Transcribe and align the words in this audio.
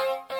Thank 0.00 0.30
you. 0.30 0.39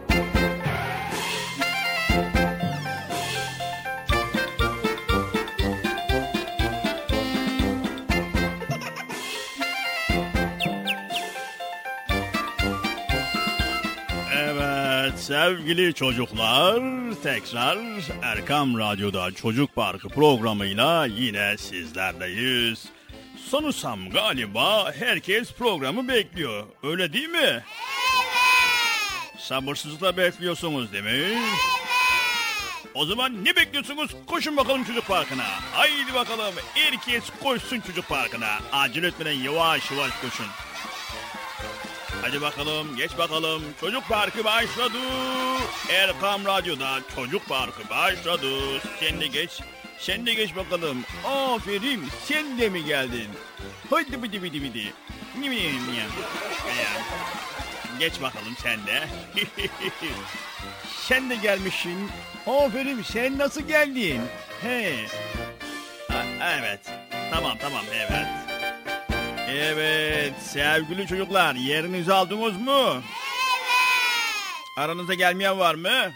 Sevgili 15.41 15.93
çocuklar 15.93 16.81
tekrar 17.23 17.77
Erkam 18.21 18.79
Radyo'da 18.79 19.31
Çocuk 19.31 19.75
Parkı 19.75 20.09
programıyla 20.09 21.05
yine 21.05 21.57
sizlerleyiz. 21.57 22.85
Sanırsam 23.49 24.09
galiba 24.09 24.91
herkes 24.93 25.53
programı 25.53 26.07
bekliyor. 26.07 26.65
Öyle 26.83 27.13
değil 27.13 27.29
mi? 27.29 27.39
Evet. 27.39 27.63
Sabırsızlıkla 29.37 30.17
bekliyorsunuz 30.17 30.93
değil 30.93 31.03
mi? 31.03 31.09
Evet. 31.09 31.37
O 32.93 33.05
zaman 33.05 33.45
ne 33.45 33.55
bekliyorsunuz? 33.55 34.11
Koşun 34.27 34.57
bakalım 34.57 34.83
çocuk 34.83 35.07
parkına. 35.07 35.45
Haydi 35.73 36.13
bakalım 36.13 36.55
herkes 36.73 37.23
koşsun 37.43 37.79
çocuk 37.79 38.09
parkına. 38.09 38.59
Acele 38.71 39.07
etmeden 39.07 39.31
yavaş 39.31 39.91
yavaş 39.91 40.11
koşun. 40.21 40.47
Hadi 42.21 42.41
bakalım 42.41 42.95
geç 42.97 43.17
bakalım. 43.17 43.63
Çocuk 43.79 44.07
Parkı 44.09 44.43
başladı. 44.43 44.97
Erkam 45.89 46.45
Radyo'da 46.45 46.99
Çocuk 47.15 47.49
Parkı 47.49 47.89
başladı. 47.89 48.47
Sen 48.99 49.21
de 49.21 49.27
geç. 49.27 49.59
Sen 49.99 50.25
de 50.25 50.33
geç 50.33 50.55
bakalım. 50.55 51.03
Aferin 51.25 52.03
sen 52.27 52.59
de 52.59 52.69
mi 52.69 52.85
geldin? 52.85 53.27
Hadi 53.89 54.23
bidi 54.23 54.43
bidi 54.43 54.63
bidi. 54.63 54.93
Geç 57.99 58.21
bakalım 58.21 58.55
sen 58.63 58.79
de. 58.87 59.03
sen 61.07 61.29
de 61.29 61.35
gelmişsin. 61.35 62.11
Aferin 62.47 63.01
sen 63.03 63.37
nasıl 63.37 63.61
geldin? 63.61 64.21
He. 64.61 64.95
Evet. 66.43 66.79
Tamam 67.31 67.57
tamam 67.61 67.83
evet. 67.95 68.27
Evet 69.51 70.33
sevgili 70.41 71.07
çocuklar 71.07 71.55
yerinizi 71.55 72.13
aldınız 72.13 72.57
mı? 72.57 72.93
Evet. 72.93 73.01
Aranızda 74.77 75.13
gelmeyen 75.13 75.59
var 75.59 75.75
mı? 75.75 76.11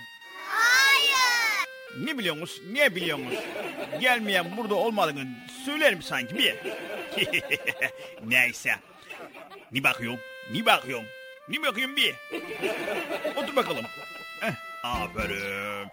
Hayır. 0.49 2.05
Ne 2.05 2.17
biliyorsunuz? 2.17 2.61
Ne 2.71 2.95
biliyorsunuz? 2.95 3.33
Gelmeyen 3.99 4.57
burada 4.57 4.75
olmadığını 4.75 5.27
söylerim 5.65 6.01
sanki 6.01 6.37
bir. 6.37 6.55
Neyse. 8.25 8.75
Ne 9.71 9.83
bakıyorsun? 9.83 10.21
Ne 10.53 10.65
bakıyorsun? 10.65 11.07
Ne 11.49 11.61
bakıyorsun 11.61 11.95
bir? 11.95 12.15
Otur 13.35 13.55
bakalım. 13.55 13.85
Heh, 14.39 14.53
aferin. 14.83 15.87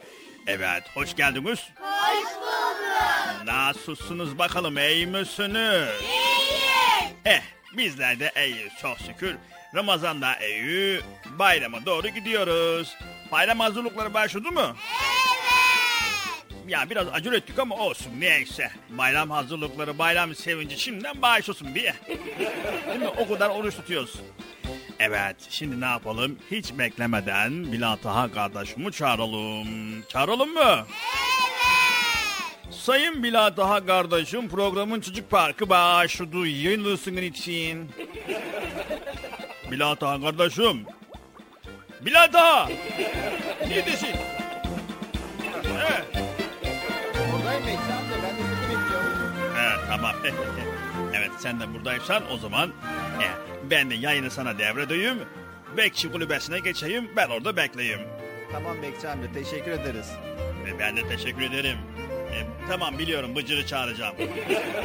Evet, 0.47 0.83
hoş 0.95 1.17
geldiniz. 1.17 1.61
Hoş 1.81 2.35
bulduk. 2.35 3.47
Nasılsınız 3.47 4.39
bakalım, 4.39 4.79
iyi 4.79 5.07
misiniz? 5.07 5.89
İyiyiz. 6.03 6.82
Eh, 7.25 7.41
bizler 7.77 8.21
de 8.21 8.33
iyiyiz 8.47 8.73
çok 8.83 8.99
şükür. 8.99 9.37
Ramazan 9.75 10.23
da 10.23 10.37
iyi, 10.39 11.01
bayrama 11.39 11.87
doğru 11.87 12.09
gidiyoruz. 12.09 12.97
Bayram 13.33 13.61
hazırlıkları 13.61 14.15
başladı 14.15 14.53
mı? 14.53 14.77
Evet. 15.03 15.13
Ya 16.69 16.91
biraz 16.91 17.07
acele 17.13 17.37
ettik 17.37 17.59
ama 17.59 17.77
olsun 17.77 18.13
neyse. 18.19 18.71
Bayram 18.89 19.31
hazırlıkları, 19.31 19.99
bayram 19.99 20.35
sevinci 20.35 20.81
şimdiden 20.81 21.23
başlasın 21.23 21.75
bir. 21.75 21.83
Değil 22.89 23.01
mi? 23.01 23.09
O 23.09 23.29
kadar 23.29 23.51
oruç 23.51 23.77
tutuyoruz. 23.77 24.15
Evet, 24.99 25.37
şimdi 25.51 25.81
ne 25.81 25.85
yapalım? 25.85 26.39
Hiç 26.51 26.73
beklemeden 26.79 27.73
Bilal 27.73 27.97
Taha 27.97 28.33
kardeşimi 28.33 28.93
çağıralım. 28.93 30.03
Çağıralım 30.09 30.55
mı? 30.55 30.87
Sayın 32.83 33.23
Bilal 33.23 33.51
Taha 33.51 33.87
kardeşim 33.87 34.49
programın 34.49 35.01
Çocuk 35.01 35.31
Parkı 35.31 35.69
başladı. 35.69 36.47
Yayınlısının 36.47 37.23
için. 37.23 37.91
Bilal 39.71 39.95
Taha 39.95 40.21
kardeşim. 40.21 40.87
Bilal 42.01 42.27
Taha. 42.33 42.69
Neredesin? 43.69 44.09
Evet. 45.65 46.07
Buradayım 47.33 47.67
Bekçi 47.67 47.93
amca 47.93 48.17
ben 48.23 48.37
de 48.37 48.43
sizi 48.43 48.63
bekliyorum. 48.63 49.35
Evet 49.61 49.79
tamam. 49.89 50.15
evet 51.15 51.31
sen 51.39 51.61
de 51.61 51.75
buradaysan 51.75 52.23
o 52.33 52.37
zaman 52.37 52.69
e, 53.23 53.27
ben 53.71 53.91
de 53.91 53.95
yayını 53.95 54.31
sana 54.31 54.59
devredeyim. 54.59 55.19
Bekçi 55.77 56.13
kulübesine 56.13 56.59
geçeyim 56.59 57.11
ben 57.17 57.29
orada 57.29 57.57
bekleyeyim. 57.57 58.01
Tamam 58.53 58.83
Bekçi 58.83 59.09
amca 59.09 59.33
teşekkür 59.33 59.71
ederiz. 59.71 60.11
E, 60.69 60.79
ben 60.79 60.97
de 60.97 61.09
teşekkür 61.09 61.43
ederim. 61.43 61.79
E, 62.33 62.39
tamam 62.69 62.99
biliyorum 62.99 63.37
Bıcır'ı 63.37 63.67
çağıracağım. 63.67 64.15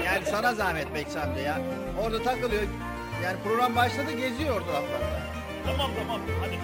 Yani 0.05 0.25
sana 0.31 0.53
zahmet 0.53 0.93
Bekçi 0.93 1.19
amca 1.19 1.41
ya. 1.41 1.61
Orada 2.01 2.23
takılıyor. 2.23 2.63
Yani 3.23 3.37
program 3.43 3.75
başladı 3.75 4.11
geziyor 4.11 4.55
orada 4.55 4.67
laflarda. 4.73 5.21
tamam 5.65 5.91
tamam 5.99 6.21
hadi. 6.41 6.57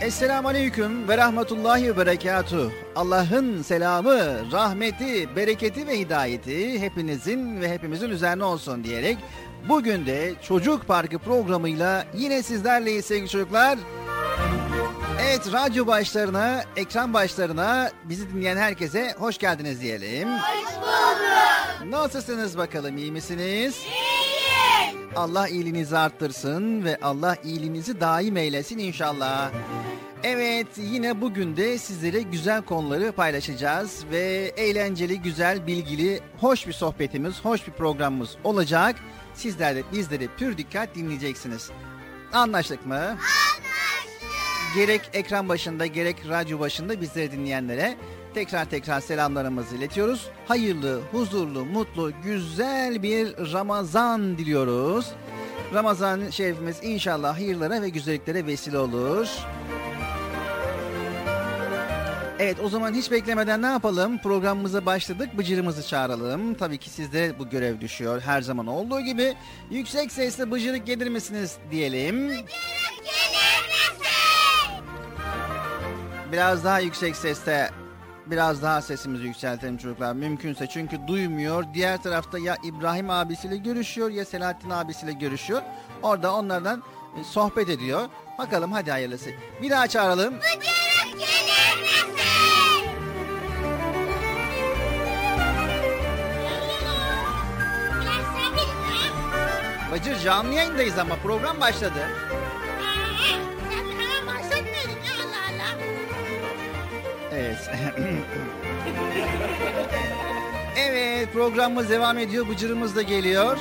Esselamu 0.00 0.48
Aleyküm 0.48 1.08
ve 1.08 1.16
Rahmetullahi 1.16 1.88
ve 1.88 1.96
Berekatuhu. 1.96 2.72
Allah'ın 2.96 3.62
selamı, 3.62 4.52
rahmeti, 4.52 5.36
bereketi 5.36 5.86
ve 5.86 5.98
hidayeti 5.98 6.80
hepinizin 6.80 7.60
ve 7.60 7.70
hepimizin 7.70 8.10
üzerine 8.10 8.44
olsun 8.44 8.84
diyerek 8.84 9.18
bugün 9.68 10.06
de 10.06 10.32
Çocuk 10.42 10.86
Parkı 10.86 11.18
programıyla 11.18 12.06
yine 12.14 12.42
sizlerleyiz 12.42 13.04
sevgili 13.04 13.28
çocuklar. 13.28 13.78
Evet 15.24 15.52
radyo 15.52 15.86
başlarına, 15.86 16.64
ekran 16.76 17.14
başlarına 17.14 17.90
bizi 18.04 18.30
dinleyen 18.30 18.56
herkese 18.56 19.14
hoş 19.18 19.38
geldiniz 19.38 19.80
diyelim. 19.80 20.28
Hoş 20.28 20.76
bulduk. 20.76 21.92
Nasılsınız 21.92 22.58
bakalım 22.58 22.96
iyi 22.96 23.12
misiniz? 23.12 23.78
İyiyiz. 23.78 24.96
Allah 25.16 25.48
iyiliğinizi 25.48 25.98
arttırsın 25.98 26.84
ve 26.84 26.98
Allah 27.02 27.36
iyiliğinizi 27.44 28.00
daim 28.00 28.36
eylesin 28.36 28.78
inşallah. 28.78 29.50
Evet 30.22 30.66
yine 30.76 31.20
bugün 31.20 31.56
de 31.56 31.78
sizlere 31.78 32.22
güzel 32.22 32.62
konuları 32.62 33.12
paylaşacağız 33.12 34.04
ve 34.10 34.52
eğlenceli, 34.56 35.22
güzel, 35.22 35.66
bilgili, 35.66 36.20
hoş 36.40 36.66
bir 36.66 36.72
sohbetimiz, 36.72 37.44
hoş 37.44 37.66
bir 37.66 37.72
programımız 37.72 38.36
olacak. 38.44 38.96
Sizler 39.34 39.76
de 39.76 39.82
bizleri 39.92 40.28
pür 40.38 40.58
dikkat 40.58 40.94
dinleyeceksiniz. 40.94 41.70
Anlaştık 42.32 42.86
mı? 42.86 42.94
Anlaştık. 42.96 43.53
Gerek 44.74 45.00
ekran 45.12 45.48
başında 45.48 45.86
gerek 45.86 46.16
radyo 46.28 46.60
başında 46.60 47.00
bizleri 47.00 47.32
dinleyenlere 47.32 47.96
tekrar 48.34 48.64
tekrar 48.64 49.00
selamlarımızı 49.00 49.76
iletiyoruz. 49.76 50.28
Hayırlı, 50.48 51.00
huzurlu, 51.12 51.64
mutlu, 51.64 52.12
güzel 52.24 53.02
bir 53.02 53.52
Ramazan 53.52 54.38
diliyoruz. 54.38 55.06
Ramazan 55.74 56.30
şerifimiz 56.30 56.76
inşallah 56.82 57.36
hayırlara 57.36 57.82
ve 57.82 57.88
güzelliklere 57.88 58.46
vesile 58.46 58.78
olur. 58.78 59.28
Evet 62.38 62.56
o 62.64 62.68
zaman 62.68 62.94
hiç 62.94 63.10
beklemeden 63.10 63.62
ne 63.62 63.66
yapalım? 63.66 64.18
Programımıza 64.18 64.86
başladık. 64.86 65.38
Bıcırımızı 65.38 65.88
çağıralım. 65.88 66.54
Tabii 66.54 66.78
ki 66.78 66.90
sizde 66.90 67.38
bu 67.38 67.48
görev 67.48 67.80
düşüyor. 67.80 68.20
Her 68.20 68.42
zaman 68.42 68.66
olduğu 68.66 69.00
gibi 69.00 69.34
yüksek 69.70 70.12
sesle 70.12 70.50
bıcırık 70.50 70.86
gelir 70.86 71.08
misiniz 71.08 71.56
diyelim. 71.70 72.28
Gelir 72.28 72.36
misin? 72.36 72.46
Biraz 76.34 76.64
daha 76.64 76.80
yüksek 76.80 77.16
seste 77.16 77.70
biraz 78.26 78.62
daha 78.62 78.82
sesimizi 78.82 79.26
yükseltelim 79.26 79.76
çocuklar 79.76 80.12
mümkünse 80.12 80.66
çünkü 80.66 81.06
duymuyor. 81.06 81.64
Diğer 81.74 82.02
tarafta 82.02 82.38
ya 82.38 82.56
İbrahim 82.64 83.10
abisiyle 83.10 83.56
görüşüyor 83.56 84.10
ya 84.10 84.24
Selahattin 84.24 84.70
abisiyle 84.70 85.12
görüşüyor. 85.12 85.62
Orada 86.02 86.34
onlardan 86.34 86.82
e, 87.20 87.24
sohbet 87.24 87.68
ediyor. 87.68 88.08
Bakalım 88.38 88.72
hadi 88.72 88.90
hayırlısı. 88.90 89.30
Bir 89.62 89.70
daha 89.70 89.86
çağıralım. 89.86 90.34
Bıcırık 90.34 90.62
gelir 91.12 91.82
misin? 91.82 92.14
Bacır 99.92 100.18
canlı 100.18 100.52
yayındayız 100.52 100.98
ama 100.98 101.16
program 101.16 101.60
başladı. 101.60 102.08
Evet. 107.34 107.70
evet 110.76 111.32
programımız 111.32 111.90
devam 111.90 112.18
ediyor. 112.18 112.48
Bıcırımız 112.48 112.96
da 112.96 113.02
geliyor. 113.02 113.56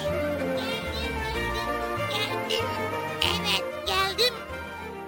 Geldim. 2.10 2.66
Evet 3.22 3.88
geldim. 3.88 4.34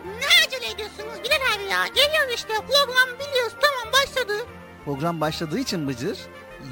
Ne 0.05 0.45
acele 0.45 0.71
ediyorsunuz 0.73 1.23
Bilal 1.23 1.35
abi 1.55 1.71
ya? 1.71 1.87
Geliyorum 1.87 2.29
işte 2.35 2.53
program 2.53 3.19
biliyoruz 3.19 3.53
tamam 3.61 3.93
başladı. 3.93 4.33
Program 4.85 5.21
başladığı 5.21 5.59
için 5.59 5.87
Bıcır 5.87 6.17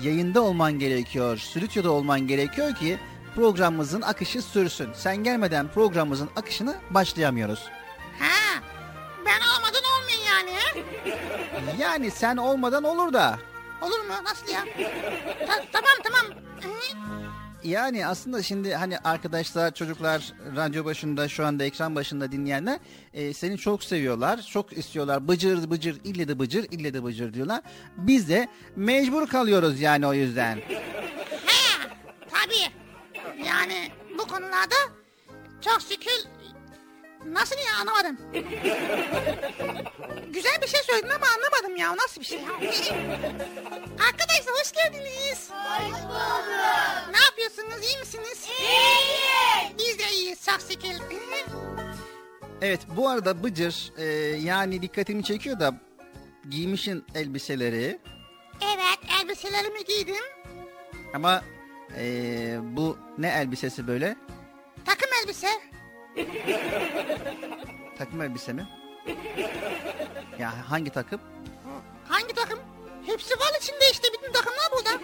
yayında 0.04 0.42
olman 0.42 0.80
gerekiyor. 0.80 1.38
Stüdyoda 1.38 1.92
olman 1.92 2.28
gerekiyor 2.28 2.76
ki 2.76 3.00
programımızın 3.36 4.02
akışı 4.02 4.42
sürsün. 4.42 4.90
Sen 4.94 5.18
gelmeden 5.24 5.68
programımızın 5.68 6.30
akışını 6.36 6.76
başlayamıyoruz. 6.90 7.70
Yani 11.80 12.12
sen 12.12 12.38
olmadan 12.38 12.84
olur 12.84 13.14
da. 13.14 13.40
Olur 13.82 14.00
mu 14.00 14.14
nasıl 14.24 14.48
ya? 14.54 14.64
Ta- 15.48 15.66
tamam 15.72 15.98
tamam. 16.04 16.26
Yani 17.64 18.08
aslında 18.08 18.44
şimdi 18.44 18.76
hani 18.76 18.98
arkadaşlar, 19.00 19.74
çocuklar 19.74 20.34
radyo 20.56 20.86
başında 20.86 21.28
şu 21.28 21.46
anda 21.46 21.64
ekran 21.64 21.96
başında 21.96 22.32
dinleyenler 22.32 22.80
e, 23.14 23.34
seni 23.34 23.58
çok 23.58 23.84
seviyorlar. 23.84 24.42
Çok 24.42 24.78
istiyorlar. 24.78 25.28
Bıcır 25.28 25.70
bıcır 25.72 26.00
ille 26.04 26.28
de 26.28 26.40
bıcır 26.40 26.64
ille 26.72 26.94
de 26.94 27.04
bıcır 27.04 27.34
diyorlar. 27.34 27.62
Biz 27.98 28.30
de 28.30 28.48
mecbur 28.76 29.28
kalıyoruz 29.28 29.82
yani 29.82 30.08
o 30.08 30.14
yüzden. 30.14 30.60
Ha 31.46 31.88
tabii. 32.32 32.74
Yani 33.48 33.92
bu 34.20 34.28
konularda 34.28 34.76
çok 35.62 35.82
şükür 35.82 36.24
nasıl 37.32 37.56
ya 37.56 37.76
anlamadım. 37.82 38.18
Güzel 40.34 40.62
bir 40.62 40.68
şey 40.68 40.82
söyledin 40.84 41.10
ama 41.10 41.26
anlamadım 41.36 41.76
ya 41.78 41.98
nasıl 41.98 42.22
bir 42.22 42.26
şey 42.26 42.40
ya. 42.40 42.50
Arkadaşlar 44.10 44.54
hoş 44.62 44.72
geldiniz. 44.72 45.50
Hoş 45.52 45.92
bulduk. 46.04 46.46
Ne 47.12 47.18
yapıyorsunuz 47.18 47.88
iyi 47.88 47.98
misiniz? 48.00 48.48
İyiyiz. 48.60 49.78
Biz 49.78 50.00
de 50.00 50.12
iyiyiz 50.16 50.40
şükür. 50.70 51.02
Evet 52.62 52.82
bu 52.96 53.10
arada 53.10 53.44
Bıcır 53.44 53.94
e, 53.98 54.04
yani 54.38 54.82
dikkatimi 54.82 55.24
çekiyor 55.24 55.60
da 55.60 55.74
giymişin 56.50 57.06
elbiseleri 57.16 58.00
Evet 58.62 59.00
elbiselerimi 59.22 59.84
giydim. 59.86 60.24
ama 61.14 61.44
e, 61.98 62.06
bu 62.62 62.98
ne 63.18 63.28
elbisesi 63.28 63.88
böyle? 63.88 64.16
Takım 64.86 65.10
elbise. 65.24 65.48
Takım 67.98 68.22
elbise 68.22 68.54
mi? 68.54 68.68
Ya 70.40 70.70
hangi 70.70 70.90
takım? 70.90 71.22
Hangi 72.08 72.34
takım? 72.34 72.60
Hepsi 73.06 73.40
var 73.40 73.58
içinde 73.62 73.92
işte 73.92 74.08
bütün 74.14 74.32
takımlar 74.34 74.72
burada. 74.72 75.00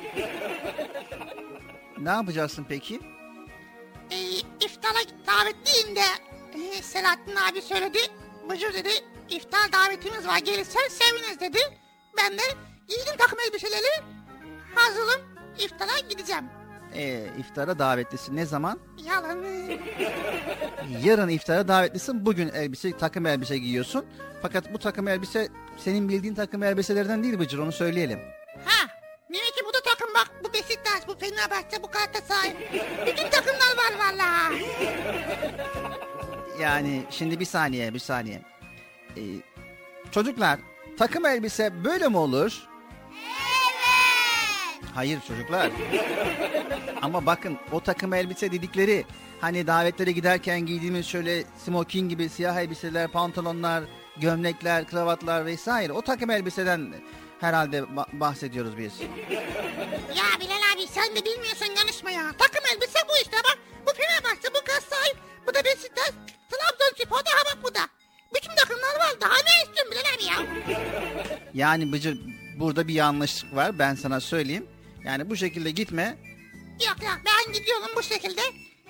Ne 1.97 2.09
yapacaksın 2.09 2.65
peki? 2.69 2.99
Ee, 4.11 4.17
iftara 4.65 4.99
davetliyim 5.27 5.95
de 5.95 6.01
e, 6.53 6.81
Selahattin 6.81 7.35
abi 7.35 7.61
söyledi. 7.61 7.99
Bıcır 8.49 8.73
dedi 8.73 8.89
iftar 9.29 9.71
davetimiz 9.73 10.27
var 10.27 10.37
gelirsen 10.37 10.87
seviniz 10.89 11.39
dedi. 11.39 11.59
Ben 12.17 12.37
de 12.37 12.41
giydim 12.87 13.17
takım 13.17 13.39
elbiseleri. 13.39 14.03
Hazırım. 14.75 15.21
iftara 15.59 15.99
gideceğim. 16.09 16.45
Ee, 16.95 17.25
iftara 17.39 17.79
davetlisin. 17.79 18.35
Ne 18.35 18.45
zaman? 18.45 18.79
Yalan. 19.05 19.43
Yarın 21.03 21.29
iftara 21.29 21.67
davetlisin. 21.67 22.25
Bugün 22.25 22.49
elbise, 22.49 22.97
takım 22.97 23.25
elbise 23.25 23.57
giyiyorsun. 23.57 24.05
Fakat 24.41 24.73
bu 24.73 24.79
takım 24.79 25.07
elbise 25.07 25.47
senin 25.77 26.09
bildiğin 26.09 26.35
takım 26.35 26.63
elbiselerden 26.63 27.23
değil 27.23 27.39
Bıcır 27.39 27.57
onu 27.59 27.71
söyleyelim. 27.71 28.19
Ha. 28.65 28.87
Demek 29.29 29.53
ki 29.55 29.61
bu 29.69 29.73
da 29.73 29.77
takım 29.85 30.13
bak. 30.15 30.31
Bu 30.43 30.53
Beşiktaş, 30.53 31.07
bu 31.07 31.17
Fenerbahçe, 31.19 31.83
bu 31.83 31.87
Galatasaray. 31.87 32.55
Bütün 33.05 33.29
takımlar 33.29 33.75
var 33.77 33.93
valla. 33.99 34.55
Yani 36.61 37.03
şimdi 37.09 37.39
bir 37.39 37.45
saniye 37.45 37.93
bir 37.93 37.99
saniye. 37.99 38.41
Ee, 39.17 39.21
çocuklar 40.11 40.59
takım 40.97 41.25
elbise 41.25 41.83
böyle 41.83 42.07
mi 42.07 42.17
olur? 42.17 42.68
Hayır 44.95 45.19
çocuklar. 45.27 45.71
Ama 47.01 47.25
bakın 47.25 47.57
o 47.71 47.79
takım 47.79 48.13
elbise 48.13 48.51
dedikleri 48.51 49.05
hani 49.41 49.67
davetlere 49.67 50.11
giderken 50.11 50.59
giydiğimiz 50.65 51.05
şöyle 51.07 51.43
smoking 51.65 52.09
gibi 52.09 52.29
siyah 52.29 52.55
elbiseler, 52.57 53.07
pantolonlar, 53.07 53.83
gömlekler, 54.17 54.87
kravatlar 54.87 55.45
vesaire. 55.45 55.93
O 55.93 56.01
takım 56.01 56.29
elbiseden 56.29 56.93
herhalde 57.39 57.77
ba- 57.79 58.19
bahsediyoruz 58.19 58.77
biz. 58.77 58.93
Ya 60.17 60.25
Bilal 60.39 60.61
abi 60.75 60.87
sen 60.87 61.15
de 61.15 61.25
bilmiyorsun 61.25 61.67
konuşma 61.81 62.11
ya. 62.11 62.23
Takım 62.37 62.63
elbise 62.75 62.99
bu 63.09 63.13
işte 63.21 63.37
bak. 63.37 63.57
Bu 63.87 63.91
Fenerbahçe, 63.93 64.47
bu 64.49 64.65
Galatasaray, 64.65 65.09
bu 65.47 65.53
da 65.53 65.63
Beşiktaş, 65.65 66.09
Trabzonspor, 66.49 67.17
daha 67.17 67.55
bak 67.55 67.57
bu 67.63 67.75
da. 67.75 67.79
Bütün 68.35 68.55
takımlar 68.55 68.95
var. 68.99 69.21
Daha 69.21 69.33
ne 69.33 69.63
istiyorsun 69.63 69.91
Bilal 69.91 70.15
abi 70.15 70.23
ya? 70.23 70.79
Yani 71.53 71.91
Bıcır 71.91 72.19
burada 72.59 72.87
bir 72.87 72.93
yanlışlık 72.93 73.55
var 73.55 73.79
ben 73.79 73.95
sana 73.95 74.19
söyleyeyim. 74.19 74.65
Yani 75.09 75.29
bu 75.29 75.35
şekilde 75.35 75.71
gitme. 75.71 76.17
Yok 76.87 76.97
yok 77.03 77.17
ben 77.25 77.53
gidiyorum 77.53 77.87
bu 77.95 78.03
şekilde. 78.03 78.41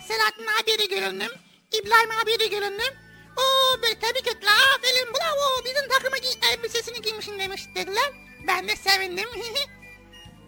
Selahattin 0.07 0.47
abiye 0.63 0.79
de 0.79 0.85
göründüm. 0.85 1.31
İbrahim 1.71 2.09
abiye 2.23 2.39
de 2.39 2.47
göründüm. 2.47 2.93
Oo 3.37 3.81
böyle 3.81 3.99
tebrik 3.99 4.27
ettiler. 4.27 4.53
Aferin 4.77 5.13
bravo 5.13 5.65
bizim 5.65 5.89
takıma 5.89 6.17
giy 6.17 6.31
elbisesini 6.53 7.01
giymişsin 7.01 7.39
demiş 7.39 7.61
dediler. 7.75 8.11
Ben 8.47 8.67
de 8.67 8.75
sevindim. 8.75 9.29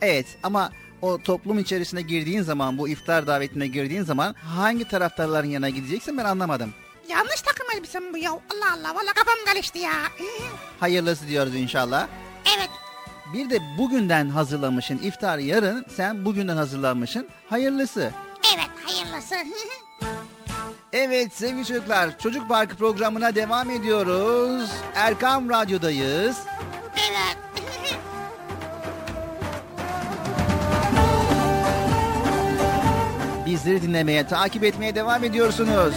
Evet 0.04 0.26
ama 0.44 0.72
o 1.02 1.22
toplum 1.24 1.60
içerisine 1.60 2.02
girdiğin 2.02 2.42
zaman 2.42 2.78
bu 2.78 2.90
iftar 2.90 3.28
davetine 3.28 3.68
girdiğin 3.68 4.04
zaman 4.04 4.34
hangi 4.34 4.88
taraftarların 4.88 5.48
yanına 5.50 5.70
gideceksin 5.70 6.18
ben 6.18 6.26
anlamadım. 6.26 6.74
Yanlış 7.10 7.42
takım 7.42 7.68
elbisem 7.76 8.14
bu 8.14 8.18
ya. 8.18 8.32
Allah 8.32 8.74
Allah 8.74 8.96
valla 8.96 9.14
kafam 9.14 9.46
karıştı 9.46 9.78
ya. 9.78 9.94
Hayırlısı 10.80 11.28
diyoruz 11.28 11.56
inşallah. 11.56 12.08
evet 12.58 12.70
Bir 13.34 13.50
de 13.50 13.60
bugünden 13.78 14.30
hazırlamışsın 14.30 14.98
iftar 14.98 15.38
yarın 15.38 15.86
sen 15.96 16.26
bugünden 16.26 16.58
hazırlanmışsın 16.58 17.28
hayırlısı. 17.50 18.12
evet 18.56 18.70
hayırlısı. 18.86 19.36
Evet 20.94 21.34
sevgili 21.34 21.66
çocuklar 21.66 22.20
Çocuk 22.20 22.50
Parkı 22.50 22.76
programına 22.76 23.36
devam 23.36 23.70
ediyoruz. 23.70 24.72
Erkam 24.96 25.50
Radyo'dayız. 25.50 26.38
evet. 26.96 27.38
Bizleri 33.46 33.82
dinlemeye, 33.82 34.28
takip 34.28 34.64
etmeye 34.64 34.96
devam 34.96 35.24
ediyorsunuz. 35.24 35.94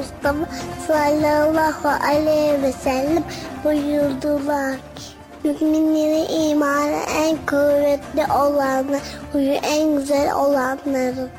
Mustafa 0.00 0.46
sallallahu 0.86 1.88
aleyhi 1.88 2.62
ve 2.62 2.72
sellem 2.72 3.24
buyurdular 3.64 4.74
ki 4.74 5.20
Müminlerin 5.44 6.50
imanı 6.50 7.00
en 7.24 7.36
kuvvetli 7.46 8.32
olanı, 8.32 8.98
huyu 9.32 9.52
en 9.52 9.96
güzel 9.96 10.34
olanlarıdır. 10.34 11.30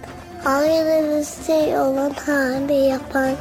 Ayrı 0.45 1.19
bir 1.19 1.45
şey 1.45 1.79
olan 1.79 2.11
hali 2.25 2.73
yapan. 2.73 3.31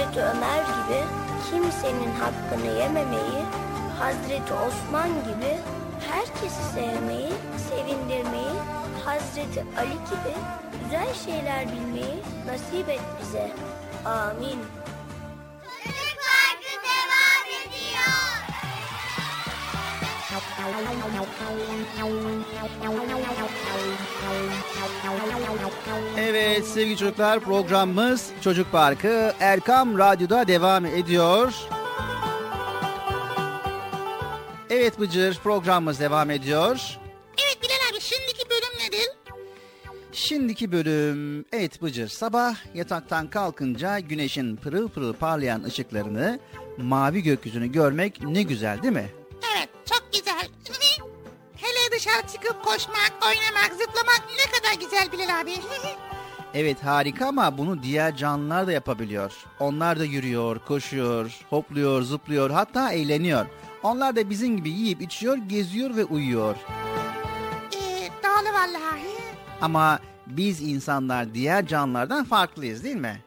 Hazreti 0.00 0.20
Ömer 0.20 0.58
gibi 0.58 1.00
kimsenin 1.50 2.12
hakkını 2.20 2.78
yememeyi, 2.78 3.42
Hazreti 3.98 4.52
Osman 4.52 5.08
gibi 5.08 5.58
herkesi 6.08 6.62
sevmeyi, 6.74 7.32
sevindirmeyi, 7.68 8.56
Hazreti 9.04 9.64
Ali 9.78 9.92
gibi 9.92 10.34
güzel 10.84 11.14
şeyler 11.14 11.66
bilmeyi 11.72 12.22
nasip 12.46 12.88
et 12.88 13.00
bize. 13.20 13.50
Amin. 14.04 14.58
Evet 26.18 26.66
sevgili 26.66 26.96
çocuklar 26.96 27.40
programımız 27.40 28.30
Çocuk 28.40 28.72
Parkı 28.72 29.34
Erkam 29.40 29.98
Radyo'da 29.98 30.48
devam 30.48 30.86
ediyor. 30.86 31.54
Evet 34.70 35.00
Bıcır 35.00 35.34
programımız 35.34 36.00
devam 36.00 36.30
ediyor. 36.30 36.98
Evet 37.38 37.58
Bilal 37.62 37.90
abi 37.92 38.00
şimdiki 38.00 38.50
bölüm 38.50 38.86
nedir? 38.86 39.08
Şimdiki 40.12 40.72
bölüm 40.72 41.44
evet 41.52 41.82
Bıcır 41.82 42.08
sabah 42.08 42.56
yataktan 42.74 43.30
kalkınca 43.30 43.98
güneşin 43.98 44.56
pırıl 44.56 44.88
pırıl 44.88 45.12
parlayan 45.12 45.62
ışıklarını 45.62 46.38
mavi 46.76 47.22
gökyüzünü 47.22 47.72
görmek 47.72 48.22
ne 48.22 48.42
güzel 48.42 48.82
değil 48.82 48.94
mi? 48.94 49.10
Evet 49.56 49.68
çok 49.86 50.04
güzel. 50.12 50.48
Dışarı 52.00 52.26
çıkıp 52.26 52.64
koşmak, 52.64 53.12
oynamak, 53.26 53.72
zıplamak 53.72 54.22
ne 54.38 54.52
kadar 54.52 54.80
güzel 54.80 55.12
Bilal 55.12 55.40
abi. 55.40 55.54
Evet 56.54 56.84
harika 56.84 57.26
ama 57.26 57.58
bunu 57.58 57.82
diğer 57.82 58.16
canlılar 58.16 58.66
da 58.66 58.72
yapabiliyor. 58.72 59.32
Onlar 59.58 59.98
da 59.98 60.04
yürüyor, 60.04 60.58
koşuyor, 60.58 61.40
hopluyor, 61.50 62.02
zıplıyor 62.02 62.50
hatta 62.50 62.92
eğleniyor. 62.92 63.46
Onlar 63.82 64.16
da 64.16 64.30
bizim 64.30 64.56
gibi 64.56 64.70
yiyip 64.70 65.02
içiyor, 65.02 65.36
geziyor 65.36 65.96
ve 65.96 66.04
uyuyor. 66.04 66.56
ee, 67.72 68.08
doğru 68.24 68.54
vallahi. 68.54 69.16
Ama 69.60 69.98
biz 70.26 70.60
insanlar 70.60 71.34
diğer 71.34 71.66
canlılardan 71.66 72.24
farklıyız 72.24 72.84
değil 72.84 72.96
mi? 72.96 73.24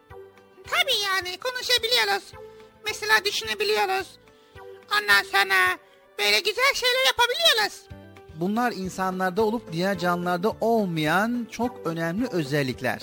Tabii 0.66 0.98
yani 1.04 1.38
konuşabiliyoruz. 1.38 2.32
Mesela 2.86 3.24
düşünebiliyoruz. 3.24 4.18
Ondan 4.92 5.22
sonra 5.22 5.78
böyle 6.18 6.38
güzel 6.38 6.74
şeyler 6.74 7.06
yapabiliyoruz. 7.06 7.93
Bunlar 8.40 8.72
insanlarda 8.72 9.42
olup 9.42 9.72
diğer 9.72 9.98
canlılarda 9.98 10.52
olmayan 10.60 11.46
çok 11.50 11.80
önemli 11.84 12.26
özellikler. 12.26 13.02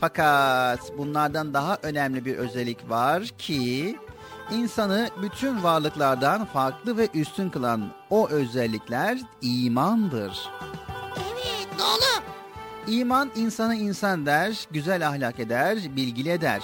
Fakat 0.00 0.98
bunlardan 0.98 1.54
daha 1.54 1.78
önemli 1.82 2.24
bir 2.24 2.36
özellik 2.36 2.90
var 2.90 3.22
ki 3.22 3.96
insanı 4.52 5.10
bütün 5.22 5.62
varlıklardan 5.62 6.44
farklı 6.44 6.96
ve 6.96 7.08
üstün 7.14 7.50
kılan 7.50 7.92
o 8.10 8.28
özellikler 8.28 9.18
imandır. 9.42 10.48
Evet 11.16 11.68
doğru. 11.78 12.24
İman 12.94 13.30
insanı 13.36 13.74
insan 13.74 14.26
der, 14.26 14.66
güzel 14.70 15.08
ahlak 15.08 15.40
eder, 15.40 15.78
bilgili 15.96 16.30
eder. 16.30 16.62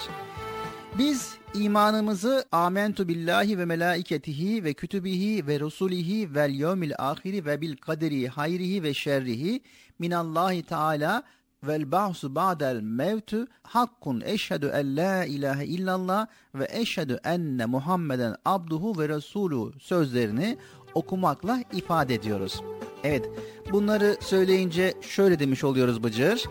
Biz 0.98 1.34
imanımızı 1.54 2.44
amentu 2.52 3.08
billahi 3.08 3.58
ve 3.58 3.64
melaiketihi 3.64 4.64
ve 4.64 4.74
kütübihi 4.74 5.46
ve 5.46 5.60
rusulihi 5.60 6.34
vel 6.34 6.50
yevmil 6.50 6.92
ahiri 6.98 7.44
ve 7.44 7.60
bil 7.60 7.76
kaderi 7.76 8.28
hayrihi 8.28 8.82
ve 8.82 8.94
şerrihi 8.94 9.60
minallahi 9.98 10.62
teala 10.62 11.22
vel 11.62 11.92
ba'su 11.92 12.34
ba'del 12.34 12.80
mevtü 12.80 13.46
hakkun 13.62 14.20
eşhedü 14.20 14.66
en 14.66 14.96
la 14.96 15.24
ilahe 15.24 15.66
illallah 15.66 16.26
ve 16.54 16.68
eşhedü 16.70 17.20
enne 17.24 17.66
Muhammeden 17.66 18.36
abduhu 18.44 18.98
ve 18.98 19.08
resulü 19.08 19.80
sözlerini 19.80 20.58
okumakla 20.94 21.62
ifade 21.72 22.14
ediyoruz. 22.14 22.62
Evet 23.04 23.30
bunları 23.72 24.16
söyleyince 24.20 24.94
şöyle 25.02 25.38
demiş 25.38 25.64
oluyoruz 25.64 26.02
Bıcır. 26.02 26.44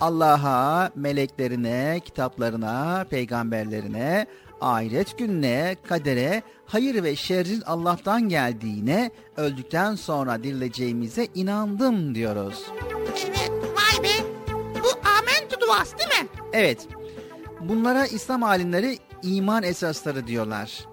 Allah'a, 0.00 0.90
meleklerine, 0.94 2.00
kitaplarına, 2.04 3.04
peygamberlerine, 3.10 4.26
ahiret 4.64 5.18
gününe, 5.18 5.76
kadere, 5.88 6.42
hayır 6.66 7.02
ve 7.02 7.16
şerrin 7.16 7.62
Allah'tan 7.66 8.28
geldiğine, 8.28 9.10
öldükten 9.36 9.94
sonra 9.94 10.44
dirileceğimize 10.44 11.28
inandım 11.34 12.14
diyoruz. 12.14 12.64
Evet 13.26 13.50
vay 13.50 14.04
be. 14.04 14.08
Bu 14.84 15.08
amentü 15.08 15.60
duası 15.60 15.98
değil 15.98 16.22
mi? 16.22 16.28
Evet, 16.52 16.88
bunlara 17.60 18.06
İslam 18.06 18.42
alimleri 18.42 18.98
iman 19.22 19.62
esasları 19.62 20.26
diyorlar. 20.26 20.86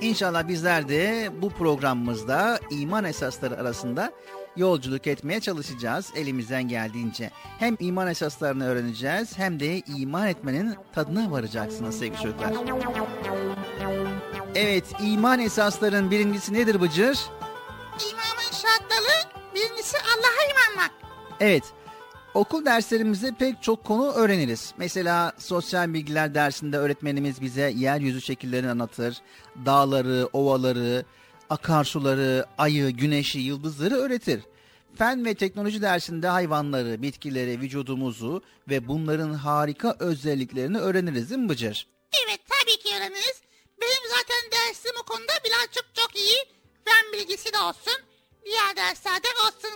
İnşallah 0.00 0.48
bizler 0.48 0.88
de 0.88 1.30
bu 1.42 1.50
programımızda 1.50 2.60
iman 2.70 3.04
esasları 3.04 3.56
arasında 3.56 4.12
yolculuk 4.56 5.06
etmeye 5.06 5.40
çalışacağız 5.40 6.10
elimizden 6.14 6.68
geldiğince. 6.68 7.30
Hem 7.58 7.76
iman 7.80 8.08
esaslarını 8.08 8.66
öğreneceğiz 8.66 9.38
hem 9.38 9.60
de 9.60 9.78
iman 9.80 10.28
etmenin 10.28 10.74
tadına 10.94 11.30
varacaksınız 11.30 11.98
sevgili 11.98 12.22
çocuklar. 12.22 12.52
Evet, 14.54 14.84
iman 15.02 15.38
esasların 15.38 16.10
birincisi 16.10 16.52
nedir 16.52 16.80
Bıcır? 16.80 17.18
İmanın 18.10 18.52
şartları 18.52 19.40
birincisi 19.54 19.96
Allah'a 19.96 20.44
inanmak. 20.52 20.90
Evet, 21.40 21.64
okul 22.34 22.64
derslerimizde 22.64 23.32
pek 23.38 23.62
çok 23.62 23.84
konu 23.84 24.12
öğreniriz. 24.12 24.74
Mesela 24.76 25.32
sosyal 25.38 25.94
bilgiler 25.94 26.34
dersinde 26.34 26.78
öğretmenimiz 26.78 27.40
bize 27.40 27.72
yeryüzü 27.76 28.20
şekillerini 28.20 28.70
anlatır. 28.70 29.16
Dağları, 29.66 30.28
ovaları, 30.32 31.04
akarsuları, 31.50 32.46
ayı, 32.58 32.90
güneşi, 32.90 33.38
yıldızları 33.38 33.94
öğretir. 33.94 34.42
Fen 34.98 35.24
ve 35.24 35.34
teknoloji 35.34 35.82
dersinde 35.82 36.28
hayvanları, 36.28 37.02
bitkileri, 37.02 37.60
vücudumuzu 37.60 38.42
ve 38.68 38.88
bunların 38.88 39.32
harika 39.34 39.96
özelliklerini 39.98 40.78
öğreniriz 40.78 41.30
değil 41.30 41.40
mi 41.40 41.48
Bıcır? 41.48 41.86
Evet 42.26 42.40
tabii 42.48 42.78
ki 42.78 42.88
öğreniriz. 42.96 43.40
Benim 43.80 44.10
zaten 44.10 44.50
dersim 44.52 44.92
o 45.02 45.06
konuda 45.06 45.32
birazcık 45.44 45.94
çok 45.94 46.16
iyi. 46.16 46.36
Fen 46.84 47.12
bilgisi 47.12 47.52
de 47.52 47.58
olsun. 47.58 48.02
Diğer 48.44 48.76
derslerde 48.76 49.28
olsun. 49.46 49.70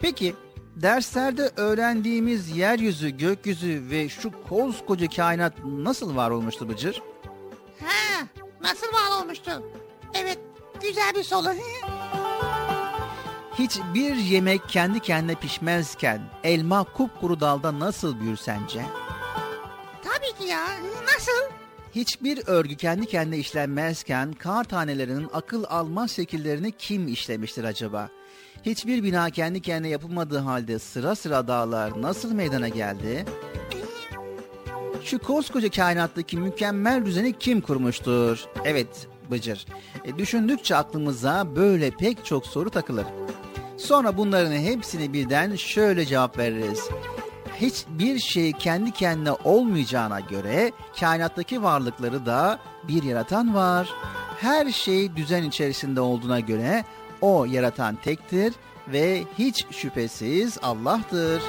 Peki 0.00 0.34
derslerde 0.76 1.50
öğrendiğimiz 1.56 2.56
yeryüzü, 2.56 3.10
gökyüzü 3.10 3.82
ve 3.90 4.08
şu 4.08 4.32
koskoca 4.48 5.08
kainat 5.08 5.64
nasıl 5.64 6.16
var 6.16 6.30
olmuştu 6.30 6.68
Bıcır? 6.68 7.02
Ha, 7.84 8.26
nasıl 8.60 8.86
var 8.86 9.22
olmuştu? 9.22 9.62
Evet 10.14 10.38
güzel 10.82 11.14
bir 11.14 11.22
soru. 11.22 11.48
Hiçbir 13.58 14.14
yemek 14.16 14.68
kendi 14.68 15.00
kendine 15.00 15.34
pişmezken 15.34 16.20
elma 16.44 16.84
kupkuru 16.84 17.40
dalda 17.40 17.78
nasıl 17.78 18.20
büyür 18.20 18.36
sence? 18.36 18.82
tabii 20.04 20.38
ki 20.44 20.50
ya. 20.50 20.66
Nasıl? 21.14 21.52
Hiçbir 21.94 22.42
örgü 22.46 22.76
kendi 22.76 23.06
kendine 23.06 23.38
işlenmezken 23.38 24.32
kar 24.32 24.64
tanelerinin 24.64 25.28
akıl 25.32 25.64
almaz 25.68 26.10
şekillerini 26.10 26.72
kim 26.72 27.08
işlemiştir 27.08 27.64
acaba? 27.64 28.08
Hiçbir 28.66 29.02
bina 29.04 29.30
kendi 29.30 29.62
kendine 29.62 29.88
yapılmadığı 29.88 30.38
halde 30.38 30.78
sıra 30.78 31.14
sıra 31.14 31.48
dağlar 31.48 32.02
nasıl 32.02 32.32
meydana 32.32 32.68
geldi? 32.68 33.24
Şu 35.04 35.18
koskoca 35.18 35.70
kainattaki 35.70 36.36
mükemmel 36.36 37.06
düzeni 37.06 37.38
kim 37.38 37.60
kurmuştur? 37.60 38.44
Evet 38.64 39.08
Bıcır. 39.32 39.66
E, 40.04 40.18
düşündükçe 40.18 40.76
aklımıza 40.76 41.56
böyle 41.56 41.90
pek 41.90 42.24
çok 42.24 42.46
soru 42.46 42.70
takılır. 42.70 43.06
Sonra 43.76 44.16
bunların 44.16 44.52
hepsini 44.52 45.12
birden 45.12 45.56
şöyle 45.56 46.06
cevap 46.06 46.38
veririz. 46.38 46.88
Hiçbir 47.60 48.18
şey 48.18 48.52
kendi 48.52 48.92
kendine 48.92 49.32
olmayacağına 49.32 50.20
göre 50.20 50.72
kainattaki 51.00 51.62
varlıkları 51.62 52.26
da 52.26 52.58
bir 52.88 53.02
yaratan 53.02 53.54
var. 53.54 53.88
Her 54.40 54.72
şey 54.72 55.16
düzen 55.16 55.42
içerisinde 55.42 56.00
olduğuna 56.00 56.40
göre 56.40 56.84
o 57.20 57.44
yaratan 57.44 57.96
tektir 57.96 58.54
ve 58.88 59.24
hiç 59.38 59.66
şüphesiz 59.70 60.58
Allah'tır. 60.62 61.42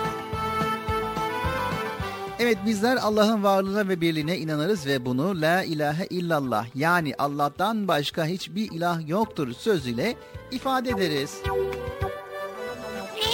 Evet 2.43 2.57
bizler 2.65 2.97
Allah'ın 2.97 3.43
varlığına 3.43 3.87
ve 3.87 4.01
birliğine 4.01 4.37
inanırız 4.37 4.85
ve 4.85 5.05
bunu 5.05 5.41
la 5.41 5.63
ilahe 5.63 6.05
illallah 6.05 6.65
yani 6.75 7.13
Allah'tan 7.17 7.87
başka 7.87 8.25
hiçbir 8.25 8.71
ilah 8.71 9.07
yoktur 9.07 9.53
sözüyle 9.53 10.15
ifade 10.51 10.89
ederiz. 10.89 11.41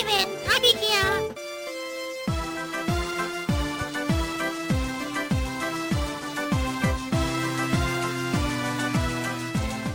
Evet 0.04 0.28
tabii 0.50 0.72
ki 0.72 0.94
ya. 0.94 1.20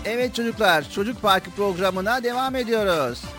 Evet 0.04 0.34
çocuklar, 0.34 0.90
Çocuk 0.90 1.22
Parkı 1.22 1.50
programına 1.50 2.22
devam 2.22 2.56
ediyoruz. 2.56 3.33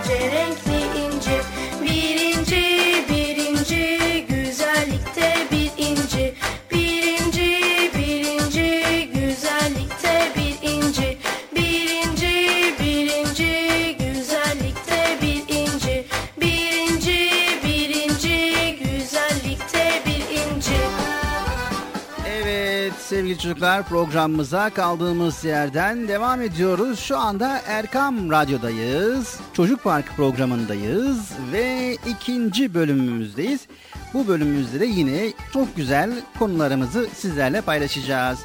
Yüzlerce 0.00 0.30
renkli 0.30 1.00
inci 1.00 1.60
güzellikte 4.28 5.34
bir 5.50 5.70
inci 5.78 6.34
Birinci, 6.70 7.90
birinci, 7.94 9.10
güzellikte 9.14 10.32
bir 10.36 10.68
inci 10.70 11.18
Birinci, 11.56 12.74
birinci, 12.80 13.96
güzellikte 13.98 15.18
bir 15.22 15.54
inci 15.54 16.06
Birinci, 16.40 17.30
birinci, 17.64 18.78
güzellikte 18.84 20.02
bir 20.06 20.20
inci 20.36 20.80
Evet 22.26 22.92
sevgili 22.94 23.38
çocuklar 23.38 23.82
programımıza 23.82 24.70
kaldığımız 24.70 25.44
yerden 25.44 26.08
devam 26.08 26.42
ediyoruz. 26.42 27.00
Şu 27.00 27.18
anda 27.18 27.60
Erkam 27.66 28.30
Radyo'dayız. 28.30 29.40
Çocuk 29.60 29.84
Parkı 29.84 30.16
programındayız 30.16 31.30
ve 31.52 31.96
ikinci 32.06 32.74
bölümümüzdeyiz. 32.74 33.60
Bu 34.14 34.28
bölümümüzde 34.28 34.80
de 34.80 34.86
yine 34.86 35.32
çok 35.52 35.76
güzel 35.76 36.10
konularımızı 36.38 37.08
sizlerle 37.14 37.60
paylaşacağız. 37.60 38.38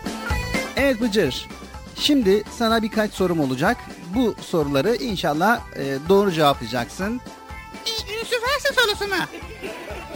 Evet 0.75 1.01
Bıcır, 1.01 1.47
şimdi 1.95 2.43
sana 2.58 2.82
birkaç 2.82 3.12
sorum 3.12 3.39
olacak. 3.39 3.78
Bu 4.15 4.36
soruları 4.41 4.95
inşallah 4.95 5.62
e, 5.75 5.97
doğru 6.10 6.32
cevaplayacaksın. 6.32 7.21
Üniversite 8.08 8.73
sorusu 8.73 9.08
mu? 9.08 9.21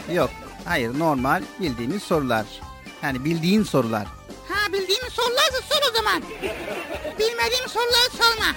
Yok, 0.13 0.29
hayır 0.65 0.99
normal 0.99 1.43
bildiğimiz 1.59 2.03
sorular. 2.03 2.45
Yani 3.03 3.25
bildiğin 3.25 3.63
sorular. 3.63 4.07
Ha 4.49 4.73
bildiğimiz 4.73 5.13
sorularsa 5.13 5.61
sor 5.69 5.91
o 5.91 5.95
zaman. 5.97 6.23
Bilmediğim 7.19 7.69
soruları 7.69 8.09
sorma. 8.17 8.55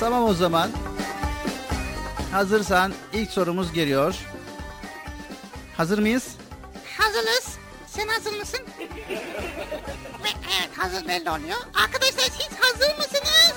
Tamam 0.00 0.24
o 0.24 0.34
zaman. 0.34 0.70
Hazırsan 2.32 2.92
ilk 3.12 3.30
sorumuz 3.30 3.72
geliyor. 3.72 4.14
Hazır 5.76 5.98
mıyız? 5.98 6.28
Hazırız. 6.98 7.48
Sen 7.86 8.08
hazır 8.08 8.38
mısın? 8.38 8.60
Ve 10.24 10.28
evet 10.58 10.70
hazır 10.76 11.08
belli 11.08 11.30
oluyor. 11.30 11.58
Arkadaşlar 11.84 12.22
siz 12.22 12.48
hazır 12.60 12.96
mısınız? 12.96 13.54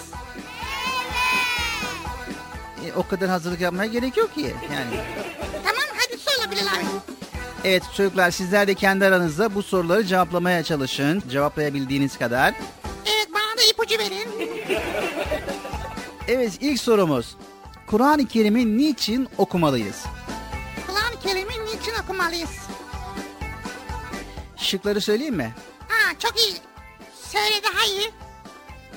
E, 2.85 2.93
o 2.95 3.07
kadar 3.07 3.29
hazırlık 3.29 3.61
yapmaya 3.61 3.91
gerek 3.91 4.17
yok 4.17 4.35
ki. 4.35 4.55
Yani. 4.73 4.99
Tamam 5.63 5.83
hadi 5.97 6.17
sor 6.17 6.51
Bilal 6.51 6.61
abi. 6.61 6.85
Evet 7.63 7.83
çocuklar 7.97 8.31
sizler 8.31 8.67
de 8.67 8.73
kendi 8.73 9.05
aranızda 9.05 9.55
bu 9.55 9.63
soruları 9.63 10.05
cevaplamaya 10.05 10.63
çalışın. 10.63 11.23
Cevaplayabildiğiniz 11.29 12.17
kadar. 12.17 12.53
Evet 13.05 13.27
bana 13.33 13.57
da 13.57 13.63
ipucu 13.71 13.97
verin. 13.99 14.51
Evet 16.31 16.57
ilk 16.61 16.81
sorumuz. 16.81 17.35
Kur'an-ı 17.87 18.27
Kerim'i 18.27 18.77
niçin 18.77 19.27
okumalıyız? 19.37 20.05
Kur'an-ı 20.87 21.19
Kerim'i 21.23 21.65
niçin 21.65 21.93
okumalıyız? 22.03 22.49
Şıkları 24.57 25.01
söyleyeyim 25.01 25.35
mi? 25.35 25.55
Ha 25.87 26.13
çok 26.19 26.39
iyi. 26.39 26.53
Söyle 27.23 27.55
daha 27.63 27.85
iyi. 27.85 28.11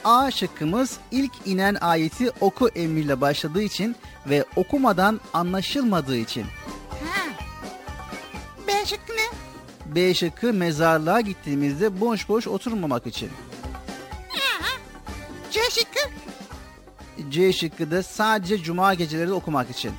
A 0.05 0.31
şıkkımız 0.31 0.99
ilk 1.11 1.33
inen 1.45 1.75
ayeti 1.75 2.31
oku 2.41 2.69
emriyle 2.69 3.21
başladığı 3.21 3.63
için 3.63 3.97
ve 4.27 4.45
okumadan 4.57 5.21
anlaşılmadığı 5.33 6.17
için. 6.17 6.45
Ha. 6.91 7.29
B 8.67 8.87
şıkkı 8.87 9.13
ne? 9.13 9.27
B 9.95 10.15
şıkkı 10.15 10.53
mezarlığa 10.53 11.21
gittiğimizde 11.21 12.01
boş 12.01 12.29
boş 12.29 12.47
oturmamak 12.47 13.07
için. 13.07 13.31
Ha. 14.29 14.69
C 15.51 15.61
şıkkı? 15.71 16.11
C 17.31 17.53
şıkkı 17.53 17.91
da 17.91 18.03
sadece 18.03 18.59
cuma 18.59 18.95
geceleri 18.95 19.33
okumak 19.33 19.71
için. 19.71 19.93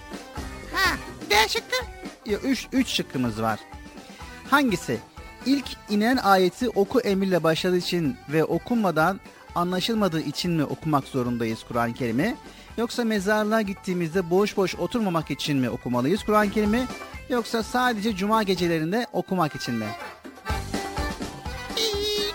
Ha. 0.74 0.96
D 1.30 1.50
şıkkı? 1.50 1.76
Ya 2.26 2.38
üç, 2.38 2.68
üç 2.72 2.88
şıkkımız 2.88 3.42
var. 3.42 3.60
Hangisi? 4.50 5.00
İlk 5.46 5.66
inen 5.90 6.18
ayeti 6.18 6.70
oku 6.70 7.00
emriyle 7.00 7.44
başladığı 7.44 7.78
için 7.78 8.18
ve 8.30 8.44
okunmadan 8.44 9.20
anlaşılmadığı 9.56 10.22
için 10.22 10.52
mi 10.52 10.64
okumak 10.64 11.04
zorundayız 11.08 11.60
Kur'an-ı 11.68 11.94
Kerim'i? 11.94 12.36
Yoksa 12.78 13.04
mezarlığa 13.04 13.62
gittiğimizde 13.62 14.30
boş 14.30 14.58
boş 14.58 14.76
oturmamak 14.76 15.32
için 15.32 15.58
mi 15.58 15.70
okumalıyız 15.70 16.24
Kur'an-ı 16.24 16.52
Kerim'i? 16.52 16.86
Yoksa 17.30 17.64
sadece 17.64 18.16
cuma 18.16 18.44
gecelerinde 18.44 19.08
okumak 19.14 19.56
için 19.56 19.76
mi? 19.76 19.86
Ee, 21.78 22.32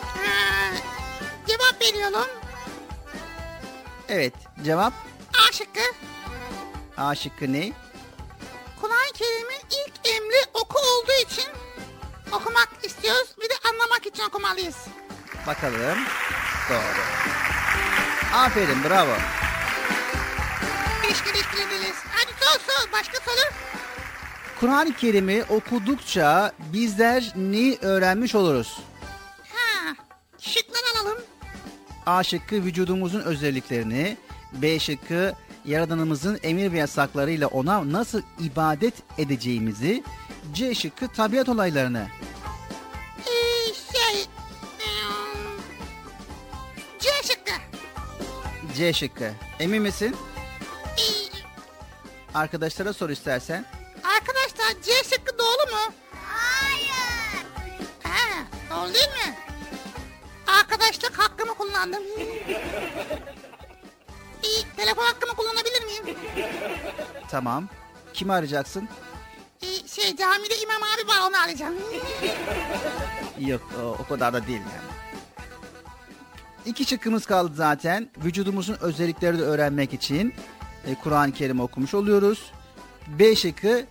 ha. 0.00 0.74
Cevap 1.46 1.82
veriyorum. 1.82 2.28
Evet, 4.08 4.32
cevap 4.64 4.92
A 5.48 5.52
şıkkı. 5.52 5.80
A 6.96 7.14
şıkkı 7.14 7.52
ne? 7.52 7.72
Kur'an-ı 8.82 9.12
Kerim'in 9.14 9.60
ilk 9.70 10.14
emri 10.14 10.44
oku 10.54 10.78
olduğu 10.78 11.32
için 11.32 11.44
okumak 12.32 12.68
istiyoruz. 12.82 13.28
Bir 13.40 13.48
de 13.48 13.54
anlamak 13.72 14.06
için 14.06 14.22
okumalıyız. 14.22 14.76
Bakalım. 15.46 15.98
Doğru. 16.70 17.02
Aferin 18.34 18.84
bravo. 18.84 19.12
Teşekkür 21.02 21.58
ederiz. 21.58 21.96
Hadi 22.12 22.32
sor 22.44 22.60
sor. 22.60 22.92
Başka 22.92 23.18
soru? 23.20 23.52
Kur'an-ı 24.60 24.94
Kerim'i 24.96 25.44
okudukça 25.48 26.52
bizler 26.72 27.32
neyi 27.36 27.78
öğrenmiş 27.82 28.34
oluruz? 28.34 28.78
A 32.08 32.24
şıkkı 32.24 32.64
vücudumuzun 32.64 33.20
özelliklerini, 33.20 34.16
B 34.52 34.78
şıkkı 34.78 35.34
yaradanımızın 35.64 36.40
emir 36.42 36.72
ve 36.72 36.78
yasaklarıyla 36.78 37.46
ona 37.46 37.92
nasıl 37.92 38.22
ibadet 38.40 38.94
edeceğimizi, 39.18 40.02
C 40.54 40.74
şıkkı 40.74 41.08
tabiat 41.08 41.48
olaylarını. 41.48 42.08
Ee, 43.20 43.74
şey... 43.74 44.26
C 46.98 47.08
şıkkı. 47.22 47.52
C 48.76 48.92
şıkkı. 48.92 49.30
Emin 49.60 49.82
misin? 49.82 50.16
Ee, 50.98 51.02
Arkadaşlara 52.34 52.92
sor 52.92 53.10
istersen. 53.10 53.64
arkadaşlar 54.16 54.82
C 54.82 54.97
kullandım. 61.78 62.02
İyi, 64.42 64.64
telefon 64.76 65.02
hakkımı 65.02 65.34
kullanabilir 65.34 65.84
miyim? 65.84 66.18
Tamam. 67.30 67.68
Kimi 68.14 68.32
arayacaksın? 68.32 68.88
Ee, 69.62 69.88
şey 69.88 70.16
camide 70.16 70.58
imam 70.62 70.82
abi 70.82 71.08
var 71.08 71.28
onu 71.28 71.42
arayacağım. 71.44 71.74
Yok 73.38 73.60
o, 73.82 73.96
o 74.02 74.06
kadar 74.08 74.32
da 74.32 74.46
değil 74.46 74.60
yani. 74.60 74.88
İki 76.66 76.84
şıkkımız 76.84 77.26
kaldı 77.26 77.52
zaten. 77.54 78.10
Vücudumuzun 78.24 78.76
özelliklerini 78.80 79.42
öğrenmek 79.42 79.94
için 79.94 80.34
e, 80.86 80.94
Kur'an-ı 80.94 81.32
Kerim 81.32 81.60
okumuş 81.60 81.94
oluyoruz. 81.94 82.52
B 83.06 83.36
şıkkı 83.36 83.86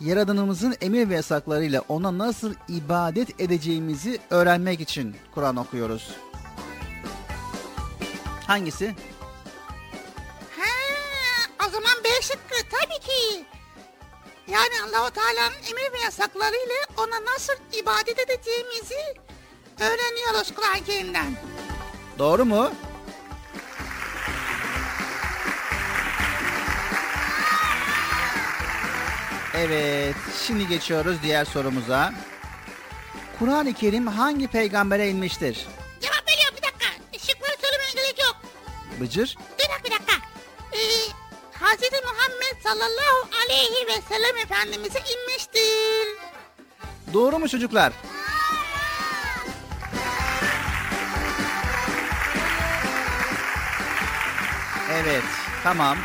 Yaradanımızın 0.00 0.74
emir 0.80 1.08
ve 1.08 1.14
yasaklarıyla 1.14 1.82
ona 1.88 2.18
nasıl 2.18 2.54
ibadet 2.68 3.40
edeceğimizi 3.40 4.18
öğrenmek 4.30 4.80
için 4.80 5.16
Kur'an 5.34 5.56
okuyoruz. 5.56 6.08
Hangisi? 8.46 8.94
Ha, 10.58 10.70
o 11.66 11.70
zaman 11.70 12.04
B 12.04 12.22
şıkkı 12.22 12.68
tabii 12.70 13.00
ki. 13.00 13.44
Yani 14.48 14.74
Allahu 14.84 15.10
Teala'nın 15.10 15.56
emir 15.70 15.92
ve 15.92 15.98
yasaklarıyla 16.04 16.74
ona 16.96 17.32
nasıl 17.34 17.52
ibadet 17.72 18.18
edeceğimizi 18.18 19.14
öğreniyoruz 19.80 20.54
Kur'an-ı 20.54 20.84
Kerim'den. 20.84 21.36
Doğru 22.18 22.44
mu? 22.44 22.70
Evet, 29.54 30.16
şimdi 30.46 30.68
geçiyoruz 30.68 31.16
diğer 31.22 31.44
sorumuza. 31.44 32.12
Kur'an-ı 33.38 33.72
Kerim 33.72 34.06
hangi 34.06 34.48
peygambere 34.48 35.08
inmiştir? 35.08 35.66
Bıcır? 39.02 39.36
Bir 39.58 39.64
dakika 39.64 39.84
bir 39.84 39.90
dakika. 39.90 40.12
Ee, 40.72 40.78
Hz. 41.52 41.80
Muhammed 42.04 42.62
sallallahu 42.62 43.28
aleyhi 43.44 43.86
ve 43.86 44.00
sellem 44.08 44.36
Efendimiz'e 44.36 44.98
inmiştir. 44.98 46.08
Doğru 47.12 47.38
mu 47.38 47.48
çocuklar? 47.48 47.92
Evet, 54.92 55.22
tamam. 55.62 55.98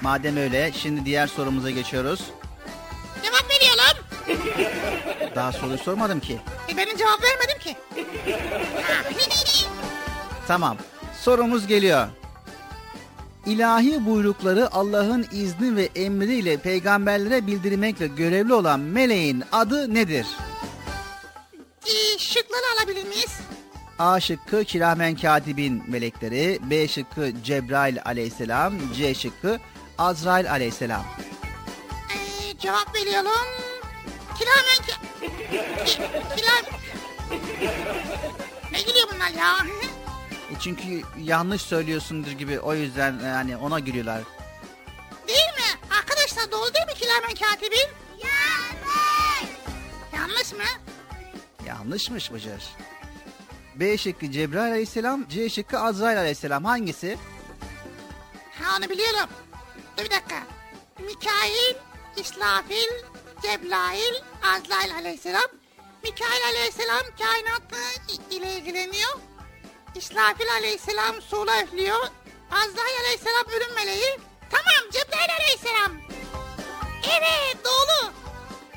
Madem 0.00 0.36
öyle, 0.36 0.72
şimdi 0.72 1.04
diğer 1.04 1.26
sorumuza 1.26 1.70
geçiyoruz. 1.70 2.20
Cevap 3.24 3.50
veriyorum. 3.50 4.04
Daha 5.34 5.52
soruyu 5.52 5.78
sormadım 5.78 6.20
ki. 6.20 6.38
E, 6.68 6.76
ben 6.76 6.96
cevap 6.96 7.22
vermedim 7.22 7.58
ki. 7.58 7.76
Tamam. 10.48 10.76
Sorumuz 11.26 11.66
geliyor. 11.66 12.08
İlahi 13.46 14.06
buyrukları 14.06 14.74
Allah'ın 14.74 15.26
izni 15.32 15.76
ve 15.76 15.88
emriyle 15.94 16.56
peygamberlere 16.56 17.46
bildirmekle 17.46 18.06
görevli 18.06 18.54
olan 18.54 18.80
meleğin 18.80 19.44
adı 19.52 19.94
nedir? 19.94 20.26
Ee, 21.86 22.18
şıkları 22.18 22.62
alabilir 22.78 23.04
miyiz? 23.04 23.40
A 23.98 24.20
şıkkı 24.20 24.64
kiramen 24.64 25.16
katibin 25.16 25.82
melekleri, 25.88 26.58
B 26.62 26.88
şıkkı 26.88 27.32
Cebrail 27.44 27.96
aleyhisselam, 28.04 28.74
C 28.94 29.14
şıkkı 29.14 29.58
Azrail 29.98 30.50
aleyhisselam. 30.50 31.04
Ee, 32.14 32.58
cevap 32.58 32.94
veriyorum. 32.94 33.48
Kilamen 34.38 34.82
ki... 34.86 34.92
Ki, 35.86 36.02
kilam... 36.36 36.80
ne 38.72 38.80
gülüyor 38.80 39.08
bunlar 39.14 39.30
ya? 39.30 39.56
E 40.50 40.54
çünkü 40.60 41.02
yanlış 41.22 41.62
söylüyorsundur 41.62 42.30
gibi 42.30 42.60
o 42.60 42.74
yüzden 42.74 43.18
yani 43.24 43.56
ona 43.56 43.78
gülüyorlar. 43.78 44.20
değil 45.28 45.38
mi? 45.56 45.94
Arkadaşlar 45.98 46.52
doğru 46.52 46.74
değil 46.74 46.86
mi 46.86 46.94
kilamen 46.94 47.34
katibin? 47.34 47.88
Yanlış. 48.18 49.50
Yanlış 50.14 50.52
mı? 50.52 50.64
Yanlışmış 51.66 52.32
Bıcır. 52.32 52.62
B 53.74 53.98
şıkkı 53.98 54.30
Cebrail 54.30 54.70
aleyhisselam, 54.72 55.28
C 55.28 55.48
şıkkı 55.50 55.78
Azrail 55.80 56.18
aleyhisselam 56.18 56.64
hangisi? 56.64 57.18
Ha 58.62 58.76
onu 58.78 58.90
biliyorum. 58.90 59.28
Dur 59.98 60.04
bir 60.04 60.10
dakika. 60.10 60.42
Mikail, 60.98 61.74
İsrafil, 62.16 62.92
Cebrail, 63.42 64.14
Azrail 64.42 64.94
aleyhisselam. 64.94 65.46
Mikail 66.02 66.44
aleyhisselam 66.48 67.02
kainatla 67.18 67.78
ile 68.30 68.54
ilgileniyor. 68.56 69.10
İsrafil 69.98 70.52
aleyhisselam 70.58 71.22
suğla 71.22 71.62
üflüyor. 71.62 72.06
Azrail 72.50 73.00
aleyhisselam 73.04 73.44
ölüm 73.56 73.74
meleği. 73.74 74.18
Tamam 74.50 74.90
Cebrail 74.90 75.30
aleyhisselam. 75.40 75.92
Evet 77.04 77.56
doğru. 77.64 78.12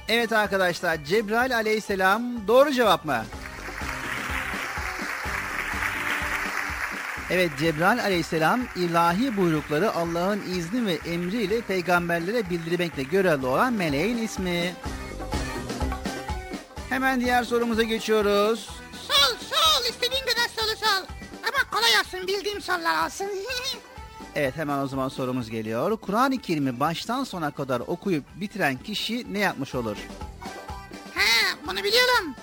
Evet 0.08 0.34
arkadaşlar 0.34 1.04
Cebrail 1.06 1.56
aleyhisselam 1.56 2.48
doğru 2.48 2.72
cevap 2.72 3.06
mı? 3.06 3.26
Evet 7.30 7.52
Cebrail 7.60 8.04
aleyhisselam 8.04 8.62
ilahi 8.76 9.38
buyrukları 9.38 9.94
Allah'ın 9.94 10.42
izni 10.58 10.86
ve 10.86 11.00
emriyle 11.12 11.62
peygamberlere 11.62 12.50
bildirmekle 12.50 13.04
görevli 13.04 13.46
olan 13.46 13.74
meleğin 13.74 14.18
ismi. 14.18 14.76
Hemen 16.90 17.22
diğer 17.22 17.44
sorumuza 17.44 17.84
geçiyoruz. 17.84 18.70
Sol 19.08 19.38
sol 19.38 19.86
istediğin. 19.90 20.19
Kolay 21.80 22.00
olsun 22.00 22.28
bildiğim 22.28 22.62
sorular 22.62 23.06
olsun. 23.06 23.28
Evet 24.36 24.58
hemen 24.58 24.78
o 24.78 24.88
zaman 24.88 25.10
sorumuz 25.10 25.50
geliyor. 25.50 25.98
Kur'an-ı 25.98 26.38
Kerim'i 26.38 26.80
baştan 26.80 27.24
sona 27.24 27.52
kadar 27.52 27.80
okuyup 27.80 28.24
bitiren 28.36 28.78
kişi 28.78 29.34
ne 29.34 29.40
yapmış 29.40 29.76
olur? 29.76 29.98
ha 31.16 31.58
bunu 31.68 31.84
biliyorum. 31.84 32.36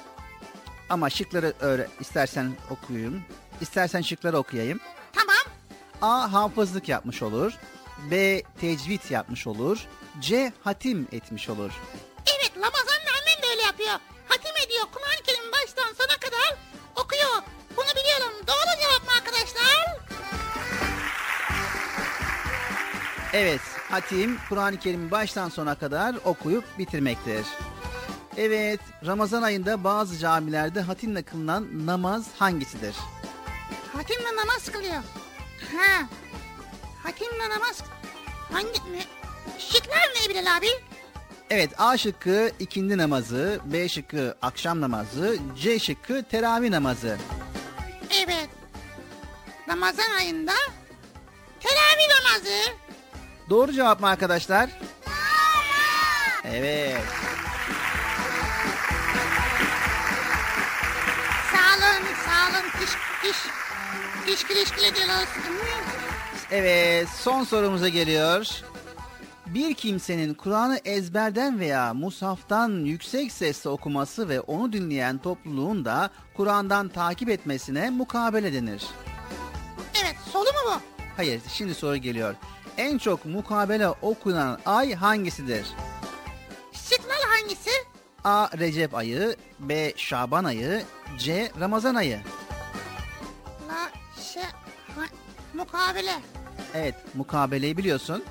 Ama 0.90 1.10
şıkları 1.10 1.54
öğre 1.60 1.88
istersen 2.00 2.52
okuyun. 2.70 3.22
İstersen 3.60 4.00
şıkları 4.02 4.38
okuyayım. 4.38 4.80
Tamam. 5.12 5.36
A. 6.02 6.32
Hafızlık 6.32 6.88
yapmış 6.88 7.22
olur. 7.22 7.52
B. 8.10 8.42
Tecvid 8.60 9.10
yapmış 9.10 9.46
olur. 9.46 9.78
C. 10.20 10.52
Hatim 10.64 11.08
etmiş 11.12 11.48
olur. 11.48 11.70
Evet 12.26 12.52
Ramazan'la 12.56 13.10
annem 13.20 13.42
de 13.42 13.46
öyle 13.50 13.62
yapıyor. 13.62 13.94
Hatim 14.28 14.56
ediyor 14.66 14.84
Kur'an-ı 14.92 15.22
Kerim 15.26 15.52
baştan 15.52 15.92
sona 15.94 16.16
kadar 16.20 16.56
okuyor. 16.96 17.42
Bunu 17.76 17.86
biliyorum. 18.02 18.32
Doğru 18.46 18.80
cevap 18.80 19.04
mı 19.04 19.10
arkadaşlar? 19.18 19.96
Evet, 23.32 23.60
hatim 23.90 24.38
Kur'an-ı 24.48 24.78
Kerim'i 24.78 25.10
baştan 25.10 25.48
sona 25.48 25.74
kadar 25.74 26.14
okuyup 26.24 26.64
bitirmektir. 26.78 27.46
Evet, 28.36 28.80
Ramazan 29.06 29.42
ayında 29.42 29.84
bazı 29.84 30.18
camilerde 30.18 30.80
hatimle 30.80 31.22
kılınan 31.22 31.86
namaz 31.86 32.26
hangisidir? 32.38 32.94
Hatimle 33.96 34.36
namaz 34.36 34.70
kılıyor. 34.72 35.02
Ha. 35.76 36.06
Hatimle 37.02 37.48
namaz 37.50 37.82
hangi 38.52 38.92
ne? 38.92 39.04
Şıklar 39.58 40.12
ne 40.24 40.30
Bilal 40.30 40.56
abi? 40.56 40.66
Evet, 41.50 41.70
A 41.78 41.96
şıkkı 41.96 42.50
ikindi 42.58 42.98
namazı, 42.98 43.60
B 43.64 43.88
şıkkı 43.88 44.36
akşam 44.42 44.80
namazı, 44.80 45.36
C 45.62 45.78
şıkkı 45.78 46.24
teravih 46.30 46.70
namazı. 46.70 47.18
Evet. 48.10 48.48
Ramazan 49.68 50.10
ayında 50.18 50.52
Teravih 51.60 52.08
namazı. 52.08 52.62
Doğru 53.50 53.72
cevap 53.72 54.00
mı 54.00 54.08
arkadaşlar? 54.08 54.70
Evet. 56.44 57.00
Sağ 61.52 61.76
olun, 61.76 62.06
sağ 62.26 62.50
olun. 62.50 62.70
Diş, 62.80 62.90
diş, 63.24 63.36
diş 64.26 64.44
güleşkül 64.46 64.82
ediyoruz. 64.84 65.28
Evet, 66.50 67.08
son 67.08 67.44
sorumuza 67.44 67.88
geliyor. 67.88 68.46
Bir 69.54 69.74
kimsenin 69.74 70.34
Kur'an'ı 70.34 70.80
ezberden 70.84 71.60
veya 71.60 71.94
musaftan 71.94 72.84
yüksek 72.84 73.32
sesle 73.32 73.70
okuması 73.70 74.28
ve 74.28 74.40
onu 74.40 74.72
dinleyen 74.72 75.18
topluluğun 75.18 75.84
da 75.84 76.10
Kur'an'dan 76.36 76.88
takip 76.88 77.28
etmesine 77.28 77.90
mukabele 77.90 78.52
denir. 78.52 78.86
Evet, 80.02 80.16
solu 80.32 80.44
mu 80.44 80.58
bu? 80.66 80.80
Hayır, 81.16 81.42
şimdi 81.48 81.74
soru 81.74 81.96
geliyor. 81.96 82.34
En 82.78 82.98
çok 82.98 83.24
mukabele 83.24 83.88
okunan 83.88 84.58
ay 84.66 84.94
hangisidir? 84.94 85.66
Şıklar 86.72 87.18
hangisi? 87.28 87.70
A. 88.24 88.48
Recep 88.58 88.94
ayı, 88.94 89.36
B. 89.60 89.92
Şaban 89.96 90.44
ayı, 90.44 90.82
C. 91.18 91.50
Ramazan 91.60 91.94
ayı. 91.94 92.20
La, 93.68 93.90
şey, 94.22 94.42
ha, 94.96 95.02
mukabele. 95.54 96.14
Evet, 96.74 96.94
mukabeleyi 97.14 97.76
biliyorsun. 97.76 98.24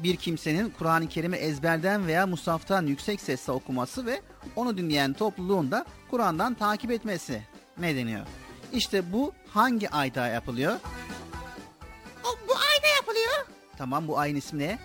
Bir 0.00 0.16
kimsenin 0.16 0.70
Kur'an-ı 0.78 1.08
Kerim'i 1.08 1.36
ezberden 1.36 2.06
veya 2.06 2.26
musaftan 2.26 2.86
yüksek 2.86 3.20
sesle 3.20 3.52
okuması 3.52 4.06
ve 4.06 4.22
onu 4.56 4.76
dinleyen 4.78 5.12
topluluğun 5.12 5.70
da 5.70 5.86
Kur'an'dan 6.10 6.54
takip 6.54 6.90
etmesi 6.90 7.42
ne 7.78 7.96
deniyor? 7.96 8.26
İşte 8.72 9.12
bu 9.12 9.32
hangi 9.50 9.90
ayda 9.90 10.26
yapılıyor? 10.26 10.74
O, 12.24 12.28
bu 12.48 12.52
ayda 12.52 12.86
yapılıyor. 12.96 13.46
Tamam 13.78 14.08
bu 14.08 14.18
ayın 14.18 14.36
ismi 14.36 14.58
ne? 14.58 14.78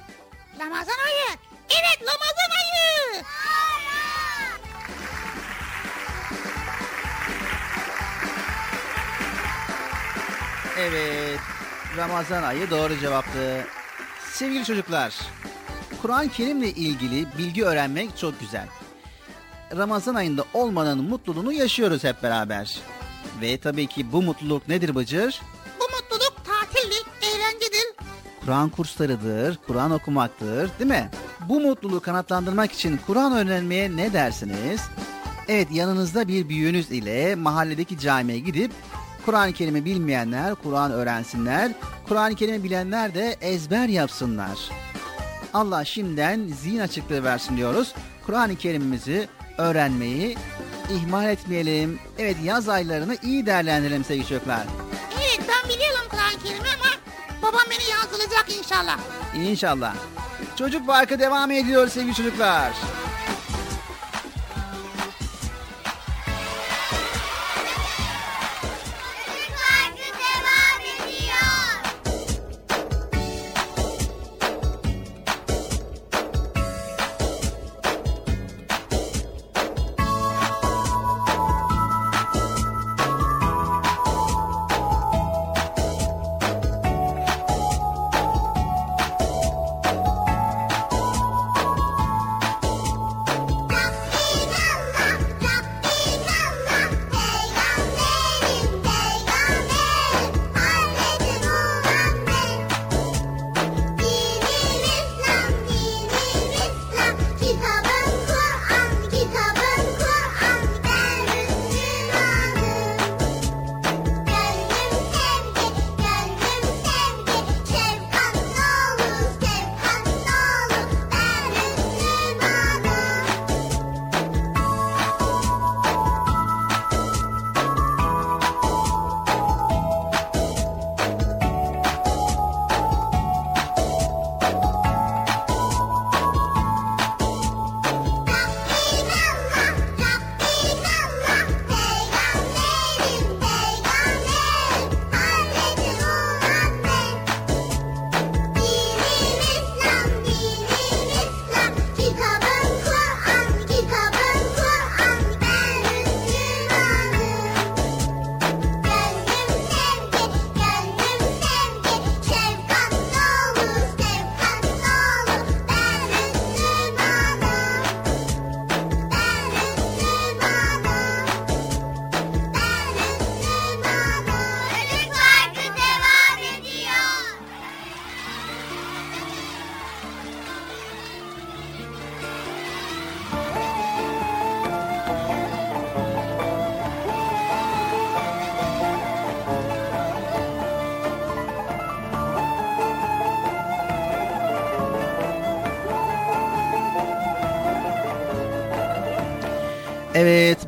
Ramazan 0.59 0.97
ayı. 1.05 1.37
Evet, 1.69 1.99
Ramazan 2.01 2.51
ayı. 2.59 3.23
Evet, 10.77 11.39
Ramazan 11.97 12.43
ayı 12.43 12.69
doğru 12.69 12.99
cevaptı. 12.99 13.67
Sevgili 14.39 14.65
çocuklar, 14.65 15.15
Kur'an-ı 16.01 16.29
Kerim'le 16.29 16.63
ilgili 16.75 17.25
bilgi 17.37 17.65
öğrenmek 17.65 18.17
çok 18.17 18.39
güzel. 18.39 18.67
Ramazan 19.77 20.15
ayında 20.15 20.45
olmanın 20.53 21.03
mutluluğunu 21.03 21.53
yaşıyoruz 21.53 22.03
hep 22.03 22.23
beraber. 22.23 22.79
Ve 23.41 23.57
tabii 23.57 23.87
ki 23.87 24.11
bu 24.11 24.21
mutluluk 24.21 24.67
nedir 24.67 24.95
Bıcır? 24.95 25.41
Bu 25.79 25.83
mutluluk 25.83 26.35
tatildir, 26.45 27.05
eğlencedir. 27.21 28.07
Kur'an 28.45 28.69
kurslarıdır, 28.69 29.59
Kur'an 29.67 29.91
okumaktır 29.91 30.69
değil 30.79 30.89
mi? 30.89 31.09
Bu 31.49 31.59
mutluluğu 31.59 31.99
kanatlandırmak 31.99 32.71
için 32.71 32.99
Kur'an 33.07 33.33
öğrenmeye 33.33 33.95
ne 33.97 34.13
dersiniz? 34.13 34.81
Evet 35.47 35.67
yanınızda 35.71 36.27
bir 36.27 36.49
büyüğünüz 36.49 36.91
ile 36.91 37.35
mahalledeki 37.35 37.99
camiye 37.99 38.39
gidip 38.39 38.71
Kur'an-ı 39.29 39.53
Kerim'i 39.53 39.85
bilmeyenler 39.85 40.55
Kur'an 40.55 40.91
öğrensinler, 40.91 41.71
Kur'an-ı 42.07 42.35
Kerim'i 42.35 42.63
bilenler 42.63 43.13
de 43.13 43.37
ezber 43.41 43.87
yapsınlar. 43.87 44.57
Allah 45.53 45.85
şimdiden 45.85 46.47
zihin 46.47 46.79
açıklığı 46.79 47.23
versin 47.23 47.57
diyoruz. 47.57 47.93
Kur'an-ı 48.25 48.55
Kerim'imizi 48.55 49.27
öğrenmeyi 49.57 50.37
ihmal 50.89 51.29
etmeyelim. 51.29 51.99
Evet 52.17 52.37
yaz 52.43 52.69
aylarını 52.69 53.17
iyi 53.23 53.45
değerlendirelim 53.45 54.03
sevgili 54.03 54.27
çocuklar. 54.27 54.63
Evet, 55.19 55.39
ben 55.49 55.69
biliyorum 55.69 56.05
Kur'an-ı 56.09 56.43
Kerim'i 56.43 56.69
ama 56.79 56.91
babam 57.41 57.65
beni 57.69 57.89
yazdıracak 57.91 58.57
inşallah. 58.57 58.99
İnşallah. 59.35 59.95
Çocuk 60.55 60.87
Parkı 60.87 61.19
devam 61.19 61.51
ediyor 61.51 61.87
sevgili 61.87 62.15
çocuklar. 62.15 62.71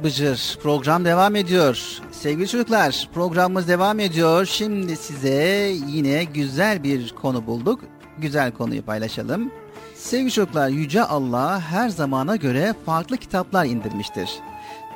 Bıcır 0.04 0.58
program 0.64 1.06
devam 1.06 1.36
ediyor. 1.36 2.00
Sevgili 2.12 2.48
çocuklar 2.48 3.10
programımız 3.14 3.68
devam 3.68 4.00
ediyor. 4.00 4.46
Şimdi 4.46 4.96
size 4.96 5.74
yine 5.88 6.24
güzel 6.24 6.84
bir 6.84 7.10
konu 7.22 7.48
bulduk. 7.48 7.80
Güzel 8.18 8.52
konuyu 8.52 8.82
paylaşalım. 8.82 9.52
Sevgili 9.96 10.32
çocuklar 10.32 10.70
Yüce 10.70 11.04
Allah 11.04 11.62
her 11.62 11.90
zamana 11.90 12.36
göre 12.36 12.74
farklı 12.86 13.18
kitaplar 13.18 13.66
indirmiştir. 13.66 14.30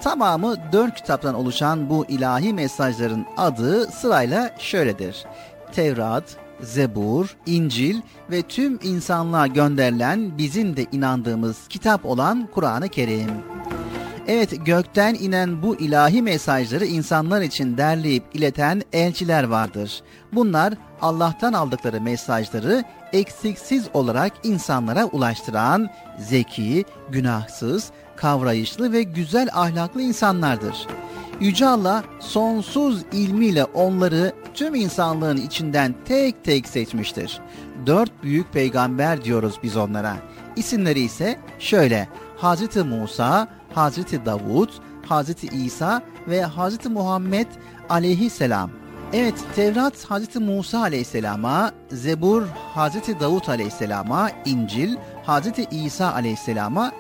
Tamamı 0.02 0.56
dört 0.72 0.96
kitaptan 0.96 1.36
oluşan 1.36 1.90
bu 1.90 2.06
ilahi 2.06 2.54
mesajların 2.54 3.26
adı 3.38 3.86
sırayla 3.86 4.56
şöyledir. 4.60 5.26
Tevrat, 5.72 6.36
Zebur, 6.62 7.36
İncil 7.46 8.02
ve 8.32 8.42
tüm 8.42 8.80
insanlığa 8.84 9.48
gönderilen 9.48 10.38
bizim 10.38 10.78
de 10.78 10.86
inandığımız 10.92 11.68
kitap 11.70 12.06
olan 12.06 12.50
Kur'an-ı 12.54 12.90
Kerim. 12.90 13.32
Evet 14.28 14.66
gökten 14.66 15.14
inen 15.14 15.62
bu 15.62 15.76
ilahi 15.76 16.22
mesajları 16.22 16.86
insanlar 16.86 17.42
için 17.42 17.78
derleyip 17.78 18.24
ileten 18.34 18.82
elçiler 18.94 19.44
vardır. 19.44 20.02
Bunlar 20.34 20.74
Allah'tan 21.02 21.54
aldıkları 21.54 22.02
mesajları 22.02 22.84
eksiksiz 23.14 23.88
olarak 23.94 24.32
insanlara 24.44 25.06
ulaştıran 25.06 25.90
zeki, 26.20 26.86
günahsız, 27.10 27.92
kavrayışlı 28.16 28.92
ve 28.92 29.04
güzel 29.04 29.50
ahlaklı 29.54 30.02
insanlardır. 30.02 30.88
Yüce 31.40 31.68
Allah 31.68 32.04
sonsuz 32.20 33.02
ilmiyle 33.12 33.64
onları 33.64 34.34
tüm 34.54 34.76
insanlığın 34.76 35.38
içinden 35.38 35.96
tek 36.06 36.44
tek 36.44 36.68
seçmiştir. 36.68 37.40
Dört 37.86 38.24
büyük 38.24 38.54
peygamber 38.54 39.24
diyoruz 39.24 39.56
biz 39.64 39.78
onlara. 39.78 40.16
İsimleri 40.56 41.00
ise 41.00 41.40
şöyle 41.60 42.08
Hazreti 42.38 42.84
Musa, 42.84 43.48
Hazreti 43.76 44.26
Davud, 44.26 44.70
Hazreti 45.06 45.48
İsa 45.48 46.02
ve 46.28 46.42
Hazreti 46.42 46.90
Muhammed 46.90 47.48
aleyhisselam. 47.90 48.70
Evet 49.14 49.36
Tevrat 49.56 50.06
Hazreti 50.06 50.40
Musa 50.40 50.80
aleyhisselama, 50.80 51.72
Zebur 51.92 52.44
Hazreti 52.74 53.20
Davud 53.20 53.48
aleyhisselama, 53.48 54.30
İncil 54.46 54.96
Hazreti 55.24 55.64
İsa 55.72 56.14
aleyhisselama, 56.14 56.92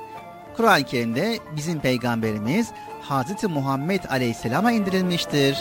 Kur'an-ı 0.58 0.84
Kerim'de 0.84 1.40
bizim 1.56 1.80
peygamberimiz 1.80 2.68
Hazreti 3.02 3.48
Muhammed 3.48 4.04
aleyhisselama 4.10 4.72
indirilmiştir. 4.72 5.58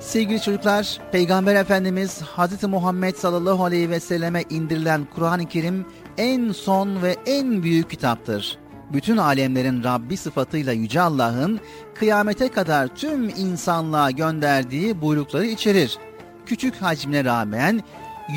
Sevgili 0.00 0.42
çocuklar, 0.42 0.98
Peygamber 1.12 1.54
Efendimiz 1.54 2.22
Hazreti 2.22 2.66
Muhammed 2.66 3.14
sallallahu 3.14 3.64
aleyhi 3.64 3.90
ve 3.90 4.00
selleme 4.00 4.44
indirilen 4.50 5.06
Kur'an-ı 5.14 5.48
Kerim 5.48 5.86
en 6.18 6.52
son 6.52 7.02
ve 7.02 7.16
en 7.26 7.62
büyük 7.62 7.90
kitaptır. 7.90 8.58
Bütün 8.92 9.16
alemlerin 9.16 9.84
Rabbi 9.84 10.16
sıfatıyla 10.16 10.72
Yüce 10.72 11.00
Allah'ın 11.00 11.60
kıyamete 11.94 12.48
kadar 12.48 12.88
tüm 12.88 13.28
insanlığa 13.28 14.10
gönderdiği 14.10 15.00
buyrukları 15.00 15.46
içerir. 15.46 15.98
Küçük 16.46 16.82
hacmine 16.82 17.24
rağmen 17.24 17.82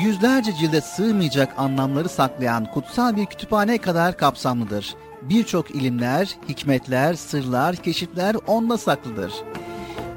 yüzlerce 0.02 0.52
cilde 0.52 0.80
sığmayacak 0.80 1.54
anlamları 1.58 2.08
saklayan 2.08 2.72
kutsal 2.72 3.16
bir 3.16 3.26
kütüphane 3.26 3.78
kadar 3.78 4.16
kapsamlıdır. 4.16 4.94
Birçok 5.22 5.70
ilimler, 5.70 6.36
hikmetler, 6.48 7.14
sırlar, 7.14 7.76
keşifler 7.76 8.36
onda 8.46 8.78
saklıdır. 8.78 9.32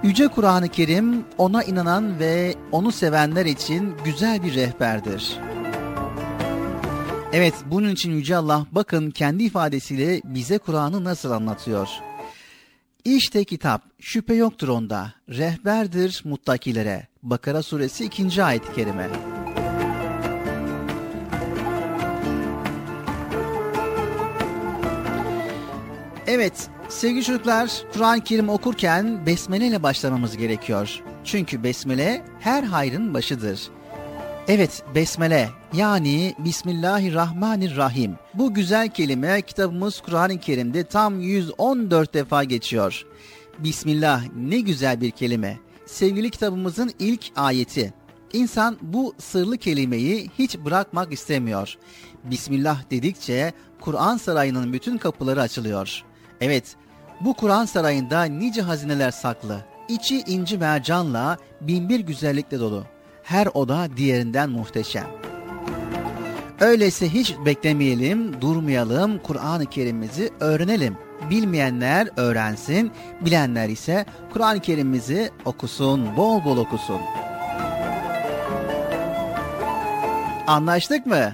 Yüce 0.03 0.28
Kur'an-ı 0.28 0.68
Kerim 0.68 1.26
ona 1.38 1.64
inanan 1.64 2.20
ve 2.20 2.55
onu 2.72 2.91
sevenler 2.91 3.45
için 3.45 3.95
güzel 4.05 4.43
bir 4.43 4.55
rehberdir. 4.55 5.39
Evet 7.34 7.54
bunun 7.66 7.90
için 7.90 8.12
Yüce 8.12 8.36
Allah 8.36 8.66
bakın 8.72 9.12
kendi 9.12 9.44
ifadesiyle 9.44 10.22
bize 10.24 10.58
Kur'an'ı 10.58 11.04
nasıl 11.04 11.32
anlatıyor. 11.32 11.90
İşte 13.06 13.44
kitap 13.44 13.82
şüphe 14.00 14.34
yoktur 14.34 14.68
onda 14.68 15.14
rehberdir 15.30 16.22
muttakilere. 16.26 17.08
Bakara 17.24 17.64
suresi 17.64 18.06
2. 18.06 18.44
ayet-i 18.44 18.74
kerime. 18.74 19.10
Evet 26.28 26.70
sevgili 26.90 27.24
çocuklar 27.24 27.72
Kur'an-ı 27.94 28.24
Kerim 28.24 28.50
okurken 28.50 29.26
besmele 29.26 29.68
ile 29.68 29.84
başlamamız 29.84 30.38
gerekiyor. 30.38 31.04
Çünkü 31.24 31.64
besmele 31.64 32.26
her 32.40 32.64
hayrın 32.64 33.14
başıdır. 33.14 33.62
Evet 34.48 34.84
besmele 34.96 35.59
yani 35.74 36.36
Bismillahirrahmanirrahim. 36.39 38.15
Bu 38.34 38.53
güzel 38.53 38.89
kelime 38.89 39.41
kitabımız 39.41 40.01
Kur'an-ı 40.01 40.39
Kerim'de 40.39 40.84
tam 40.84 41.22
114 41.22 42.13
defa 42.13 42.43
geçiyor. 42.43 43.05
Bismillah 43.59 44.24
ne 44.36 44.59
güzel 44.59 45.01
bir 45.01 45.11
kelime. 45.11 45.57
Sevgili 45.86 46.30
kitabımızın 46.30 46.91
ilk 46.99 47.22
ayeti. 47.36 47.93
İnsan 48.34 48.78
bu 48.82 49.13
sırlı 49.17 49.57
kelimeyi 49.57 50.30
hiç 50.39 50.57
bırakmak 50.57 51.13
istemiyor. 51.13 51.78
Bismillah 52.24 52.91
dedikçe 52.91 53.53
Kur'an 53.82 54.17
sarayının 54.17 54.74
bütün 54.74 54.97
kapıları 54.97 55.41
açılıyor. 55.41 56.03
Evet, 56.41 56.76
bu 57.22 57.34
Kur'an 57.34 57.65
sarayında 57.65 58.24
nice 58.24 58.61
hazineler 58.61 59.11
saklı. 59.11 59.65
İçi 59.89 60.20
inci 60.20 60.57
mercanla 60.57 61.38
binbir 61.61 61.99
güzellikle 61.99 62.59
dolu. 62.59 62.84
Her 63.24 63.47
oda 63.53 63.88
diğerinden 63.97 64.49
muhteşem. 64.49 65.18
Öyleyse 66.60 67.10
hiç 67.10 67.36
beklemeyelim, 67.45 68.41
durmayalım, 68.41 69.20
Kur'an-ı 69.20 69.66
Kerim'imizi 69.66 70.30
öğrenelim. 70.39 70.97
Bilmeyenler 71.30 72.07
öğrensin, 72.18 72.91
bilenler 73.22 73.70
ise 73.70 74.05
Kur'an-ı 74.34 74.60
Kerim'imizi 74.60 75.32
okusun, 75.45 76.18
bol 76.18 76.43
bol 76.43 76.57
okusun. 76.57 77.01
Anlaştık 80.47 81.05
mı? 81.05 81.34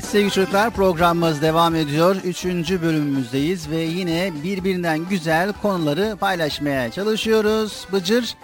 Evet 0.00 0.10
sevgili 0.10 0.30
çocuklar 0.30 0.70
programımız 0.70 1.42
devam 1.42 1.74
ediyor. 1.74 2.16
Üçüncü 2.16 2.82
bölümümüzdeyiz 2.82 3.70
ve 3.70 3.76
yine 3.76 4.32
birbirinden 4.42 4.98
güzel 4.98 5.52
konuları 5.52 6.16
paylaşmaya 6.20 6.90
çalışıyoruz. 6.90 7.86
Bıcır, 7.92 8.36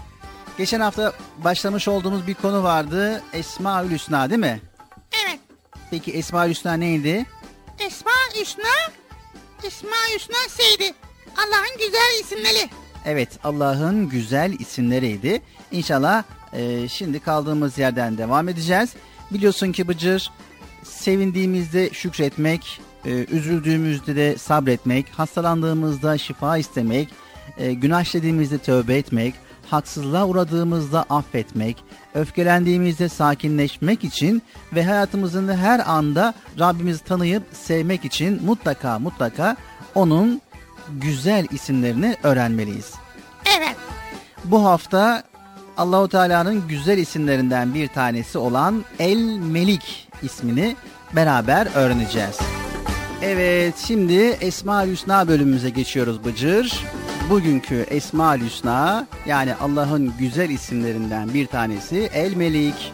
geçen 0.58 0.80
hafta 0.80 1.12
başlamış 1.38 1.88
olduğumuz 1.88 2.26
bir 2.26 2.34
konu 2.34 2.62
vardı. 2.62 3.22
Esma-ül 3.32 3.90
Hüsna 3.90 4.30
değil 4.30 4.40
mi? 4.40 4.60
Evet. 5.24 5.40
Peki 5.90 6.12
Esma-ül 6.12 6.50
Hüsna 6.50 6.72
neydi? 6.74 7.26
Esma 7.78 8.10
Hüsna, 8.34 8.92
Esma 9.64 9.96
Hüsna 10.14 10.36
Seydi. 10.48 10.94
Allah'ın 11.36 11.78
güzel 11.78 12.20
isimleri. 12.20 12.70
Evet 13.04 13.28
Allah'ın 13.44 14.08
güzel 14.08 14.52
isimleriydi. 14.58 15.42
İnşallah 15.72 16.22
e, 16.52 16.88
şimdi 16.88 17.20
kaldığımız 17.20 17.78
yerden 17.78 18.18
devam 18.18 18.48
edeceğiz. 18.48 18.90
Biliyorsun 19.30 19.72
ki 19.72 19.88
Bıcır 19.88 20.30
sevindiğimizde 20.88 21.90
şükretmek, 21.90 22.80
e, 23.04 23.10
üzüldüğümüzde 23.10 24.16
de 24.16 24.38
sabretmek, 24.38 25.06
hastalandığımızda 25.10 26.18
şifa 26.18 26.56
istemek, 26.56 27.08
e, 27.58 27.72
günah 27.72 28.02
işlediğimizde 28.02 28.58
tövbe 28.58 28.96
etmek, 28.96 29.34
haksızlığa 29.70 30.26
uğradığımızda 30.26 31.02
affetmek, 31.02 31.76
öfkelendiğimizde 32.14 33.08
sakinleşmek 33.08 34.04
için 34.04 34.42
ve 34.74 34.84
hayatımızın 34.84 35.56
her 35.56 35.90
anda 35.90 36.34
Rabbimizi 36.58 37.04
tanıyıp 37.04 37.42
sevmek 37.52 38.04
için 38.04 38.42
mutlaka 38.44 38.98
mutlaka 38.98 39.56
onun 39.94 40.40
güzel 40.90 41.46
isimlerini 41.50 42.16
öğrenmeliyiz. 42.22 42.94
Evet. 43.58 43.76
Bu 44.44 44.64
hafta 44.64 45.22
Allahu 45.76 46.08
Teala'nın 46.08 46.68
güzel 46.68 46.98
isimlerinden 46.98 47.74
bir 47.74 47.88
tanesi 47.88 48.38
olan 48.38 48.84
El 48.98 49.38
Melik 49.38 50.08
ismini 50.22 50.76
beraber 51.16 51.68
öğreneceğiz. 51.74 52.38
Evet 53.22 53.74
şimdi 53.86 54.14
Esma 54.14 54.86
Hüsna 54.86 55.28
bölümümüze 55.28 55.70
geçiyoruz 55.70 56.24
Bıcır. 56.24 56.84
Bugünkü 57.30 57.86
Esma 57.90 58.36
Hüsna 58.36 59.06
yani 59.26 59.54
Allah'ın 59.54 60.12
güzel 60.18 60.50
isimlerinden 60.50 61.34
bir 61.34 61.46
tanesi 61.46 62.10
El 62.14 62.34
Melik. 62.34 62.92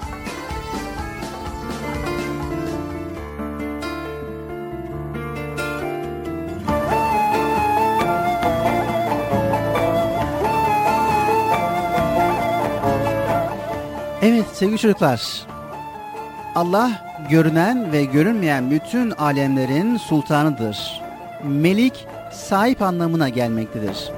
Evet 14.23 14.47
sevgili 14.53 14.79
çocuklar. 14.79 15.47
Allah 16.55 17.17
görünen 17.31 17.93
ve 17.93 18.05
görünmeyen 18.05 18.71
bütün 18.71 19.11
alemlerin 19.11 19.97
sultanıdır. 19.97 21.03
Melik 21.45 22.07
sahip 22.33 22.83
anlamına 22.83 23.29
gelmektedir. 23.29 24.11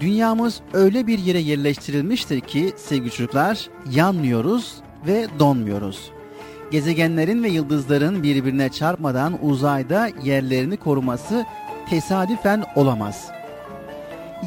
Dünyamız 0.00 0.60
öyle 0.72 1.06
bir 1.06 1.18
yere 1.18 1.38
yerleştirilmiştir 1.38 2.40
ki 2.40 2.72
sevgili 2.76 3.10
çocuklar 3.10 3.68
yanmıyoruz 3.90 4.74
ve 5.06 5.26
donmuyoruz. 5.38 6.10
Gezegenlerin 6.70 7.42
ve 7.42 7.48
yıldızların 7.48 8.22
birbirine 8.22 8.68
çarpmadan 8.68 9.44
uzayda 9.44 10.08
yerlerini 10.22 10.76
koruması 10.76 11.46
tesadüfen 11.90 12.64
olamaz. 12.76 13.30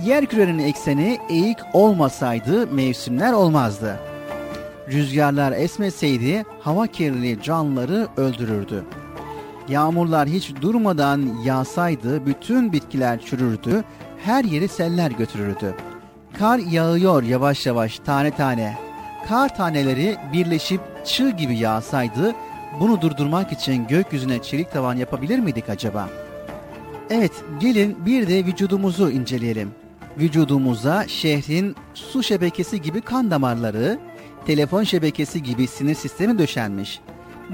Yer 0.05 0.25
kürenin 0.25 0.59
ekseni 0.59 1.17
eğik 1.29 1.57
olmasaydı 1.73 2.67
mevsimler 2.67 3.33
olmazdı. 3.33 3.99
Rüzgarlar 4.91 5.51
esmeseydi 5.51 6.45
hava 6.59 6.87
kirliliği 6.87 7.41
canlıları 7.41 8.07
öldürürdü. 8.17 8.83
Yağmurlar 9.67 10.27
hiç 10.27 10.55
durmadan 10.61 11.29
yağsaydı 11.43 12.25
bütün 12.25 12.73
bitkiler 12.73 13.19
çürürdü, 13.21 13.83
her 14.23 14.43
yeri 14.43 14.67
seller 14.67 15.11
götürürdü. 15.11 15.75
Kar 16.39 16.59
yağıyor 16.59 17.23
yavaş 17.23 17.65
yavaş 17.65 17.99
tane 17.99 18.31
tane. 18.31 18.77
Kar 19.27 19.55
taneleri 19.55 20.17
birleşip 20.33 20.81
çığ 21.05 21.29
gibi 21.29 21.57
yağsaydı 21.57 22.35
bunu 22.79 23.01
durdurmak 23.01 23.51
için 23.51 23.87
gökyüzüne 23.87 24.41
çelik 24.41 24.71
tavan 24.71 24.95
yapabilir 24.95 25.39
miydik 25.39 25.69
acaba? 25.69 26.09
Evet, 27.09 27.31
gelin 27.59 28.05
bir 28.05 28.27
de 28.27 28.45
vücudumuzu 28.45 29.11
inceleyelim. 29.11 29.71
Vücudumuza 30.19 31.07
şehrin 31.07 31.75
su 31.93 32.23
şebekesi 32.23 32.81
gibi 32.81 33.01
kan 33.01 33.31
damarları, 33.31 33.99
telefon 34.45 34.83
şebekesi 34.83 35.43
gibi 35.43 35.67
sinir 35.67 35.95
sistemi 35.95 36.39
döşenmiş. 36.39 36.99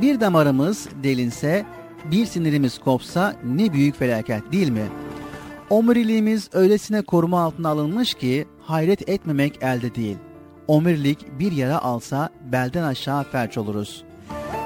Bir 0.01 0.19
damarımız 0.19 0.87
delinse, 1.03 1.65
bir 2.11 2.25
sinirimiz 2.25 2.79
kopsa 2.79 3.35
ne 3.45 3.73
büyük 3.73 3.95
felaket 3.95 4.51
değil 4.51 4.69
mi? 4.69 4.85
Omuriliğimiz 5.69 6.49
öylesine 6.53 7.01
koruma 7.01 7.41
altına 7.41 7.69
alınmış 7.69 8.13
ki 8.13 8.45
hayret 8.61 9.09
etmemek 9.09 9.63
elde 9.63 9.95
değil. 9.95 10.17
Omurilik 10.67 11.39
bir 11.39 11.51
yara 11.51 11.79
alsa 11.79 12.29
belden 12.51 12.83
aşağı 12.83 13.23
felç 13.23 13.57
oluruz. 13.57 14.03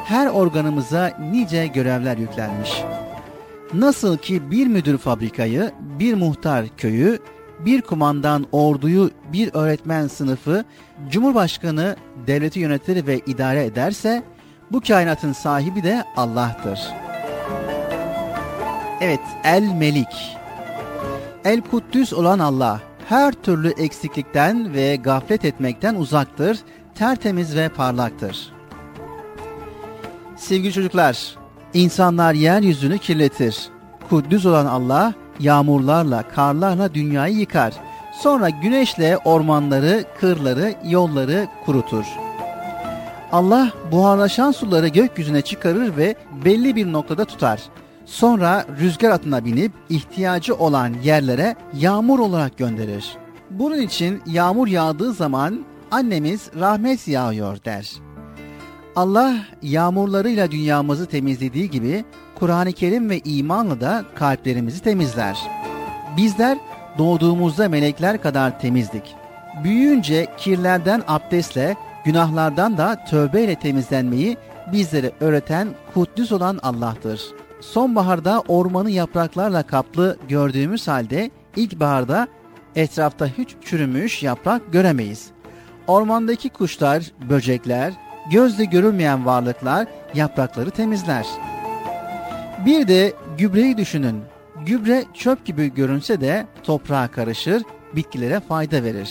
Her 0.05 0.27
organımıza 0.27 1.17
nice 1.31 1.67
görevler 1.67 2.17
yüklenmiş. 2.17 2.83
Nasıl 3.73 4.17
ki 4.17 4.51
bir 4.51 4.67
müdür 4.67 4.97
fabrikayı, 4.97 5.71
bir 5.99 6.13
muhtar 6.13 6.65
köyü, 6.77 7.19
bir 7.65 7.81
kumandan 7.81 8.45
orduyu, 8.51 9.11
bir 9.33 9.49
öğretmen 9.53 10.07
sınıfı, 10.07 10.65
cumhurbaşkanı 11.09 11.95
devleti 12.27 12.59
yönetir 12.59 13.07
ve 13.07 13.19
idare 13.19 13.65
ederse, 13.65 14.23
bu 14.71 14.81
kainatın 14.81 15.33
sahibi 15.33 15.83
de 15.83 16.03
Allah'tır. 16.15 16.79
Evet, 19.01 19.19
El 19.43 19.63
Melik. 19.63 20.37
El 21.45 21.61
Kuddüs 21.61 22.13
olan 22.13 22.39
Allah, 22.39 22.81
her 23.09 23.33
türlü 23.33 23.69
eksiklikten 23.69 24.73
ve 24.73 24.95
gaflet 24.95 25.45
etmekten 25.45 25.95
uzaktır, 25.95 26.59
tertemiz 26.95 27.55
ve 27.55 27.69
parlaktır. 27.69 28.53
Sevgili 30.35 30.73
çocuklar, 30.73 31.35
insanlar 31.73 32.33
yeryüzünü 32.33 32.97
kirletir. 32.97 33.69
Kuddüs 34.09 34.45
olan 34.45 34.65
Allah, 34.65 35.13
yağmurlarla, 35.39 36.23
karlarla 36.27 36.93
dünyayı 36.93 37.35
yıkar. 37.35 37.73
Sonra 38.21 38.49
güneşle 38.49 39.17
ormanları, 39.17 40.03
kırları, 40.19 40.75
yolları 40.85 41.47
kurutur. 41.65 42.05
Allah 43.31 43.71
buharlaşan 43.91 44.51
suları 44.51 44.87
gökyüzüne 44.87 45.41
çıkarır 45.41 45.97
ve 45.97 46.15
belli 46.45 46.75
bir 46.75 46.91
noktada 46.93 47.25
tutar. 47.25 47.61
Sonra 48.05 48.65
rüzgar 48.79 49.09
atına 49.09 49.45
binip 49.45 49.71
ihtiyacı 49.89 50.55
olan 50.55 50.93
yerlere 51.03 51.55
yağmur 51.73 52.19
olarak 52.19 52.57
gönderir. 52.57 53.17
Bunun 53.51 53.81
için 53.81 54.21
yağmur 54.25 54.67
yağdığı 54.67 55.13
zaman 55.13 55.65
annemiz 55.91 56.49
rahmet 56.59 57.07
yağıyor 57.07 57.57
der. 57.65 57.91
Allah 58.95 59.35
yağmurlarıyla 59.61 60.51
dünyamızı 60.51 61.05
temizlediği 61.05 61.69
gibi 61.69 62.05
Kur'an-ı 62.39 62.71
Kerim 62.71 63.09
ve 63.09 63.19
imanla 63.19 63.81
da 63.81 64.05
kalplerimizi 64.15 64.81
temizler. 64.81 65.37
Bizler 66.17 66.57
doğduğumuzda 66.97 67.69
melekler 67.69 68.21
kadar 68.21 68.59
temizdik. 68.59 69.15
Büyüyünce 69.63 70.27
kirlerden 70.37 71.03
abdestle, 71.07 71.75
günahlardan 72.05 72.77
da 72.77 73.05
tövbeyle 73.05 73.55
temizlenmeyi 73.55 74.37
bizlere 74.73 75.11
öğreten 75.19 75.67
kuddüs 75.93 76.31
olan 76.31 76.59
Allah'tır. 76.63 77.21
Sonbaharda 77.61 78.43
ormanı 78.47 78.91
yapraklarla 78.91 79.63
kaplı 79.63 80.17
gördüğümüz 80.27 80.87
halde 80.87 81.31
ilkbaharda 81.55 82.27
etrafta 82.75 83.25
hiç 83.25 83.49
çürümüş 83.61 84.23
yaprak 84.23 84.73
göremeyiz. 84.73 85.27
Ormandaki 85.87 86.49
kuşlar, 86.49 87.11
böcekler, 87.29 87.93
gözle 88.31 88.65
görülmeyen 88.65 89.25
varlıklar 89.25 89.87
yaprakları 90.13 90.71
temizler. 90.71 91.25
Bir 92.65 92.87
de 92.87 93.13
gübreyi 93.37 93.77
düşünün. 93.77 94.21
Gübre 94.65 95.03
çöp 95.13 95.45
gibi 95.45 95.73
görünse 95.73 96.21
de 96.21 96.47
toprağa 96.63 97.07
karışır, 97.07 97.63
bitkilere 97.95 98.39
fayda 98.39 98.83
verir. 98.83 99.09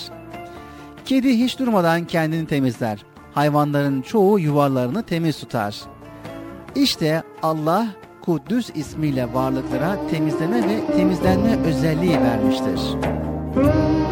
Kedi 1.05 1.38
hiç 1.38 1.59
durmadan 1.59 2.05
kendini 2.05 2.47
temizler. 2.47 3.05
Hayvanların 3.34 4.03
çoğu 4.03 4.38
yuvalarını 4.38 5.03
temiz 5.03 5.38
tutar. 5.40 5.76
İşte 6.74 7.22
Allah 7.42 7.86
Kuddüs 8.24 8.70
ismiyle 8.74 9.34
varlıklara 9.34 10.09
temizleme 10.11 10.68
ve 10.68 10.97
temizlenme 10.97 11.57
özelliği 11.66 12.20
vermiştir. 12.20 12.80
Müzik 13.57 14.05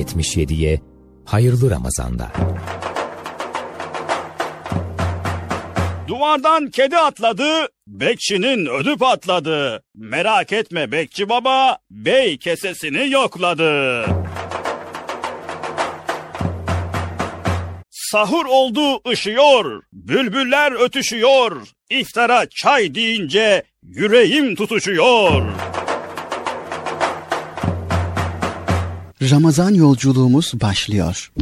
77'ye 0.00 0.80
hayırlı 1.24 1.70
Ramazanlar. 1.70 2.32
Duvardan 6.08 6.70
kedi 6.70 6.96
atladı, 6.96 7.68
bekçinin 7.86 8.66
ödü 8.66 8.96
patladı. 8.96 9.82
Merak 9.94 10.52
etme 10.52 10.92
bekçi 10.92 11.28
baba, 11.28 11.78
bey 11.90 12.38
kesesini 12.38 13.10
yokladı. 13.10 14.04
Sahur 17.90 18.46
oldu 18.46 19.10
ışıyor, 19.10 19.82
bülbüller 19.92 20.84
ötüşüyor. 20.84 21.68
İftara 21.90 22.46
çay 22.46 22.94
deyince 22.94 23.62
yüreğim 23.82 24.54
tutuşuyor. 24.54 25.42
Ramazan 29.22 29.74
yolculuğumuz 29.74 30.52
başlıyor. 30.60 31.32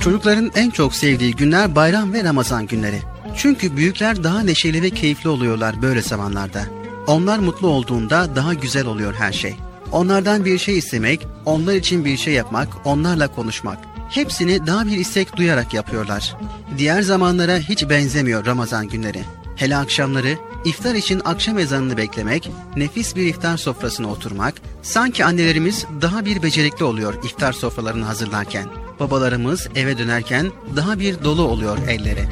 Çocukların 0.00 0.50
en 0.54 0.70
çok 0.70 0.94
sevdiği 0.94 1.34
günler 1.36 1.74
bayram 1.74 2.12
ve 2.12 2.24
Ramazan 2.24 2.66
günleri. 2.66 2.98
Çünkü 3.36 3.76
büyükler 3.76 4.24
daha 4.24 4.40
neşeli 4.40 4.82
ve 4.82 4.90
keyifli 4.90 5.28
oluyorlar 5.28 5.82
böyle 5.82 6.02
zamanlarda. 6.02 6.64
Onlar 7.06 7.38
mutlu 7.38 7.68
olduğunda 7.68 8.36
daha 8.36 8.54
güzel 8.54 8.86
oluyor 8.86 9.14
her 9.14 9.32
şey. 9.32 9.54
Onlardan 9.92 10.44
bir 10.44 10.58
şey 10.58 10.78
istemek, 10.78 11.26
onlar 11.44 11.74
için 11.74 12.04
bir 12.04 12.16
şey 12.16 12.34
yapmak, 12.34 12.68
onlarla 12.84 13.28
konuşmak 13.28 13.91
Hepsini 14.12 14.66
daha 14.66 14.86
bir 14.86 14.98
istek 14.98 15.36
duyarak 15.36 15.74
yapıyorlar. 15.74 16.36
Diğer 16.78 17.02
zamanlara 17.02 17.58
hiç 17.58 17.88
benzemiyor 17.88 18.46
Ramazan 18.46 18.88
günleri. 18.88 19.24
Hele 19.56 19.76
akşamları 19.76 20.38
iftar 20.64 20.94
için 20.94 21.22
akşam 21.24 21.58
ezanını 21.58 21.96
beklemek, 21.96 22.50
nefis 22.76 23.16
bir 23.16 23.26
iftar 23.26 23.56
sofrasına 23.56 24.10
oturmak, 24.10 24.54
sanki 24.82 25.24
annelerimiz 25.24 25.86
daha 26.00 26.24
bir 26.24 26.42
becerikli 26.42 26.84
oluyor 26.84 27.24
iftar 27.24 27.52
sofralarını 27.52 28.04
hazırlarken. 28.04 28.66
Babalarımız 29.00 29.68
eve 29.74 29.98
dönerken 29.98 30.50
daha 30.76 30.98
bir 30.98 31.24
dolu 31.24 31.42
oluyor 31.42 31.78
elleri. 31.88 32.28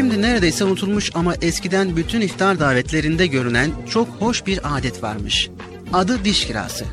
Şimdi 0.00 0.22
neredeyse 0.22 0.64
unutulmuş 0.64 1.10
ama 1.14 1.34
eskiden 1.42 1.96
bütün 1.96 2.20
iftar 2.20 2.60
davetlerinde 2.60 3.26
görünen 3.26 3.70
çok 3.90 4.08
hoş 4.08 4.46
bir 4.46 4.60
adet 4.64 5.02
varmış. 5.02 5.50
Adı 5.92 6.24
diş 6.24 6.46
kirası. 6.46 6.84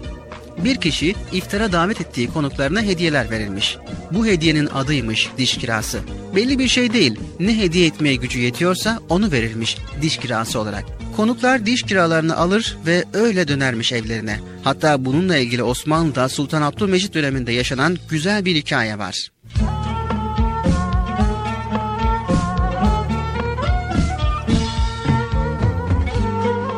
Bir 0.63 0.75
kişi 0.75 1.15
iftara 1.31 1.71
davet 1.71 2.01
ettiği 2.01 2.27
konuklarına 2.27 2.81
hediyeler 2.81 3.31
verilmiş. 3.31 3.77
Bu 4.11 4.25
hediyenin 4.25 4.65
adıymış 4.65 5.29
diş 5.37 5.57
kirası. 5.57 5.99
Belli 6.35 6.59
bir 6.59 6.67
şey 6.67 6.93
değil, 6.93 7.19
ne 7.39 7.57
hediye 7.57 7.87
etmeye 7.87 8.15
gücü 8.15 8.39
yetiyorsa 8.39 8.99
onu 9.09 9.31
verilmiş 9.31 9.77
diş 10.01 10.17
kirası 10.17 10.59
olarak. 10.59 10.85
Konuklar 11.15 11.65
diş 11.65 11.83
kiralarını 11.83 12.37
alır 12.37 12.77
ve 12.85 13.03
öyle 13.13 13.47
dönermiş 13.47 13.93
evlerine. 13.93 14.39
Hatta 14.63 15.05
bununla 15.05 15.37
ilgili 15.37 15.63
Osmanlı'da 15.63 16.29
Sultan 16.29 16.61
Abdülmecit 16.61 17.13
döneminde 17.13 17.51
yaşanan 17.51 17.97
güzel 18.09 18.45
bir 18.45 18.55
hikaye 18.55 18.99
var. 18.99 19.29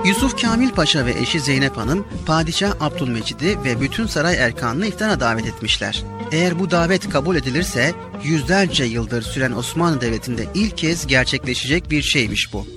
Yusuf 0.10 0.41
Kamil 0.41 0.70
Paşa 0.70 1.05
ve 1.05 1.12
eşi 1.12 1.39
Zeynep 1.39 1.78
Hanım, 1.78 2.07
Padişah 2.26 2.76
Abdülmecid'i 2.80 3.64
ve 3.64 3.82
bütün 3.82 4.05
saray 4.05 4.36
erkanını 4.36 4.88
iftara 4.88 5.20
davet 5.20 5.45
etmişler. 5.45 6.03
Eğer 6.32 6.60
bu 6.60 6.72
davet 6.72 7.10
kabul 7.10 7.36
edilirse 7.36 7.93
yüzlerce 8.24 8.84
yıldır 8.84 9.22
süren 9.22 9.51
Osmanlı 9.51 10.01
Devleti'nde 10.01 10.45
ilk 10.53 10.78
kez 10.78 11.07
gerçekleşecek 11.07 11.89
bir 11.89 12.01
şeymiş 12.01 12.53
bu. 12.53 12.68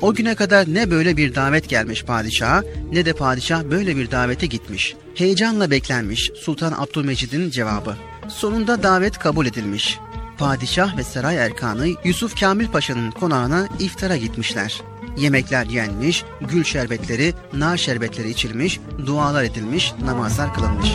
O 0.00 0.14
güne 0.14 0.34
kadar 0.34 0.74
ne 0.74 0.90
böyle 0.90 1.16
bir 1.16 1.34
davet 1.34 1.68
gelmiş 1.68 2.04
padişaha 2.04 2.62
ne 2.92 3.04
de 3.04 3.12
padişah 3.12 3.64
böyle 3.64 3.96
bir 3.96 4.10
davete 4.10 4.46
gitmiş. 4.46 4.96
Heyecanla 5.14 5.70
beklenmiş 5.70 6.30
Sultan 6.34 6.72
Abdülmecid'in 6.72 7.50
cevabı. 7.50 7.96
Sonunda 8.28 8.82
davet 8.82 9.18
kabul 9.18 9.46
edilmiş 9.46 9.98
padişah 10.38 10.96
ve 10.96 11.04
saray 11.04 11.36
erkanı 11.36 11.88
Yusuf 12.04 12.40
Kamil 12.40 12.68
Paşa'nın 12.68 13.10
konağına 13.10 13.68
iftara 13.78 14.16
gitmişler. 14.16 14.82
Yemekler 15.16 15.66
yenmiş, 15.66 16.24
gül 16.40 16.64
şerbetleri, 16.64 17.34
nar 17.52 17.76
şerbetleri 17.76 18.30
içilmiş, 18.30 18.80
dualar 19.06 19.44
edilmiş, 19.44 19.92
namazlar 20.04 20.54
kılınmış. 20.54 20.88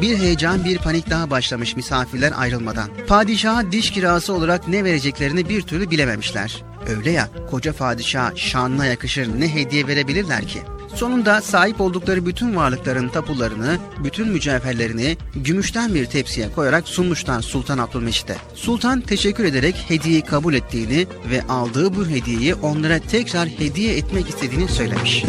Bir 0.00 0.18
heyecan, 0.18 0.64
bir 0.64 0.78
panik 0.78 1.10
daha 1.10 1.30
başlamış 1.30 1.76
misafirler 1.76 2.32
ayrılmadan. 2.36 2.88
Padişaha 3.08 3.72
diş 3.72 3.90
kirası 3.90 4.32
olarak 4.32 4.68
ne 4.68 4.84
vereceklerini 4.84 5.48
bir 5.48 5.62
türlü 5.62 5.90
bilememişler. 5.90 6.62
Öyle 6.96 7.10
ya, 7.10 7.28
koca 7.50 7.72
padişah 7.72 8.36
şanına 8.36 8.86
yakışır 8.86 9.40
ne 9.40 9.54
hediye 9.54 9.86
verebilirler 9.86 10.46
ki? 10.46 10.62
Sonunda 10.94 11.40
sahip 11.40 11.80
oldukları 11.80 12.26
bütün 12.26 12.56
varlıkların 12.56 13.08
tapularını, 13.08 13.78
bütün 14.04 14.28
mücevherlerini 14.28 15.16
gümüşten 15.34 15.94
bir 15.94 16.06
tepsiye 16.06 16.52
koyarak 16.52 16.88
sunmuşlar 16.88 17.42
Sultan 17.42 17.78
Abdülmecit'e. 17.78 18.36
Sultan 18.54 19.00
teşekkür 19.00 19.44
ederek 19.44 19.84
hediyeyi 19.88 20.22
kabul 20.22 20.54
ettiğini 20.54 21.06
ve 21.30 21.42
aldığı 21.48 21.96
bu 21.96 22.06
hediyeyi 22.06 22.54
onlara 22.54 22.98
tekrar 22.98 23.48
hediye 23.48 23.96
etmek 23.96 24.28
istediğini 24.28 24.68
söylemiş. 24.68 25.24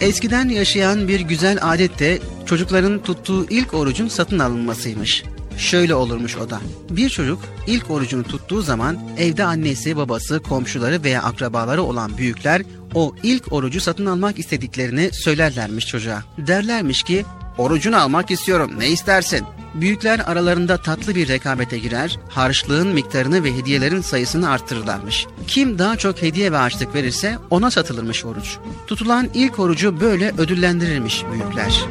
Eskiden 0.00 0.48
yaşayan 0.48 1.08
bir 1.08 1.20
güzel 1.20 1.58
adet 1.62 1.98
de 1.98 2.18
çocukların 2.46 3.02
tuttuğu 3.02 3.46
ilk 3.50 3.74
orucun 3.74 4.08
satın 4.08 4.38
alınmasıymış. 4.38 5.24
Şöyle 5.58 5.94
olurmuş 5.94 6.36
o 6.36 6.50
da. 6.50 6.60
Bir 6.90 7.08
çocuk 7.08 7.38
ilk 7.66 7.90
orucunu 7.90 8.22
tuttuğu 8.22 8.62
zaman 8.62 8.98
evde 9.18 9.44
annesi, 9.44 9.96
babası, 9.96 10.42
komşuları 10.42 11.04
veya 11.04 11.22
akrabaları 11.22 11.82
olan 11.82 12.18
büyükler 12.18 12.62
o 12.94 13.14
ilk 13.22 13.52
orucu 13.52 13.80
satın 13.80 14.06
almak 14.06 14.38
istediklerini 14.38 15.10
söylerlermiş 15.12 15.86
çocuğa. 15.86 16.22
Derlermiş 16.38 17.02
ki 17.02 17.24
orucunu 17.58 17.96
almak 17.96 18.30
istiyorum 18.30 18.72
ne 18.78 18.88
istersin? 18.88 19.46
Büyükler 19.74 20.18
aralarında 20.18 20.76
tatlı 20.76 21.14
bir 21.14 21.28
rekabete 21.28 21.78
girer, 21.78 22.18
harçlığın 22.28 22.88
miktarını 22.88 23.44
ve 23.44 23.54
hediyelerin 23.56 24.00
sayısını 24.00 24.50
arttırırlarmış. 24.50 25.26
Kim 25.46 25.78
daha 25.78 25.96
çok 25.96 26.22
hediye 26.22 26.52
ve 26.52 26.56
harçlık 26.56 26.94
verirse 26.94 27.38
ona 27.50 27.70
satılırmış 27.70 28.24
oruç. 28.24 28.56
Tutulan 28.86 29.28
ilk 29.34 29.58
orucu 29.58 30.00
böyle 30.00 30.32
ödüllendirirmiş 30.38 31.24
büyükler. 31.32 31.84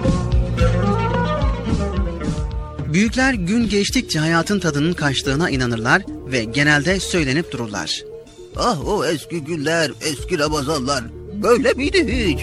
Büyükler 2.96 3.34
gün 3.34 3.70
geçtikçe 3.70 4.20
hayatın 4.20 4.60
tadının 4.60 4.94
kaçtığına 4.94 5.50
inanırlar 5.50 6.02
ve 6.32 6.44
genelde 6.44 7.00
söylenip 7.00 7.52
dururlar. 7.52 8.04
Ah 8.56 8.88
o 8.88 9.06
eski 9.06 9.44
günler, 9.44 9.92
eski 10.02 10.40
Ramazanlar. 10.40 11.04
Böyle 11.44 11.74
miydi 11.74 12.28
hiç? 12.28 12.40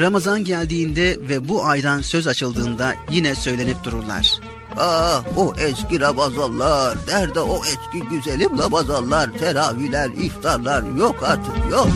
Ramazan 0.00 0.44
geldiğinde 0.44 1.16
ve 1.28 1.48
bu 1.48 1.64
aydan 1.64 2.00
söz 2.00 2.26
açıldığında 2.26 2.94
yine 3.10 3.34
söylenip 3.34 3.84
dururlar. 3.84 4.40
Ah 4.76 5.24
o 5.36 5.54
eski 5.58 6.00
Ramazanlar, 6.00 6.98
nerede 7.08 7.40
o 7.40 7.62
eski 7.64 8.08
güzelim 8.10 8.58
Ramazanlar, 8.58 9.38
teravihler, 9.38 10.10
iftarlar 10.10 10.82
yok 10.98 11.16
artık 11.22 11.70
yok. 11.70 11.88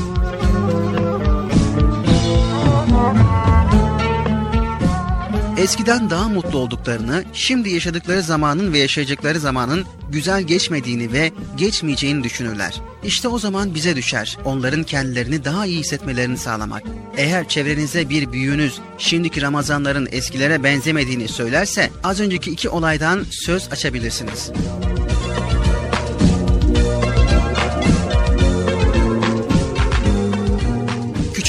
Eskiden 5.58 6.10
daha 6.10 6.28
mutlu 6.28 6.58
olduklarını, 6.58 7.24
şimdi 7.32 7.70
yaşadıkları 7.70 8.22
zamanın 8.22 8.72
ve 8.72 8.78
yaşayacakları 8.78 9.40
zamanın 9.40 9.84
güzel 10.10 10.42
geçmediğini 10.42 11.12
ve 11.12 11.32
geçmeyeceğini 11.56 12.24
düşünürler. 12.24 12.80
İşte 13.04 13.28
o 13.28 13.38
zaman 13.38 13.74
bize 13.74 13.96
düşer 13.96 14.38
onların 14.44 14.82
kendilerini 14.82 15.44
daha 15.44 15.66
iyi 15.66 15.80
hissetmelerini 15.80 16.38
sağlamak. 16.38 16.82
Eğer 17.16 17.48
çevrenize 17.48 18.08
bir 18.08 18.32
büyüğünüz 18.32 18.78
şimdiki 18.98 19.42
Ramazanların 19.42 20.08
eskilere 20.12 20.62
benzemediğini 20.62 21.28
söylerse 21.28 21.90
az 22.04 22.20
önceki 22.20 22.50
iki 22.50 22.68
olaydan 22.68 23.24
söz 23.30 23.72
açabilirsiniz. 23.72 24.50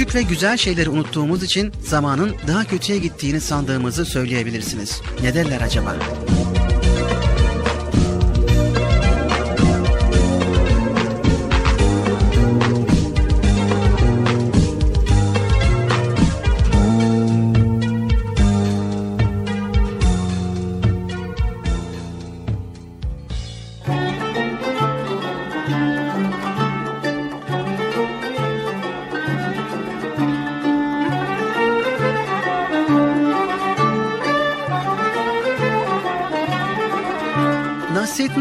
Küçük 0.09 0.25
ve 0.25 0.29
güzel 0.29 0.57
şeyleri 0.57 0.89
unuttuğumuz 0.89 1.43
için 1.43 1.71
zamanın 1.83 2.35
daha 2.47 2.63
kötüye 2.63 2.99
gittiğini 2.99 3.41
sandığımızı 3.41 4.05
söyleyebilirsiniz. 4.05 5.01
Ne 5.23 5.33
derler 5.33 5.61
acaba? 5.61 5.95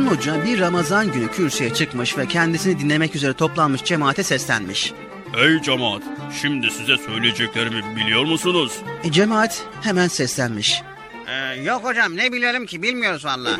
Hoca 0.08 0.44
bir 0.44 0.60
Ramazan 0.60 1.12
günü 1.12 1.28
kürsüye 1.30 1.74
çıkmış 1.74 2.18
ve 2.18 2.26
kendisini 2.26 2.78
dinlemek 2.78 3.16
üzere 3.16 3.32
toplanmış 3.32 3.84
cemaate 3.84 4.22
seslenmiş. 4.22 4.92
Ey 5.38 5.62
cemaat, 5.62 6.02
şimdi 6.42 6.70
size 6.70 6.96
söyleyeceklerimi 6.96 7.96
biliyor 7.96 8.24
musunuz? 8.24 8.72
E, 9.04 9.12
cemaat 9.12 9.62
hemen 9.82 10.08
seslenmiş. 10.08 10.82
Ee, 11.26 11.62
yok 11.62 11.84
hocam 11.84 12.16
ne 12.16 12.32
bilelim 12.32 12.66
ki 12.66 12.82
bilmiyoruz 12.82 13.24
valla. 13.24 13.50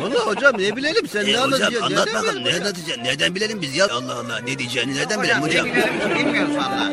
Valla 0.00 0.26
hocam 0.26 0.52
ne 0.58 0.76
bilelim 0.76 1.08
sen 1.08 1.20
E 1.20 1.24
ne 1.24 1.30
hocam 1.30 1.42
anlatacaksın? 1.44 1.82
anlat 1.82 2.06
bakalım 2.14 2.44
ne 2.44 2.54
anlatacaksın? 2.54 3.04
Nereden 3.04 3.34
bilelim 3.34 3.62
biz 3.62 3.76
ya? 3.76 3.86
Allah 3.86 4.14
Allah 4.14 4.38
ne 4.46 4.58
diyeceğini 4.58 4.94
nereden 4.94 5.22
bilelim 5.22 5.42
hocam 5.42 5.64
hocam? 5.64 5.66
ne 5.66 5.72
bilelim 5.74 6.00
ki 6.00 6.24
bilmiyoruz 6.24 6.56
valla. 6.56 6.90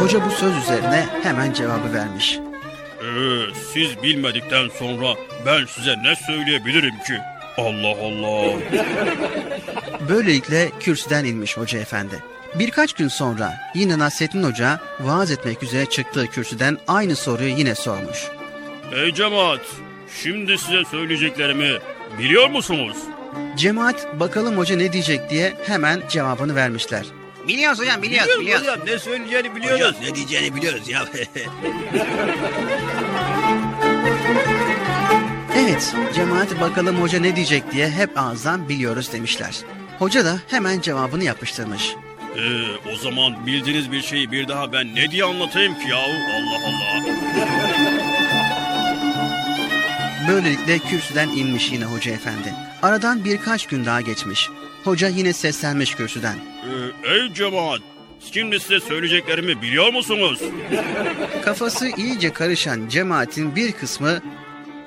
Hoca 0.00 0.26
bu 0.26 0.30
söz 0.30 0.56
üzerine 0.56 1.06
hemen 1.22 1.52
cevabı 1.52 1.92
vermiş. 1.94 2.38
Ee, 3.22 3.46
siz 3.72 4.02
bilmedikten 4.02 4.68
sonra 4.78 5.14
ben 5.46 5.64
size 5.66 6.02
ne 6.02 6.16
söyleyebilirim 6.16 6.94
ki? 6.94 7.18
Allah 7.56 7.96
Allah. 8.02 8.52
Böylelikle 10.08 10.70
kürsüden 10.80 11.24
inmiş 11.24 11.56
hoca 11.56 11.78
efendi. 11.78 12.22
Birkaç 12.54 12.92
gün 12.92 13.08
sonra 13.08 13.54
yine 13.74 13.98
Nasrettin 13.98 14.42
Hoca 14.42 14.80
vaaz 15.00 15.30
etmek 15.30 15.62
üzere 15.62 15.86
çıktığı 15.86 16.26
kürsüden 16.26 16.78
aynı 16.88 17.16
soruyu 17.16 17.48
yine 17.48 17.74
sormuş. 17.74 18.28
Ey 18.94 19.14
cemaat, 19.14 19.60
şimdi 20.22 20.58
size 20.58 20.84
söyleyeceklerimi 20.84 21.78
biliyor 22.18 22.50
musunuz? 22.50 22.96
Cemaat 23.56 24.20
bakalım 24.20 24.58
hoca 24.58 24.76
ne 24.76 24.92
diyecek 24.92 25.30
diye 25.30 25.54
hemen 25.66 26.02
cevabını 26.08 26.54
vermişler. 26.54 27.06
Biliyoruz 27.48 27.80
hocam 27.80 28.02
biliyoruz 28.02 28.40
biliyoruz. 28.40 28.66
hocam 28.66 28.86
ne 28.86 28.98
söyleyeceğini 28.98 29.56
biliyoruz. 29.56 29.80
Hocam 29.80 29.94
ne 30.02 30.14
diyeceğini 30.14 30.54
biliyoruz 30.56 30.88
ya. 30.88 31.04
Evet, 35.56 35.94
cemaat 36.14 36.60
bakalım 36.60 36.96
hoca 37.02 37.20
ne 37.20 37.36
diyecek 37.36 37.72
diye 37.72 37.90
hep 37.90 38.18
ağızdan 38.18 38.68
biliyoruz 38.68 39.12
demişler. 39.12 39.56
Hoca 39.98 40.24
da 40.24 40.36
hemen 40.48 40.80
cevabını 40.80 41.24
yapıştırmış. 41.24 41.94
Ee, 42.36 42.90
o 42.92 42.96
zaman 42.96 43.46
bildiğiniz 43.46 43.92
bir 43.92 44.02
şeyi 44.02 44.32
bir 44.32 44.48
daha 44.48 44.72
ben 44.72 44.94
ne 44.94 45.10
diye 45.10 45.24
anlatayım 45.24 45.74
ki 45.74 45.88
yahu? 45.90 46.10
Allah 46.10 46.66
Allah. 46.66 47.02
Böylelikle 50.28 50.78
kürsüden 50.78 51.28
inmiş 51.28 51.72
yine 51.72 51.84
hoca 51.84 52.12
efendi. 52.12 52.54
Aradan 52.82 53.24
birkaç 53.24 53.66
gün 53.66 53.84
daha 53.84 54.00
geçmiş. 54.00 54.48
Hoca 54.84 55.08
yine 55.08 55.32
seslenmiş 55.32 55.94
kürsüden. 55.94 56.36
Ee, 56.36 57.10
ey 57.14 57.34
cemaat, 57.34 57.80
şimdi 58.32 58.60
size 58.60 58.80
söyleyeceklerimi 58.80 59.62
biliyor 59.62 59.92
musunuz? 59.92 60.40
Kafası 61.44 61.88
iyice 61.96 62.32
karışan 62.32 62.88
cemaatin 62.88 63.56
bir 63.56 63.72
kısmı 63.72 64.22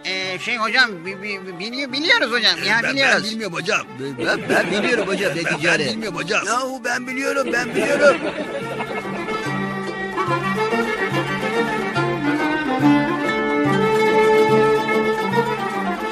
Ee, 0.06 0.40
şey 0.40 0.58
hocam 0.58 1.06
bi- 1.06 1.22
bi- 1.24 1.60
biliyor, 1.60 1.92
biliyoruz 1.92 2.32
hocam 2.32 2.64
ya 2.68 2.76
ben, 2.76 2.84
ben 2.84 2.94
biliyoruz. 2.94 3.32
bilmiyorum 3.32 3.56
hocam. 3.56 3.82
Ben, 4.26 4.40
ben 4.50 4.72
biliyorum 4.72 5.08
hocam 5.08 5.32
ne 5.32 5.36
diyeceğini. 5.36 5.80
Ben 5.80 5.88
bilmiyorum 5.94 6.18
hocam. 6.18 6.46
Yahu 6.48 6.82
ben 6.86 7.08
biliyorum 7.08 7.48
ben 7.54 7.76
biliyorum. 7.76 8.18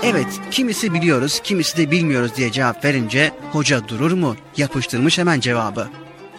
evet 0.03 0.27
kimisi 0.51 0.93
biliyoruz 0.93 1.39
kimisi 1.43 1.77
de 1.77 1.91
bilmiyoruz 1.91 2.35
diye 2.35 2.51
cevap 2.51 2.85
verince 2.85 3.31
hoca 3.51 3.87
durur 3.87 4.11
mu? 4.11 4.35
Yapıştırmış 4.57 5.17
hemen 5.17 5.39
cevabı. 5.39 5.87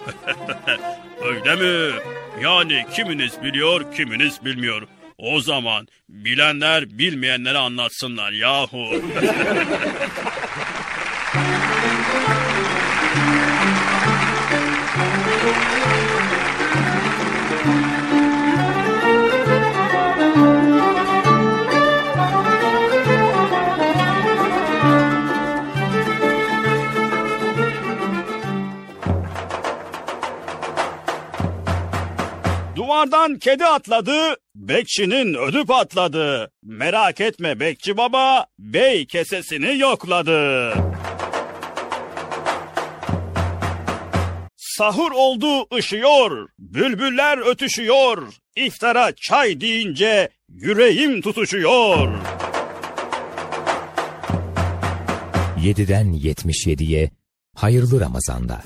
Öyle 1.25 1.57
mi? 1.57 1.95
Yani 2.43 2.87
kiminiz 2.93 3.43
biliyor, 3.43 3.93
kiminiz 3.93 4.45
bilmiyor. 4.45 4.83
O 5.19 5.41
zaman 5.41 5.89
bilenler 6.09 6.99
bilmeyenlere 6.99 7.59
anlatsınlar 7.59 8.33
yahu. 8.33 8.87
Duvardan 32.95 33.39
kedi 33.39 33.65
atladı, 33.65 34.37
bekçinin 34.55 35.35
ödü 35.35 35.65
patladı. 35.65 36.51
Merak 36.63 37.21
etme 37.21 37.61
bekçi 37.61 37.97
baba, 37.97 38.47
bey 38.59 39.07
kesesini 39.07 39.79
yokladı. 39.79 40.73
Sahur 44.57 45.13
oldu 45.13 45.77
ışıyor, 45.77 46.49
bülbüller 46.59 47.51
ötüşüyor. 47.51 48.29
İftara 48.57 49.13
çay 49.17 49.61
deyince 49.61 50.29
yüreğim 50.49 51.21
tutuşuyor. 51.21 52.09
7'den 55.59 56.07
77'ye 56.07 57.11
hayırlı 57.57 58.01
Ramazanlar. 58.01 58.63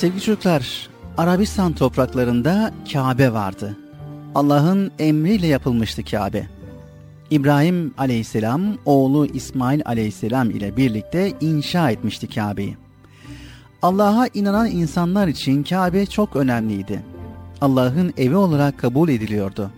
Sevgili 0.00 0.20
çocuklar, 0.20 0.88
Arabistan 1.18 1.72
topraklarında 1.72 2.72
Kabe 2.92 3.32
vardı. 3.32 3.76
Allah'ın 4.34 4.90
emriyle 4.98 5.46
yapılmıştı 5.46 6.04
Kabe. 6.04 6.46
İbrahim 7.30 7.94
aleyhisselam 7.98 8.62
oğlu 8.84 9.26
İsmail 9.26 9.82
aleyhisselam 9.84 10.50
ile 10.50 10.76
birlikte 10.76 11.32
inşa 11.40 11.90
etmişti 11.90 12.28
Kabe'yi. 12.28 12.76
Allah'a 13.82 14.26
inanan 14.34 14.70
insanlar 14.70 15.28
için 15.28 15.62
Kabe 15.62 16.06
çok 16.06 16.36
önemliydi. 16.36 17.02
Allah'ın 17.60 18.14
evi 18.16 18.36
olarak 18.36 18.78
kabul 18.78 19.08
ediliyordu. 19.08 19.70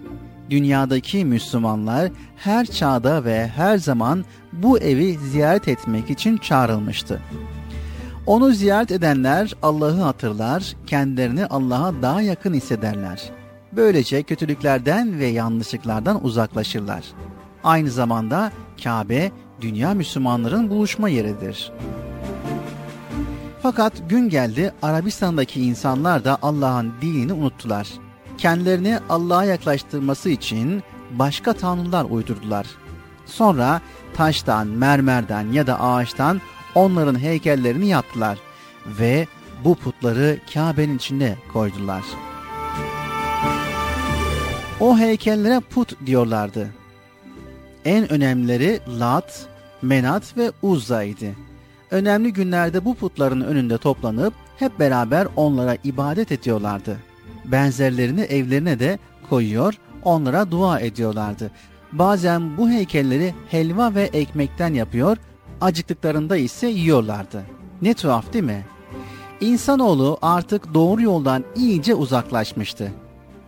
Dünyadaki 0.51 1.25
Müslümanlar 1.25 2.11
her 2.37 2.67
çağda 2.67 3.25
ve 3.25 3.49
her 3.49 3.79
zaman 3.79 4.25
bu 4.53 4.79
evi 4.79 5.19
ziyaret 5.19 5.69
etmek 5.69 6.11
için 6.11 6.37
çağrılmıştı. 6.37 7.21
Onu 8.27 8.53
ziyaret 8.53 8.91
edenler 8.91 9.55
Allah'ı 9.63 10.01
hatırlar, 10.01 10.77
kendilerini 10.87 11.47
Allah'a 11.47 12.03
daha 12.03 12.23
yakın 12.23 12.55
hissederler. 12.55 13.31
Böylece 13.73 14.23
kötülüklerden 14.23 15.19
ve 15.19 15.27
yanlışlıklardan 15.27 16.25
uzaklaşırlar. 16.25 17.05
Aynı 17.65 17.91
zamanda 17.91 18.53
Kabe 18.85 19.31
dünya 19.61 19.95
Müslümanların 19.95 20.71
buluşma 20.71 21.09
yeridir. 21.09 21.73
Fakat 23.63 23.93
gün 24.09 24.29
geldi 24.29 24.73
Arabistan'daki 24.83 25.63
insanlar 25.63 26.25
da 26.25 26.39
Allah'ın 26.43 26.93
dinini 27.01 27.33
unuttular. 27.33 27.89
Kendilerini 28.39 28.99
Allah'a 29.09 29.45
yaklaştırması 29.45 30.31
için 30.31 30.83
başka 31.11 31.53
tanrılar 31.53 32.05
uydurdular. 32.05 32.67
Sonra 33.27 33.81
taştan, 34.15 34.67
mermerden 34.67 35.53
ya 35.53 35.67
da 35.67 35.81
ağaçtan 35.81 36.41
onların 36.75 37.19
heykellerini 37.19 37.89
yaptılar 37.89 38.39
ve 38.87 39.27
bu 39.65 39.75
putları 39.75 40.39
Kabe'nin 40.55 40.97
içine 40.97 41.37
koydular. 41.53 42.03
O 44.81 44.99
heykellere 44.99 45.61
put 45.61 46.07
diyorlardı. 46.07 46.69
En 47.85 48.13
önemlileri 48.13 48.81
Lat, 49.01 49.47
Menat 49.83 50.37
ve 50.37 50.53
Uzza 50.63 51.03
idi. 51.03 51.35
Önemli 51.91 52.33
günlerde 52.33 52.85
bu 52.85 52.95
putların 52.95 53.41
önünde 53.41 53.79
toplanıp 53.79 54.35
hep 54.59 54.79
beraber 54.79 55.29
onlara 55.37 55.77
ibadet 55.85 56.33
ediyorlardı. 56.33 56.97
Benzerlerini 57.45 58.21
evlerine 58.21 58.79
de 58.79 58.99
koyuyor, 59.31 59.75
onlara 60.03 60.51
dua 60.51 60.81
ediyorlardı. 60.81 61.51
Bazen 61.93 62.57
bu 62.57 62.71
heykelleri 62.71 63.35
helva 63.49 63.95
ve 63.95 64.03
ekmekten 64.03 64.75
yapıyor, 64.75 65.17
acıktıklarında 65.63 66.37
ise 66.37 66.67
yiyorlardı. 66.67 67.43
Ne 67.83 67.95
tuhaf 67.95 68.33
değil 68.33 68.45
mi? 68.45 68.67
İnsanoğlu 69.41 70.19
artık 70.23 70.75
doğru 70.75 71.03
yoldan 71.03 71.45
iyice 71.57 71.95
uzaklaşmıştı. 71.95 72.93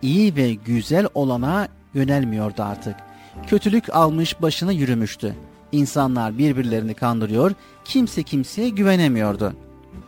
İyi 0.01 0.35
ve 0.35 0.53
güzel 0.53 1.07
olana 1.13 1.67
yönelmiyordu 1.93 2.63
artık. 2.63 2.95
Kötülük 3.47 3.95
almış 3.95 4.41
başına 4.41 4.71
yürümüştü. 4.71 5.35
İnsanlar 5.71 6.37
birbirlerini 6.37 6.93
kandırıyor, 6.93 7.51
kimse 7.85 8.23
kimseye 8.23 8.69
güvenemiyordu. 8.69 9.53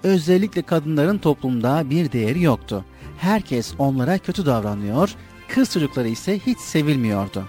Özellikle 0.04 0.62
kadınların 0.62 1.18
toplumda 1.18 1.90
bir 1.90 2.12
değeri 2.12 2.44
yoktu. 2.44 2.86
Herkes 3.18 3.74
onlara 3.80 4.18
kötü 4.18 4.46
davranıyor, 4.46 5.16
kız 5.48 5.72
çocukları 5.74 6.08
ise 6.08 6.40
hiç 6.40 6.58
sevilmiyordu. 6.58 7.44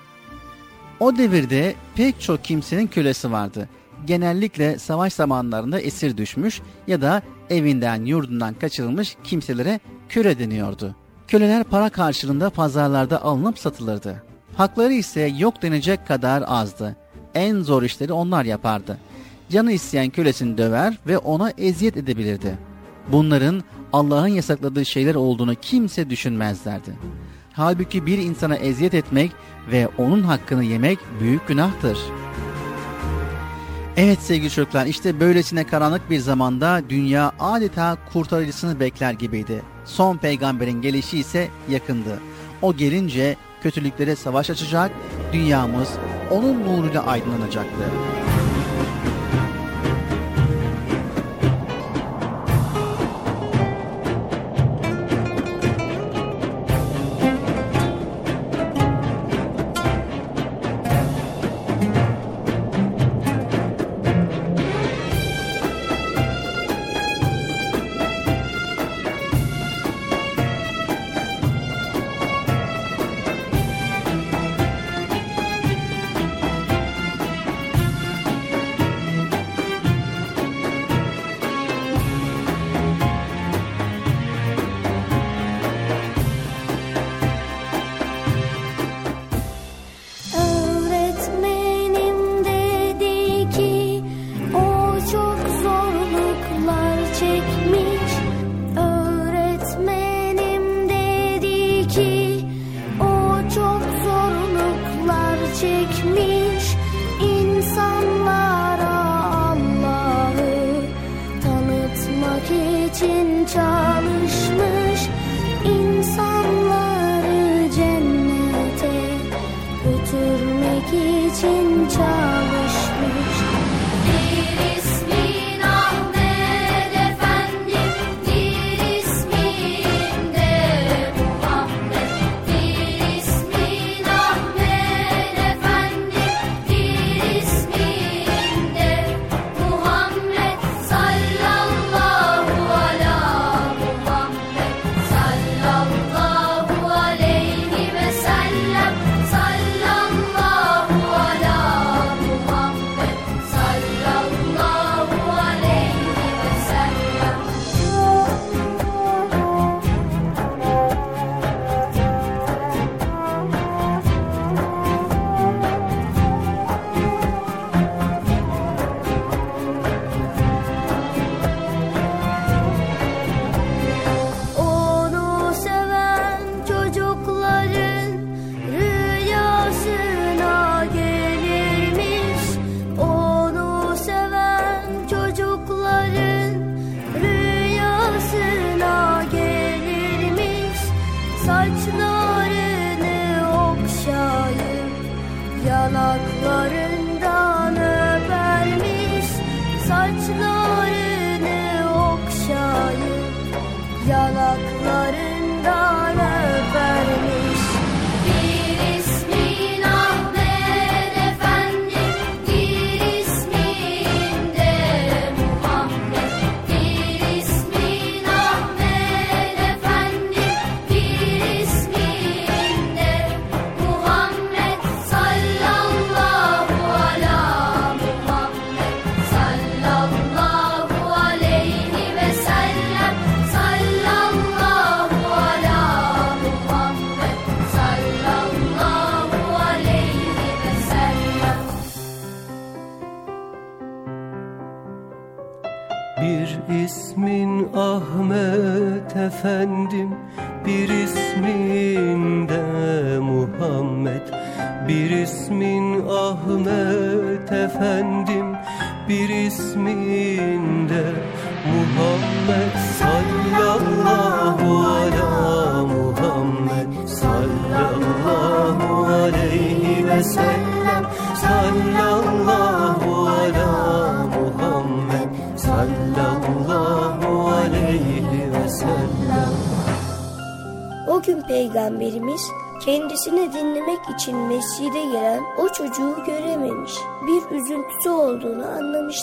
O 1.01 1.17
devirde 1.17 1.75
pek 1.95 2.21
çok 2.21 2.45
kimsenin 2.45 2.87
kölesi 2.87 3.33
vardı 3.33 3.69
genellikle 4.07 4.79
savaş 4.79 5.13
zamanlarında 5.13 5.81
esir 5.81 6.17
düşmüş 6.17 6.61
ya 6.87 7.03
da 7.03 7.23
evinden 7.51 8.05
yurdundan 8.05 8.55
kaçırılmış 8.55 9.17
kimselere 9.25 9.81
köle 10.09 10.39
deniyordu. 10.39 10.95
Köleler 11.29 11.65
para 11.65 11.89
karşılığında 11.89 12.51
pazarlarda 12.51 13.23
alınıp 13.23 13.59
satılırdı. 13.59 14.23
Hakları 14.57 14.93
ise 14.93 15.21
yok 15.39 15.63
denecek 15.63 16.07
kadar 16.07 16.45
azdı. 16.47 16.97
En 17.35 17.61
zor 17.61 17.83
işleri 17.83 18.13
onlar 18.13 18.45
yapardı. 18.45 18.99
Canı 19.51 19.73
isteyen 19.73 20.11
kölesini 20.11 20.59
döver 20.59 20.99
ve 21.07 21.19
ona 21.19 21.51
eziyet 21.59 21.97
edebilirdi. 21.97 22.59
Bunların 23.13 23.65
Allah'ın 23.93 24.29
yasakladığı 24.29 24.87
şeyler 24.87 25.15
olduğunu 25.15 25.55
kimse 25.55 26.11
düşünmezlerdi. 26.11 26.91
Halbuki 27.53 28.07
bir 28.07 28.19
insana 28.19 28.57
eziyet 28.57 28.95
etmek 28.95 29.33
ve 29.73 29.89
onun 29.99 30.23
hakkını 30.23 30.65
yemek 30.65 30.99
büyük 31.21 31.49
günahtır.'' 31.49 32.29
Evet 34.01 34.19
sevgili 34.23 34.51
çocuklar 34.51 34.87
işte 34.87 35.21
böylesine 35.21 35.67
karanlık 35.67 36.11
bir 36.11 36.19
zamanda 36.19 36.83
dünya 36.89 37.33
adeta 37.39 37.99
kurtarıcısını 38.13 38.81
bekler 38.81 39.13
gibiydi. 39.13 39.63
Son 39.85 40.17
peygamberin 40.17 40.83
gelişi 40.83 41.19
ise 41.19 41.49
yakındı. 41.69 42.21
O 42.63 42.77
gelince 42.77 43.37
kötülüklere 43.63 44.17
savaş 44.17 44.51
açacak, 44.51 44.91
dünyamız 45.33 45.89
onun 46.31 46.65
nuruyla 46.65 47.07
aydınlanacaktı. 47.07 47.85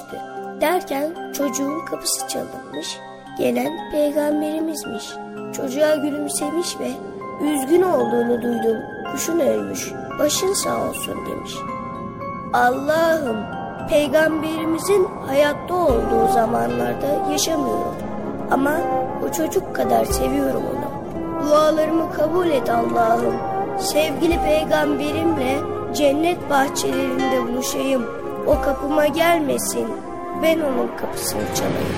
Anlamıştı. 0.05 0.61
Derken 0.61 1.33
çocuğun 1.33 1.85
kapısı 1.85 2.27
çalınmış. 2.27 2.99
Gelen 3.37 3.91
peygamberimizmiş. 3.91 5.13
Çocuğa 5.55 5.95
gülümsemiş 5.95 6.79
ve 6.79 6.91
üzgün 7.45 7.81
olduğunu 7.81 8.41
duydum. 8.41 8.77
Kuşun 9.11 9.39
ölmüş. 9.39 9.91
Başın 10.19 10.53
sağ 10.53 10.89
olsun 10.89 11.15
demiş. 11.29 11.53
Allah'ım 12.53 13.37
peygamberimizin 13.89 15.07
hayatta 15.27 15.75
olduğu 15.75 16.33
zamanlarda 16.33 17.31
yaşamıyorum. 17.31 17.95
Ama 18.51 18.77
o 19.25 19.31
çocuk 19.31 19.75
kadar 19.75 20.05
seviyorum 20.05 20.63
onu. 20.71 20.95
Dualarımı 21.45 22.13
kabul 22.13 22.47
et 22.47 22.69
Allah'ım. 22.69 23.35
Sevgili 23.79 24.39
peygamberimle 24.43 25.57
cennet 25.93 26.49
bahçelerinde 26.49 27.47
buluşayım. 27.47 28.24
O 28.47 28.61
kapıma 28.61 29.07
gelmesin. 29.07 29.87
Ben 30.43 30.59
onun 30.59 30.97
kapısını 30.97 31.41
çalayım. 31.55 31.95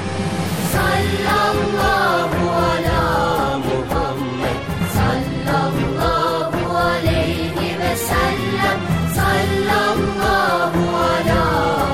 Sallallahu 0.73 2.49
ala 2.51 3.57
Muhammed 3.57 4.61
Sallallahu 4.93 6.77
aleyhi 6.77 7.79
ve 7.79 7.95
sellem 7.95 8.79
Sallallahu 9.15 10.97
ala 10.97 11.43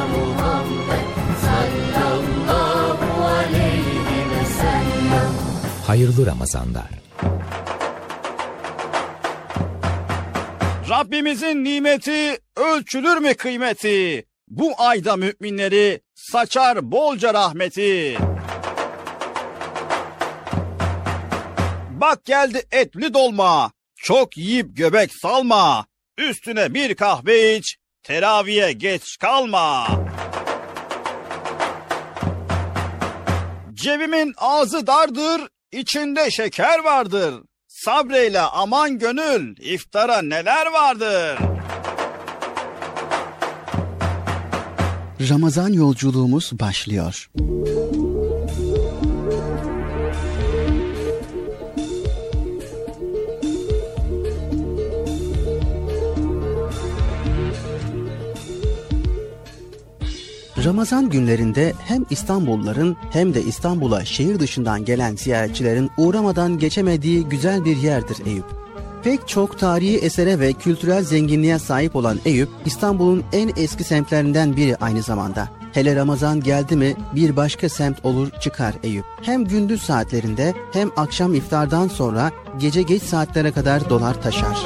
Muhammed 0.08 1.08
Sallallahu 1.46 3.28
aleyhi 3.28 4.30
ve 4.32 4.46
sellem 4.46 5.32
Hayırlı 5.88 6.26
Ramazanlar. 6.26 6.90
Rabbimizin 10.90 11.64
nimeti 11.64 12.38
ölçülür 12.58 13.18
mü 13.18 13.34
kıymeti? 13.34 14.26
Bu 14.58 14.74
ayda 14.78 15.16
müminleri 15.16 16.02
saçar 16.16 16.92
bolca 16.92 17.34
rahmeti. 17.34 18.18
Bak 21.90 22.26
geldi 22.26 22.64
etli 22.72 23.14
dolma, 23.14 23.72
çok 23.98 24.38
yiyip 24.38 24.78
göbek 24.78 25.12
salma. 25.22 25.86
Üstüne 26.18 26.74
bir 26.74 26.96
kahve 26.96 27.56
iç, 27.56 27.78
teraviye 28.04 28.72
geç 28.72 29.18
kalma. 29.18 29.88
Cebimin 33.74 34.34
ağzı 34.38 34.88
dardır, 34.88 35.42
içinde 35.72 36.32
şeker 36.32 36.80
vardır. 36.80 37.36
Sabreyle 37.68 38.42
aman 38.42 39.00
gönül, 39.00 39.56
iftara 39.60 40.22
neler 40.22 40.66
vardır? 40.66 41.38
Ramazan 45.30 45.74
yolculuğumuz 45.74 46.52
başlıyor. 46.60 47.30
Ramazan 60.66 61.10
günlerinde 61.10 61.74
hem 61.86 62.06
İstanbulluların 62.10 62.96
hem 63.12 63.34
de 63.34 63.42
İstanbul'a 63.42 64.06
şehir 64.06 64.40
dışından 64.40 64.86
gelen 64.86 65.16
ziyaretçilerin 65.16 65.90
uğramadan 65.98 66.58
geçemediği 66.60 67.24
güzel 67.24 67.66
bir 67.66 67.78
yerdir 67.78 68.26
Eyüp. 68.26 68.63
Pek 69.04 69.28
çok 69.28 69.60
tarihi 69.60 69.98
esere 69.98 70.40
ve 70.40 70.54
kültürel 70.54 71.04
zenginliğe 71.04 71.60
sahip 71.60 71.96
olan 71.96 72.20
Eyüp, 72.26 72.50
İstanbul'un 72.66 73.24
en 73.34 73.52
eski 73.58 73.84
semtlerinden 73.84 74.58
biri 74.58 74.76
aynı 74.76 75.02
zamanda. 75.02 75.50
Hele 75.74 75.96
Ramazan 75.96 76.40
geldi 76.40 76.76
mi 76.76 76.96
bir 77.16 77.36
başka 77.36 77.70
semt 77.70 78.06
olur 78.06 78.32
çıkar 78.42 78.74
Eyüp. 78.84 79.06
Hem 79.22 79.46
gündüz 79.46 79.82
saatlerinde 79.82 80.54
hem 80.74 80.92
akşam 80.98 81.34
iftardan 81.34 81.88
sonra 81.88 82.32
gece 82.60 82.82
geç 82.82 83.04
saatlere 83.04 83.52
kadar 83.52 83.90
dolar 83.90 84.22
taşar. 84.22 84.58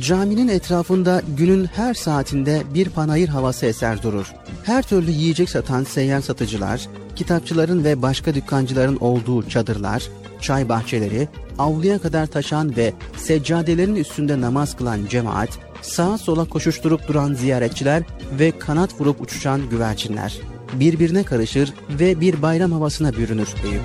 Caminin 0.00 0.48
etrafında 0.48 1.22
günün 1.36 1.64
her 1.64 1.94
saatinde 1.94 2.62
bir 2.74 2.88
panayır 2.88 3.28
havası 3.28 3.66
eser 3.66 4.02
durur. 4.02 4.32
Her 4.64 4.82
türlü 4.82 5.10
yiyecek 5.10 5.50
satan 5.50 5.84
seyyar 5.84 6.20
satıcılar, 6.20 6.88
kitapçıların 7.16 7.84
ve 7.84 8.02
başka 8.02 8.34
dükkancıların 8.34 8.96
olduğu 8.96 9.48
çadırlar, 9.48 10.02
çay 10.40 10.68
bahçeleri, 10.68 11.28
avluya 11.58 11.98
kadar 11.98 12.26
taşan 12.26 12.76
ve 12.76 12.92
seccadelerin 13.16 13.96
üstünde 13.96 14.40
namaz 14.40 14.76
kılan 14.76 15.06
cemaat, 15.06 15.50
sağa 15.82 16.18
sola 16.18 16.44
koşuşturup 16.44 17.08
duran 17.08 17.34
ziyaretçiler 17.34 18.02
ve 18.38 18.58
kanat 18.58 19.00
vurup 19.00 19.20
uçuşan 19.20 19.60
güvercinler. 19.70 20.38
Birbirine 20.72 21.22
karışır 21.22 21.72
ve 21.90 22.20
bir 22.20 22.42
bayram 22.42 22.72
havasına 22.72 23.12
bürünür 23.12 23.48
Eyüp. 23.64 23.82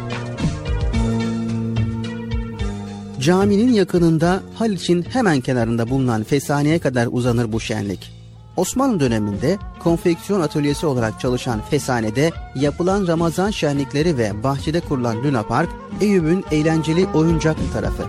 Caminin 3.25 3.73
yakınında 3.73 4.41
Haliç'in 4.55 5.01
hemen 5.01 5.41
kenarında 5.41 5.89
bulunan 5.89 6.23
Fesane'ye 6.23 6.79
kadar 6.79 7.07
uzanır 7.11 7.51
bu 7.51 7.59
şenlik. 7.59 8.11
Osmanlı 8.57 8.99
döneminde 8.99 9.57
konfeksiyon 9.79 10.41
atölyesi 10.41 10.85
olarak 10.85 11.19
çalışan 11.19 11.61
Fesane'de 11.69 12.31
yapılan 12.55 13.07
Ramazan 13.07 13.51
şenlikleri 13.51 14.17
ve 14.17 14.43
bahçede 14.43 14.79
kurulan 14.79 15.23
Luna 15.23 15.43
Park, 15.43 15.69
Eyüp'ün 16.01 16.45
eğlenceli 16.51 17.05
oyuncak 17.05 17.57
tarafı. 17.73 18.03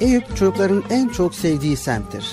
Eyüp 0.00 0.36
çocukların 0.36 0.82
en 0.90 1.08
çok 1.08 1.34
sevdiği 1.34 1.76
semttir. 1.76 2.26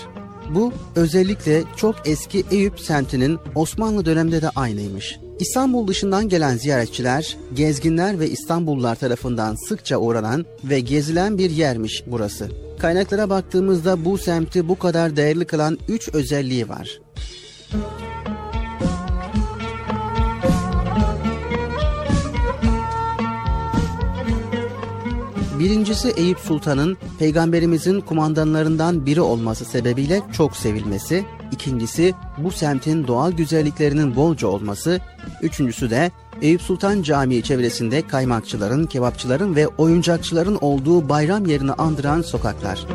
Bu 0.49 0.73
özellikle 0.95 1.63
çok 1.75 1.95
eski 2.05 2.43
Eyüp 2.51 2.79
semtinin 2.79 3.39
Osmanlı 3.55 4.05
döneminde 4.05 4.41
de 4.41 4.49
aynıymış. 4.49 5.19
İstanbul 5.41 5.87
dışından 5.87 6.29
gelen 6.29 6.57
ziyaretçiler, 6.57 7.37
gezginler 7.55 8.19
ve 8.19 8.29
İstanbullular 8.29 8.95
tarafından 8.95 9.55
sıkça 9.67 9.97
uğranan 9.97 10.45
ve 10.63 10.79
gezilen 10.79 11.37
bir 11.37 11.49
yermiş 11.49 12.03
burası. 12.07 12.49
Kaynaklara 12.79 13.29
baktığımızda 13.29 14.05
bu 14.05 14.17
semti 14.17 14.67
bu 14.67 14.79
kadar 14.79 15.15
değerli 15.15 15.45
kılan 15.45 15.77
üç 15.87 16.09
özelliği 16.09 16.69
var. 16.69 16.99
Birincisi 25.61 26.09
Eyüp 26.09 26.39
Sultan'ın 26.39 26.97
peygamberimizin 27.19 28.01
kumandanlarından 28.01 29.05
biri 29.05 29.21
olması 29.21 29.65
sebebiyle 29.65 30.21
çok 30.33 30.57
sevilmesi. 30.57 31.25
İkincisi 31.51 32.13
bu 32.37 32.51
semtin 32.51 33.07
doğal 33.07 33.31
güzelliklerinin 33.31 34.15
bolca 34.15 34.47
olması. 34.47 34.99
Üçüncüsü 35.41 35.89
de 35.89 36.11
Eyüp 36.41 36.61
Sultan 36.61 37.01
Camii 37.01 37.43
çevresinde 37.43 38.07
kaymakçıların, 38.07 38.85
kebapçıların 38.85 39.55
ve 39.55 39.67
oyuncakçıların 39.67 40.57
olduğu 40.61 41.09
bayram 41.09 41.45
yerini 41.45 41.73
andıran 41.73 42.21
sokaklar. 42.21 42.85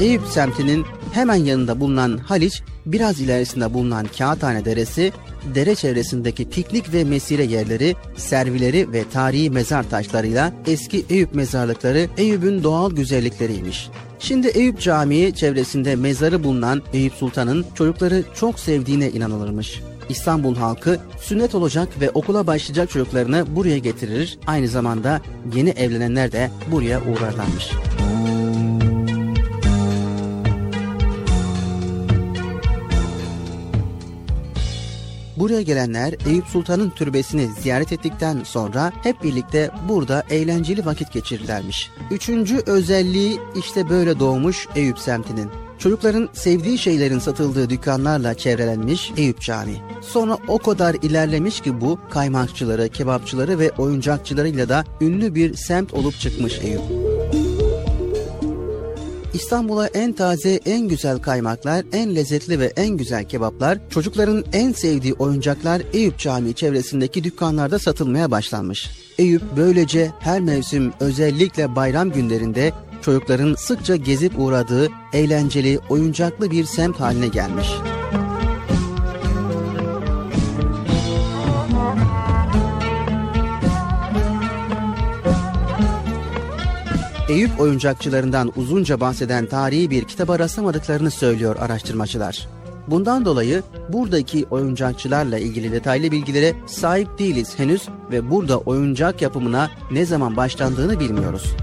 Eyüp 0.00 0.22
semtinin 0.26 0.84
hemen 1.12 1.34
yanında 1.34 1.80
bulunan 1.80 2.18
Haliç, 2.18 2.62
biraz 2.86 3.20
ilerisinde 3.20 3.74
bulunan 3.74 4.06
Kağıthane 4.18 4.64
Deresi, 4.64 5.12
dere 5.54 5.74
çevresindeki 5.74 6.50
piknik 6.50 6.92
ve 6.92 7.04
mesire 7.04 7.44
yerleri, 7.44 7.96
servileri 8.16 8.92
ve 8.92 9.04
tarihi 9.12 9.50
mezar 9.50 9.90
taşlarıyla 9.90 10.52
eski 10.66 11.04
Eyüp 11.10 11.34
mezarlıkları 11.34 12.08
Eyüp'ün 12.16 12.62
doğal 12.62 12.90
güzellikleriymiş. 12.90 13.88
Şimdi 14.18 14.48
Eyüp 14.48 14.80
Camii 14.80 15.34
çevresinde 15.34 15.96
mezarı 15.96 16.44
bulunan 16.44 16.82
Eyüp 16.92 17.12
Sultan'ın 17.12 17.66
çocukları 17.74 18.24
çok 18.34 18.60
sevdiğine 18.60 19.10
inanılırmış. 19.10 19.80
İstanbul 20.08 20.56
halkı 20.56 20.98
sünnet 21.20 21.54
olacak 21.54 21.88
ve 22.00 22.10
okula 22.10 22.46
başlayacak 22.46 22.90
çocuklarını 22.90 23.56
buraya 23.56 23.78
getirir. 23.78 24.38
Aynı 24.46 24.68
zamanda 24.68 25.20
yeni 25.54 25.70
evlenenler 25.70 26.32
de 26.32 26.50
buraya 26.72 27.00
uğrarlarmış. 27.00 27.70
Buraya 35.36 35.62
gelenler 35.62 36.14
Eyüp 36.26 36.46
Sultan'ın 36.46 36.90
türbesini 36.90 37.48
ziyaret 37.60 37.92
ettikten 37.92 38.42
sonra 38.44 38.92
hep 39.02 39.22
birlikte 39.22 39.70
burada 39.88 40.22
eğlenceli 40.30 40.86
vakit 40.86 41.12
geçirirlermiş. 41.12 41.90
Üçüncü 42.10 42.62
özelliği 42.66 43.40
işte 43.56 43.88
böyle 43.88 44.18
doğmuş 44.18 44.68
Eyüp 44.76 44.98
semtinin. 44.98 45.50
Çocukların 45.78 46.28
sevdiği 46.32 46.78
şeylerin 46.78 47.18
satıldığı 47.18 47.70
dükkanlarla 47.70 48.34
çevrelenmiş 48.34 49.12
Eyüp 49.16 49.40
Camii. 49.40 49.82
Sonra 50.00 50.38
o 50.48 50.58
kadar 50.58 50.94
ilerlemiş 50.94 51.60
ki 51.60 51.80
bu 51.80 51.98
kaymakçıları, 52.10 52.88
kebapçıları 52.88 53.58
ve 53.58 53.70
oyuncakçılarıyla 53.70 54.68
da 54.68 54.84
ünlü 55.00 55.34
bir 55.34 55.54
semt 55.54 55.94
olup 55.94 56.20
çıkmış 56.20 56.58
Eyüp. 56.58 57.13
İstanbul'a 59.34 59.86
en 59.86 60.12
taze, 60.12 60.60
en 60.66 60.88
güzel 60.88 61.18
kaymaklar, 61.18 61.84
en 61.92 62.16
lezzetli 62.16 62.60
ve 62.60 62.72
en 62.76 62.88
güzel 62.88 63.24
kebaplar, 63.24 63.78
çocukların 63.90 64.44
en 64.52 64.72
sevdiği 64.72 65.14
oyuncaklar 65.14 65.82
Eyüp 65.92 66.18
Camii 66.18 66.54
çevresindeki 66.54 67.24
dükkanlarda 67.24 67.78
satılmaya 67.78 68.30
başlanmış. 68.30 68.90
Eyüp 69.18 69.42
böylece 69.56 70.10
her 70.20 70.40
mevsim 70.40 70.92
özellikle 71.00 71.76
bayram 71.76 72.10
günlerinde 72.10 72.72
çocukların 73.02 73.54
sıkça 73.54 73.96
gezip 73.96 74.38
uğradığı 74.38 74.88
eğlenceli, 75.12 75.78
oyuncaklı 75.88 76.50
bir 76.50 76.64
semt 76.64 77.00
haline 77.00 77.28
gelmiş. 77.28 77.68
Eyüp 87.28 87.60
oyuncakçılarından 87.60 88.52
uzunca 88.56 89.00
bahseden 89.00 89.46
tarihi 89.46 89.90
bir 89.90 90.04
kitaba 90.04 90.38
rastlamadıklarını 90.38 91.10
söylüyor 91.10 91.56
araştırmacılar. 91.56 92.48
Bundan 92.86 93.24
dolayı 93.24 93.62
buradaki 93.88 94.46
oyuncakçılarla 94.50 95.38
ilgili 95.38 95.72
detaylı 95.72 96.10
bilgilere 96.10 96.54
sahip 96.66 97.18
değiliz 97.18 97.58
henüz 97.58 97.88
ve 98.10 98.30
burada 98.30 98.58
oyuncak 98.58 99.22
yapımına 99.22 99.70
ne 99.90 100.04
zaman 100.04 100.36
başlandığını 100.36 101.00
bilmiyoruz. 101.00 101.56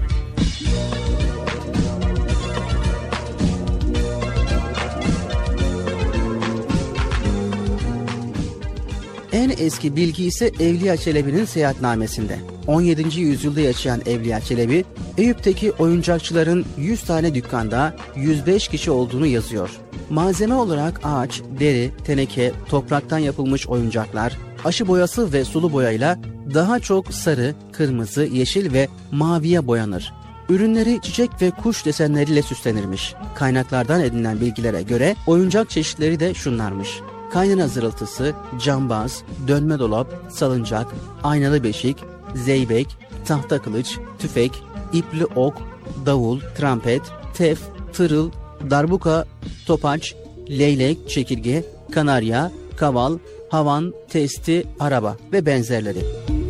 En 9.32 9.50
eski 9.58 9.96
bilgi 9.96 10.24
ise 10.24 10.46
Evliya 10.60 10.96
Çelebi'nin 10.96 11.44
seyahatnamesinde. 11.44 12.38
17. 12.66 13.20
yüzyılda 13.20 13.60
yaşayan 13.60 14.00
Evliya 14.06 14.40
Çelebi, 14.40 14.84
Eyüp'teki 15.18 15.72
oyuncakçıların 15.72 16.64
100 16.78 17.02
tane 17.02 17.34
dükkanda 17.34 17.96
105 18.16 18.68
kişi 18.68 18.90
olduğunu 18.90 19.26
yazıyor. 19.26 19.70
Malzeme 20.10 20.54
olarak 20.54 21.00
ağaç, 21.04 21.42
deri, 21.60 21.90
teneke, 22.04 22.52
topraktan 22.68 23.18
yapılmış 23.18 23.68
oyuncaklar, 23.68 24.38
aşı 24.64 24.88
boyası 24.88 25.32
ve 25.32 25.44
sulu 25.44 25.72
boyayla 25.72 26.18
daha 26.54 26.80
çok 26.80 27.14
sarı, 27.14 27.54
kırmızı, 27.72 28.24
yeşil 28.24 28.72
ve 28.72 28.88
maviye 29.10 29.66
boyanır. 29.66 30.12
Ürünleri 30.48 31.00
çiçek 31.02 31.30
ve 31.42 31.50
kuş 31.50 31.86
desenleriyle 31.86 32.42
süslenirmiş. 32.42 33.14
Kaynaklardan 33.34 34.00
edinilen 34.00 34.40
bilgilere 34.40 34.82
göre 34.82 35.16
oyuncak 35.26 35.70
çeşitleri 35.70 36.20
de 36.20 36.34
şunlarmış 36.34 37.00
kaynana 37.32 37.68
zırıltısı, 37.68 38.34
cambaz, 38.58 39.22
dönme 39.48 39.78
dolap, 39.78 40.06
salıncak, 40.30 40.86
aynalı 41.22 41.64
beşik, 41.64 41.96
zeybek, 42.34 42.98
tahta 43.26 43.62
kılıç, 43.62 43.98
tüfek, 44.18 44.62
ipli 44.92 45.24
ok, 45.24 45.54
davul, 46.06 46.40
trampet, 46.56 47.02
tef, 47.34 47.60
tırıl, 47.92 48.30
darbuka, 48.70 49.24
topaç, 49.66 50.14
leylek, 50.50 51.10
çekirge, 51.10 51.64
kanarya, 51.92 52.52
kaval, 52.76 53.18
havan, 53.50 53.94
testi, 54.08 54.64
araba 54.80 55.16
ve 55.32 55.46
benzerleri. 55.46 56.41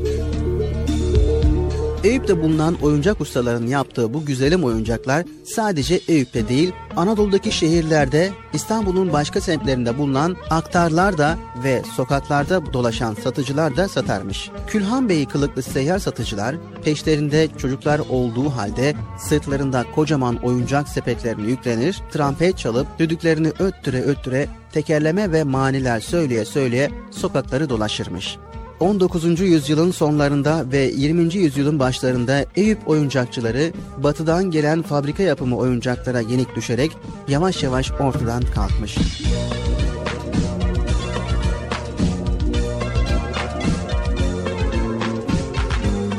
Eyüp'te 2.05 2.43
bulunan 2.43 2.75
oyuncak 2.83 3.21
ustalarının 3.21 3.67
yaptığı 3.67 4.15
bu 4.15 4.25
güzelim 4.25 4.65
oyuncaklar 4.65 5.25
sadece 5.45 6.01
Eyüp'te 6.09 6.49
değil, 6.49 6.73
Anadolu'daki 6.97 7.53
şehirlerde, 7.53 8.31
İstanbul'un 8.53 9.13
başka 9.13 9.41
semtlerinde 9.41 9.99
bulunan 9.99 10.37
aktarlar 10.51 11.19
da 11.19 11.39
ve 11.65 11.83
sokaklarda 11.97 12.73
dolaşan 12.73 13.15
satıcılar 13.15 13.77
da 13.77 13.89
satarmış. 13.89 14.51
Külhan 14.67 15.09
Bey'i 15.09 15.27
kılıklı 15.27 15.63
seyyar 15.63 15.99
satıcılar, 15.99 16.57
peşlerinde 16.85 17.49
çocuklar 17.59 17.99
olduğu 17.99 18.51
halde 18.51 18.95
sırtlarında 19.19 19.85
kocaman 19.95 20.37
oyuncak 20.37 20.89
sepetlerini 20.89 21.51
yüklenir, 21.51 22.03
trampet 22.13 22.59
çalıp 22.59 22.99
düdüklerini 22.99 23.49
öttüre 23.59 24.03
öttüre 24.03 24.49
tekerleme 24.73 25.33
ve 25.33 25.45
maniler 25.45 26.01
söyleye 26.01 26.45
söyleye 26.45 26.91
sokakları 27.11 27.69
dolaşırmış. 27.69 28.39
19. 28.83 29.41
yüzyılın 29.41 29.91
sonlarında 29.91 30.65
ve 30.73 30.79
20. 30.79 31.35
yüzyılın 31.35 31.79
başlarında 31.79 32.45
Eyüp 32.57 32.89
oyuncakçıları 32.89 33.73
batıdan 33.99 34.51
gelen 34.51 34.83
fabrika 34.83 35.23
yapımı 35.23 35.57
oyuncaklara 35.57 36.21
yenik 36.21 36.57
düşerek 36.57 36.91
yavaş 37.29 37.63
yavaş 37.63 37.91
ortadan 37.93 38.43
kalkmış. 38.43 38.99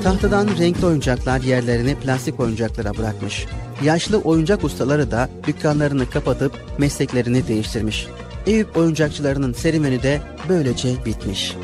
Tahtadan 0.04 0.48
renkli 0.60 0.86
oyuncaklar 0.86 1.42
yerlerini 1.42 1.96
plastik 1.96 2.40
oyuncaklara 2.40 2.98
bırakmış. 2.98 3.46
Yaşlı 3.84 4.18
oyuncak 4.18 4.64
ustaları 4.64 5.12
da 5.12 5.30
dükkanlarını 5.48 6.10
kapatıp 6.10 6.54
mesleklerini 6.78 7.48
değiştirmiş. 7.48 8.08
Eyüp 8.48 8.78
oyuncakçılarının 8.78 9.54
serüveni 9.54 10.04
de 10.04 10.22
böylece 10.50 11.06
bitmiş. 11.06 11.56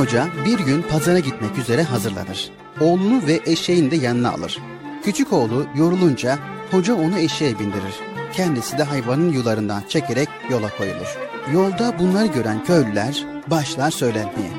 Hoca 0.00 0.28
bir 0.44 0.58
gün 0.58 0.82
pazara 0.82 1.18
gitmek 1.18 1.58
üzere 1.58 1.82
hazırlanır. 1.82 2.50
Oğlunu 2.80 3.26
ve 3.26 3.40
eşeğini 3.46 3.90
de 3.90 3.96
yanına 3.96 4.30
alır. 4.30 4.58
Küçük 5.04 5.32
oğlu 5.32 5.66
yorulunca 5.76 6.38
hoca 6.70 6.94
onu 6.94 7.18
eşeğe 7.18 7.58
bindirir. 7.58 7.94
Kendisi 8.32 8.78
de 8.78 8.82
hayvanın 8.82 9.32
yularından 9.32 9.82
çekerek 9.88 10.28
yola 10.50 10.76
koyulur. 10.78 11.18
Yolda 11.52 11.98
bunları 11.98 12.26
gören 12.26 12.64
köylüler 12.64 13.26
başlar 13.46 13.90
söylenmeye. 13.90 14.50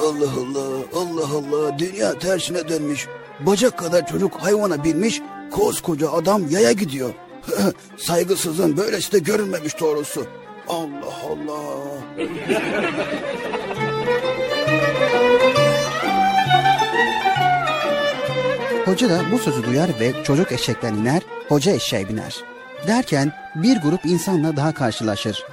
Allah 0.00 0.30
Allah, 0.40 0.84
Allah 0.94 1.36
Allah, 1.36 1.78
dünya 1.78 2.18
tersine 2.18 2.68
dönmüş. 2.68 3.08
Bacak 3.40 3.78
kadar 3.78 4.06
çocuk 4.06 4.34
hayvana 4.34 4.84
binmiş, 4.84 5.22
koskoca 5.50 6.12
adam 6.12 6.42
yaya 6.50 6.72
gidiyor. 6.72 7.10
Saygısızın 7.96 8.76
böylesi 8.76 9.12
de 9.12 9.18
görülmemiş 9.18 9.80
doğrusu. 9.80 10.26
Allah 10.68 11.14
Allah. 11.30 11.70
Hoca 18.84 19.10
da 19.10 19.20
bu 19.32 19.38
sözü 19.38 19.64
duyar 19.64 19.90
ve 20.00 20.24
çocuk 20.24 20.52
eşekten 20.52 20.94
iner, 20.94 21.22
hoca 21.48 21.72
eşeğe 21.72 22.08
biner. 22.08 22.36
Derken 22.86 23.32
bir 23.54 23.76
grup 23.76 24.06
insanla 24.06 24.56
daha 24.56 24.74
karşılaşır. 24.74 25.44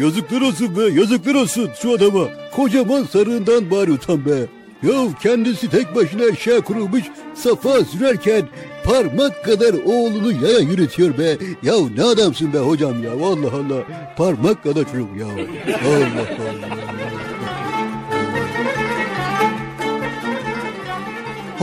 Yazıklar 0.00 0.40
olsun 0.40 0.76
be 0.76 0.82
yazıklar 0.82 1.34
olsun 1.34 1.70
şu 1.82 1.92
adama. 1.92 2.28
Kocaman 2.56 3.04
sarığından 3.04 3.70
bari 3.70 4.26
be. 4.26 4.46
Ya 4.82 4.92
kendisi 5.22 5.70
tek 5.70 5.94
başına 5.94 6.24
eşeğe 6.24 6.60
kurulmuş 6.60 7.02
safa 7.34 7.84
sürerken 7.84 8.42
parmak 8.84 9.44
kadar 9.44 9.74
oğlunu 9.84 10.32
yaya 10.32 10.58
yürütüyor 10.58 11.18
be. 11.18 11.36
Ya 11.62 11.74
ne 11.96 12.02
adamsın 12.04 12.52
be 12.52 12.58
hocam 12.58 13.04
ya 13.04 13.12
Allah 13.12 13.56
Allah. 13.56 13.82
Parmak 14.16 14.62
kadar 14.62 14.84
çocuk 14.84 15.16
ya. 15.18 15.26
Allah 15.26 16.28
Allah. 16.40 16.83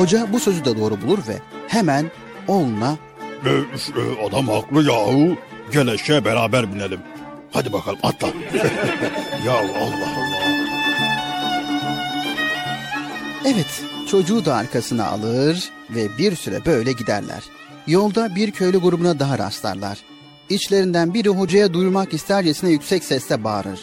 Hoca 0.02 0.34
bu 0.34 0.40
sözü 0.40 0.66
de 0.66 0.78
doğru 0.78 1.02
bulur 1.02 1.20
ve 1.28 1.36
hemen 1.68 2.12
oğluna 2.48 2.98
E, 3.46 3.50
e, 3.50 4.28
adam 4.28 4.48
haklı 4.48 4.84
yahu. 4.92 5.38
Gel 5.72 5.88
eşeğe 5.88 6.26
beraber 6.26 6.74
binelim. 6.74 7.00
Hadi 7.52 7.74
bakalım 7.74 8.00
atla. 8.04 8.28
ya 9.46 9.54
Allah 9.54 9.78
Allah. 9.78 10.12
Evet, 13.46 13.82
çocuğu 14.08 14.46
da 14.46 14.56
arkasına 14.56 15.08
alır 15.08 15.72
ve 15.90 16.18
bir 16.18 16.36
süre 16.36 16.66
böyle 16.66 16.92
giderler. 16.92 17.44
Yolda 17.88 18.36
bir 18.36 18.52
köylü 18.52 18.78
grubuna 18.78 19.20
daha 19.20 19.38
rastlarlar. 19.38 19.98
İçlerinden 20.50 21.14
biri 21.14 21.30
hocaya 21.30 21.74
duyurmak 21.74 22.14
istercesine 22.14 22.70
yüksek 22.70 23.04
sesle 23.04 23.44
bağırır. 23.44 23.80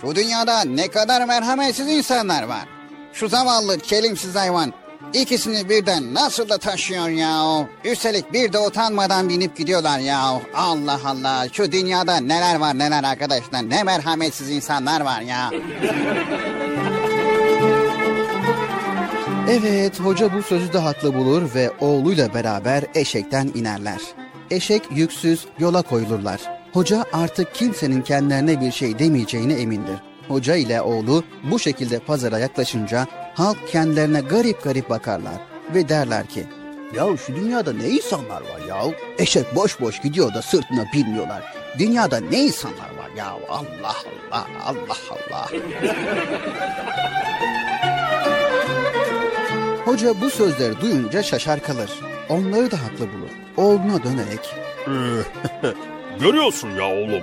Şu 0.00 0.14
dünyada 0.14 0.64
ne 0.64 0.88
kadar 0.88 1.24
merhametsiz 1.24 1.88
insanlar 1.88 2.42
var. 2.42 2.68
Şu 3.12 3.28
zavallı 3.28 3.78
kelimsiz 3.78 4.34
hayvan 4.34 4.72
ikisini 5.14 5.68
birden 5.68 6.14
nasıl 6.14 6.48
da 6.48 6.58
taşıyor 6.58 7.08
ya. 7.08 7.68
Üstelik 7.84 8.32
bir 8.32 8.52
de 8.52 8.58
utanmadan 8.58 9.28
binip 9.28 9.56
gidiyorlar 9.56 9.98
ya. 9.98 10.40
Allah 10.54 11.00
Allah 11.04 11.46
şu 11.52 11.72
dünyada 11.72 12.16
neler 12.16 12.58
var 12.58 12.78
neler 12.78 13.04
arkadaşlar 13.04 13.70
ne 13.70 13.82
merhametsiz 13.82 14.50
insanlar 14.50 15.00
var 15.00 15.20
ya. 15.20 15.50
Evet, 19.50 20.00
hoca 20.00 20.32
bu 20.32 20.42
sözü 20.42 20.72
de 20.72 20.78
haklı 20.78 21.14
bulur 21.14 21.54
ve 21.54 21.70
oğluyla 21.80 22.34
beraber 22.34 22.84
eşekten 22.94 23.50
inerler. 23.54 24.00
Eşek 24.50 24.82
yüksüz 24.90 25.46
yola 25.58 25.82
koyulurlar. 25.82 26.40
Hoca 26.72 27.04
artık 27.12 27.54
kimsenin 27.54 28.02
kendilerine 28.02 28.60
bir 28.60 28.72
şey 28.72 28.98
demeyeceğine 28.98 29.54
emindir. 29.54 30.07
Hoca 30.28 30.56
ile 30.56 30.82
oğlu 30.82 31.24
bu 31.50 31.58
şekilde 31.58 31.98
pazara 31.98 32.38
yaklaşınca 32.38 33.06
halk 33.34 33.68
kendilerine 33.68 34.20
garip 34.20 34.64
garip 34.64 34.90
bakarlar 34.90 35.34
ve 35.74 35.88
derler 35.88 36.26
ki 36.26 36.46
Ya 36.94 37.16
şu 37.26 37.36
dünyada 37.36 37.72
ne 37.72 37.88
insanlar 37.88 38.40
var 38.40 38.60
ya? 38.68 38.76
Eşek 39.18 39.54
boş 39.56 39.80
boş 39.80 40.00
gidiyor 40.00 40.34
da 40.34 40.42
sırtına 40.42 40.84
binmiyorlar. 40.94 41.42
Dünyada 41.78 42.20
ne 42.20 42.38
insanlar 42.40 42.76
var 42.98 43.10
ya? 43.16 43.26
Allah 43.48 43.94
Allah 44.30 44.46
Allah 44.64 44.96
Allah. 45.10 45.48
Hoca 49.84 50.20
bu 50.20 50.30
sözleri 50.30 50.80
duyunca 50.80 51.22
şaşar 51.22 51.62
kalır. 51.62 51.90
Onları 52.28 52.70
da 52.70 52.76
haklı 52.76 53.06
bulur. 53.12 53.30
Oğluna 53.56 54.02
dönerek 54.02 54.54
Görüyorsun 56.20 56.70
ya 56.70 56.84
oğlum. 56.84 57.22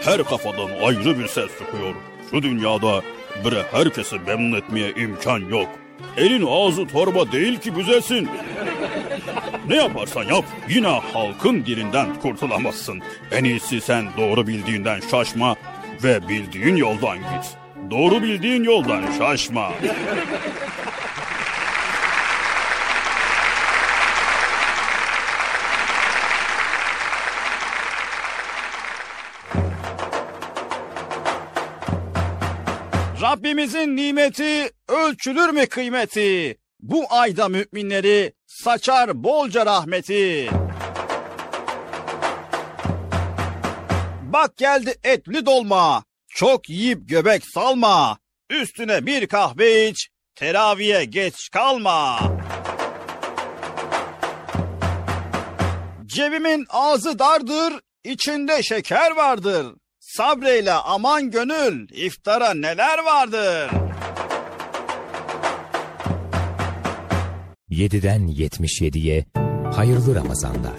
Her 0.00 0.24
kafadan 0.24 0.68
ayrı 0.82 1.18
bir 1.18 1.28
ses 1.28 1.50
çıkıyor. 1.58 1.94
Şu 2.30 2.42
dünyada 2.42 3.02
bre 3.44 3.62
herkesi 3.72 4.18
memnun 4.26 4.58
etmeye 4.58 4.90
imkan 4.90 5.38
yok. 5.38 5.68
Elin 6.16 6.46
ağzı 6.46 6.86
torba 6.86 7.32
değil 7.32 7.58
ki 7.58 7.76
büzesin. 7.76 8.28
Ne 9.68 9.76
yaparsan 9.76 10.24
yap 10.24 10.44
yine 10.68 10.88
halkın 10.88 11.66
dilinden 11.66 12.14
kurtulamazsın. 12.22 13.02
En 13.32 13.44
iyisi 13.44 13.80
sen 13.80 14.06
doğru 14.16 14.46
bildiğinden 14.46 15.00
şaşma 15.10 15.56
ve 16.04 16.28
bildiğin 16.28 16.76
yoldan 16.76 17.18
git. 17.18 17.56
Doğru 17.90 18.22
bildiğin 18.22 18.64
yoldan 18.64 19.02
şaşma. 19.18 19.72
Rabbimizin 33.22 33.96
nimeti 33.96 34.70
ölçülür 34.88 35.48
mü 35.48 35.66
kıymeti? 35.66 36.58
Bu 36.80 37.04
ayda 37.10 37.48
müminleri 37.48 38.32
saçar 38.46 39.24
bolca 39.24 39.66
rahmeti. 39.66 40.50
Bak 44.22 44.56
geldi 44.56 44.94
etli 45.04 45.46
dolma. 45.46 46.04
Çok 46.28 46.70
yiyip 46.70 47.08
göbek 47.08 47.42
salma. 47.54 48.18
Üstüne 48.50 49.06
bir 49.06 49.26
kahve 49.26 49.88
iç. 49.88 50.08
Teraviye 50.34 51.04
geç 51.04 51.50
kalma. 51.50 52.18
Cebimin 56.06 56.66
ağzı 56.68 57.18
dardır, 57.18 57.80
içinde 58.04 58.62
şeker 58.62 59.10
vardır. 59.16 59.66
Sabreyle 60.18 60.72
aman 60.72 61.30
gönül, 61.30 61.88
iftara 61.90 62.54
neler 62.54 62.98
vardır? 63.04 63.70
7'den 67.70 68.28
77'ye 68.28 69.24
hayırlı 69.74 70.14
Ramazanlar. 70.14 70.72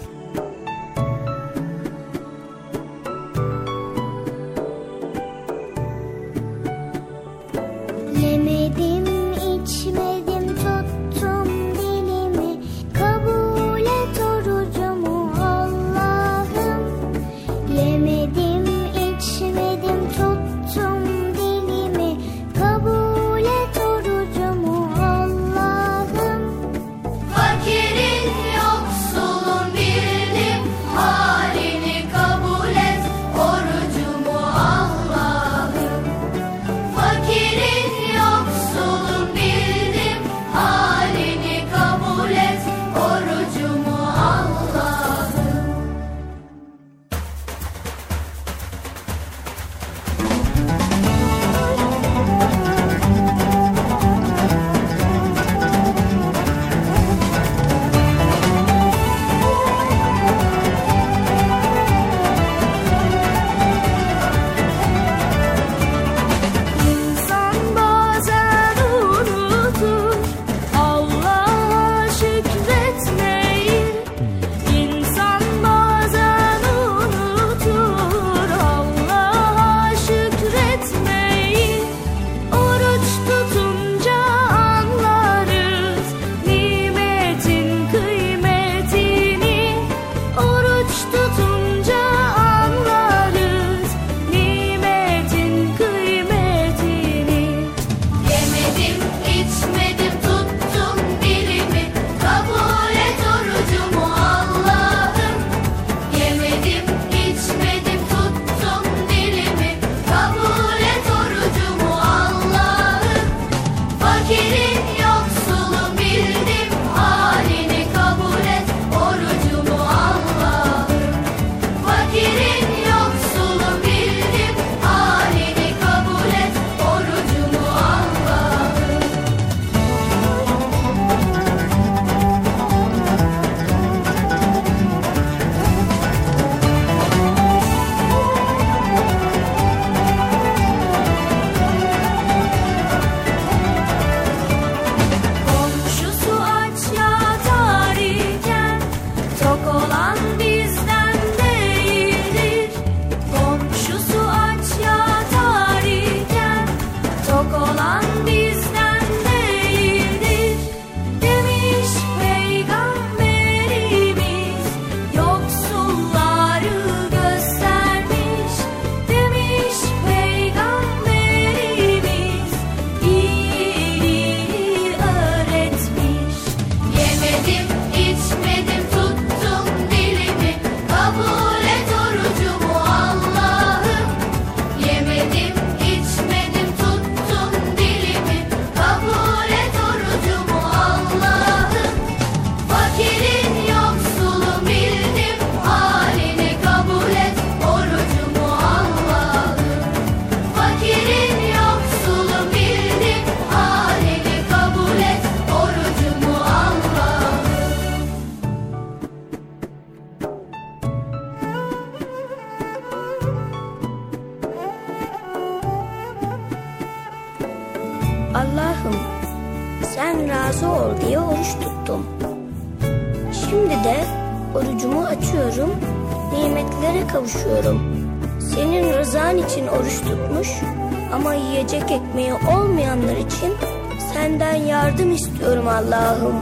Allah'ım. 235.80 236.34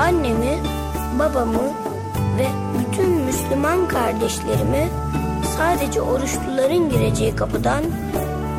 Annemi, 0.00 0.58
babamı 1.18 1.62
ve 2.38 2.46
bütün 2.78 3.10
Müslüman 3.10 3.88
kardeşlerimi 3.88 4.88
sadece 5.56 6.00
oruçluların 6.00 6.88
gireceği 6.88 7.36
kapıdan 7.36 7.82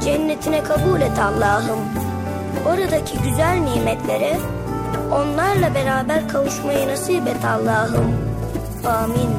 cennetine 0.04 0.64
kabul 0.64 1.02
et 1.02 1.20
Allah'ım. 1.20 1.80
Oradaki 2.68 3.18
güzel 3.24 3.58
nimetlere 3.58 4.38
onlarla 5.12 5.76
beraber 5.76 6.28
kavuşmayı 6.28 6.88
nasip 6.88 7.28
et 7.28 7.46
Allah'ım. 7.46 8.16
Amin. 8.88 9.30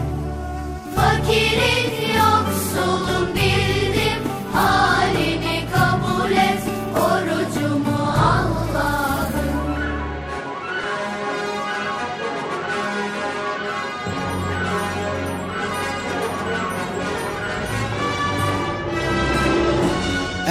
Fakirin 0.96 2.14
yoksulun 2.16 3.34
bildim 3.34 4.22
halini 4.54 5.60
kabul 5.74 6.30
et 6.30 6.63